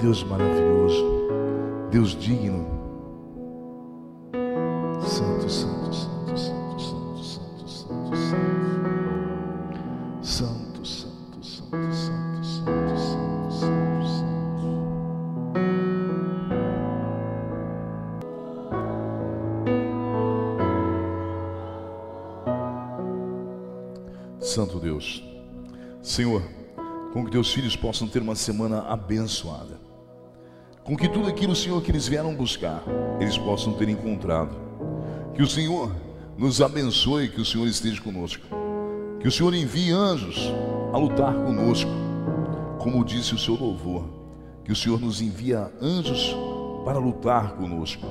Deus 0.00 0.24
maravilhoso. 0.24 1.04
Deus 1.92 2.16
digno. 2.16 2.66
Santo. 5.02 5.48
Santo 5.48 5.79
teus 27.40 27.54
filhos 27.54 27.74
possam 27.74 28.06
ter 28.06 28.20
uma 28.20 28.34
semana 28.34 28.82
abençoada. 28.82 29.80
Com 30.84 30.94
que 30.94 31.08
tudo 31.08 31.26
aquilo, 31.26 31.56
Senhor, 31.56 31.80
que 31.80 31.90
eles 31.90 32.06
vieram 32.06 32.34
buscar, 32.34 32.82
eles 33.18 33.38
possam 33.38 33.72
ter 33.72 33.88
encontrado. 33.88 34.54
Que 35.32 35.42
o 35.42 35.46
Senhor 35.46 35.90
nos 36.36 36.60
abençoe, 36.60 37.30
que 37.30 37.40
o 37.40 37.44
Senhor 37.44 37.66
esteja 37.66 37.98
conosco. 38.02 38.44
Que 39.20 39.26
o 39.26 39.32
Senhor 39.32 39.54
envie 39.54 39.90
anjos 39.90 40.52
a 40.92 40.98
lutar 40.98 41.32
conosco, 41.32 41.90
como 42.78 43.02
disse 43.02 43.34
o 43.34 43.38
seu 43.38 43.54
louvor. 43.54 44.04
Que 44.62 44.72
o 44.72 44.76
Senhor 44.76 45.00
nos 45.00 45.22
envia 45.22 45.72
anjos 45.80 46.36
para 46.84 46.98
lutar 46.98 47.52
conosco. 47.52 48.04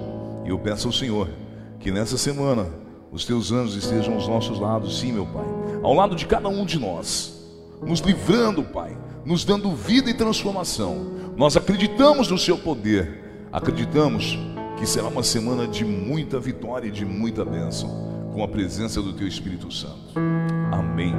E 0.44 0.50
eu 0.50 0.58
peço 0.58 0.88
ao 0.88 0.94
Senhor 0.94 1.30
que 1.80 1.92
nessa 1.92 2.18
semana 2.18 2.66
os 3.12 3.26
teus 3.26 3.52
anjos 3.52 3.76
estejam 3.76 4.16
aos 4.16 4.28
nossos 4.28 4.60
lados, 4.60 5.00
sim, 5.00 5.12
meu 5.12 5.28
Pai 5.28 5.46
ao 5.84 5.94
lado 5.94 6.16
de 6.16 6.26
cada 6.26 6.50
um 6.50 6.66
de 6.66 6.78
nós, 6.78 7.40
nos 7.82 8.00
livrando, 8.00 8.64
Pai, 8.64 8.98
nos 9.30 9.46
dando 9.46 9.72
vida 9.76 10.10
e 10.10 10.14
transformação. 10.16 11.06
Nós 11.38 11.56
acreditamos 11.56 12.32
no 12.32 12.38
Seu 12.40 12.58
poder, 12.58 13.48
acreditamos 13.52 14.40
que 14.80 14.88
será 14.88 15.08
uma 15.08 15.22
semana 15.22 15.68
de 15.68 15.86
muita 15.86 16.40
vitória 16.40 16.88
e 16.88 16.92
de 16.92 17.06
muita 17.06 17.46
bênção, 17.46 18.32
com 18.34 18.44
a 18.44 18.48
presença 18.48 19.04
do 19.04 19.14
Teu 19.14 19.28
Espírito 19.28 19.72
Santo. 19.72 20.16
Amém. 20.72 21.14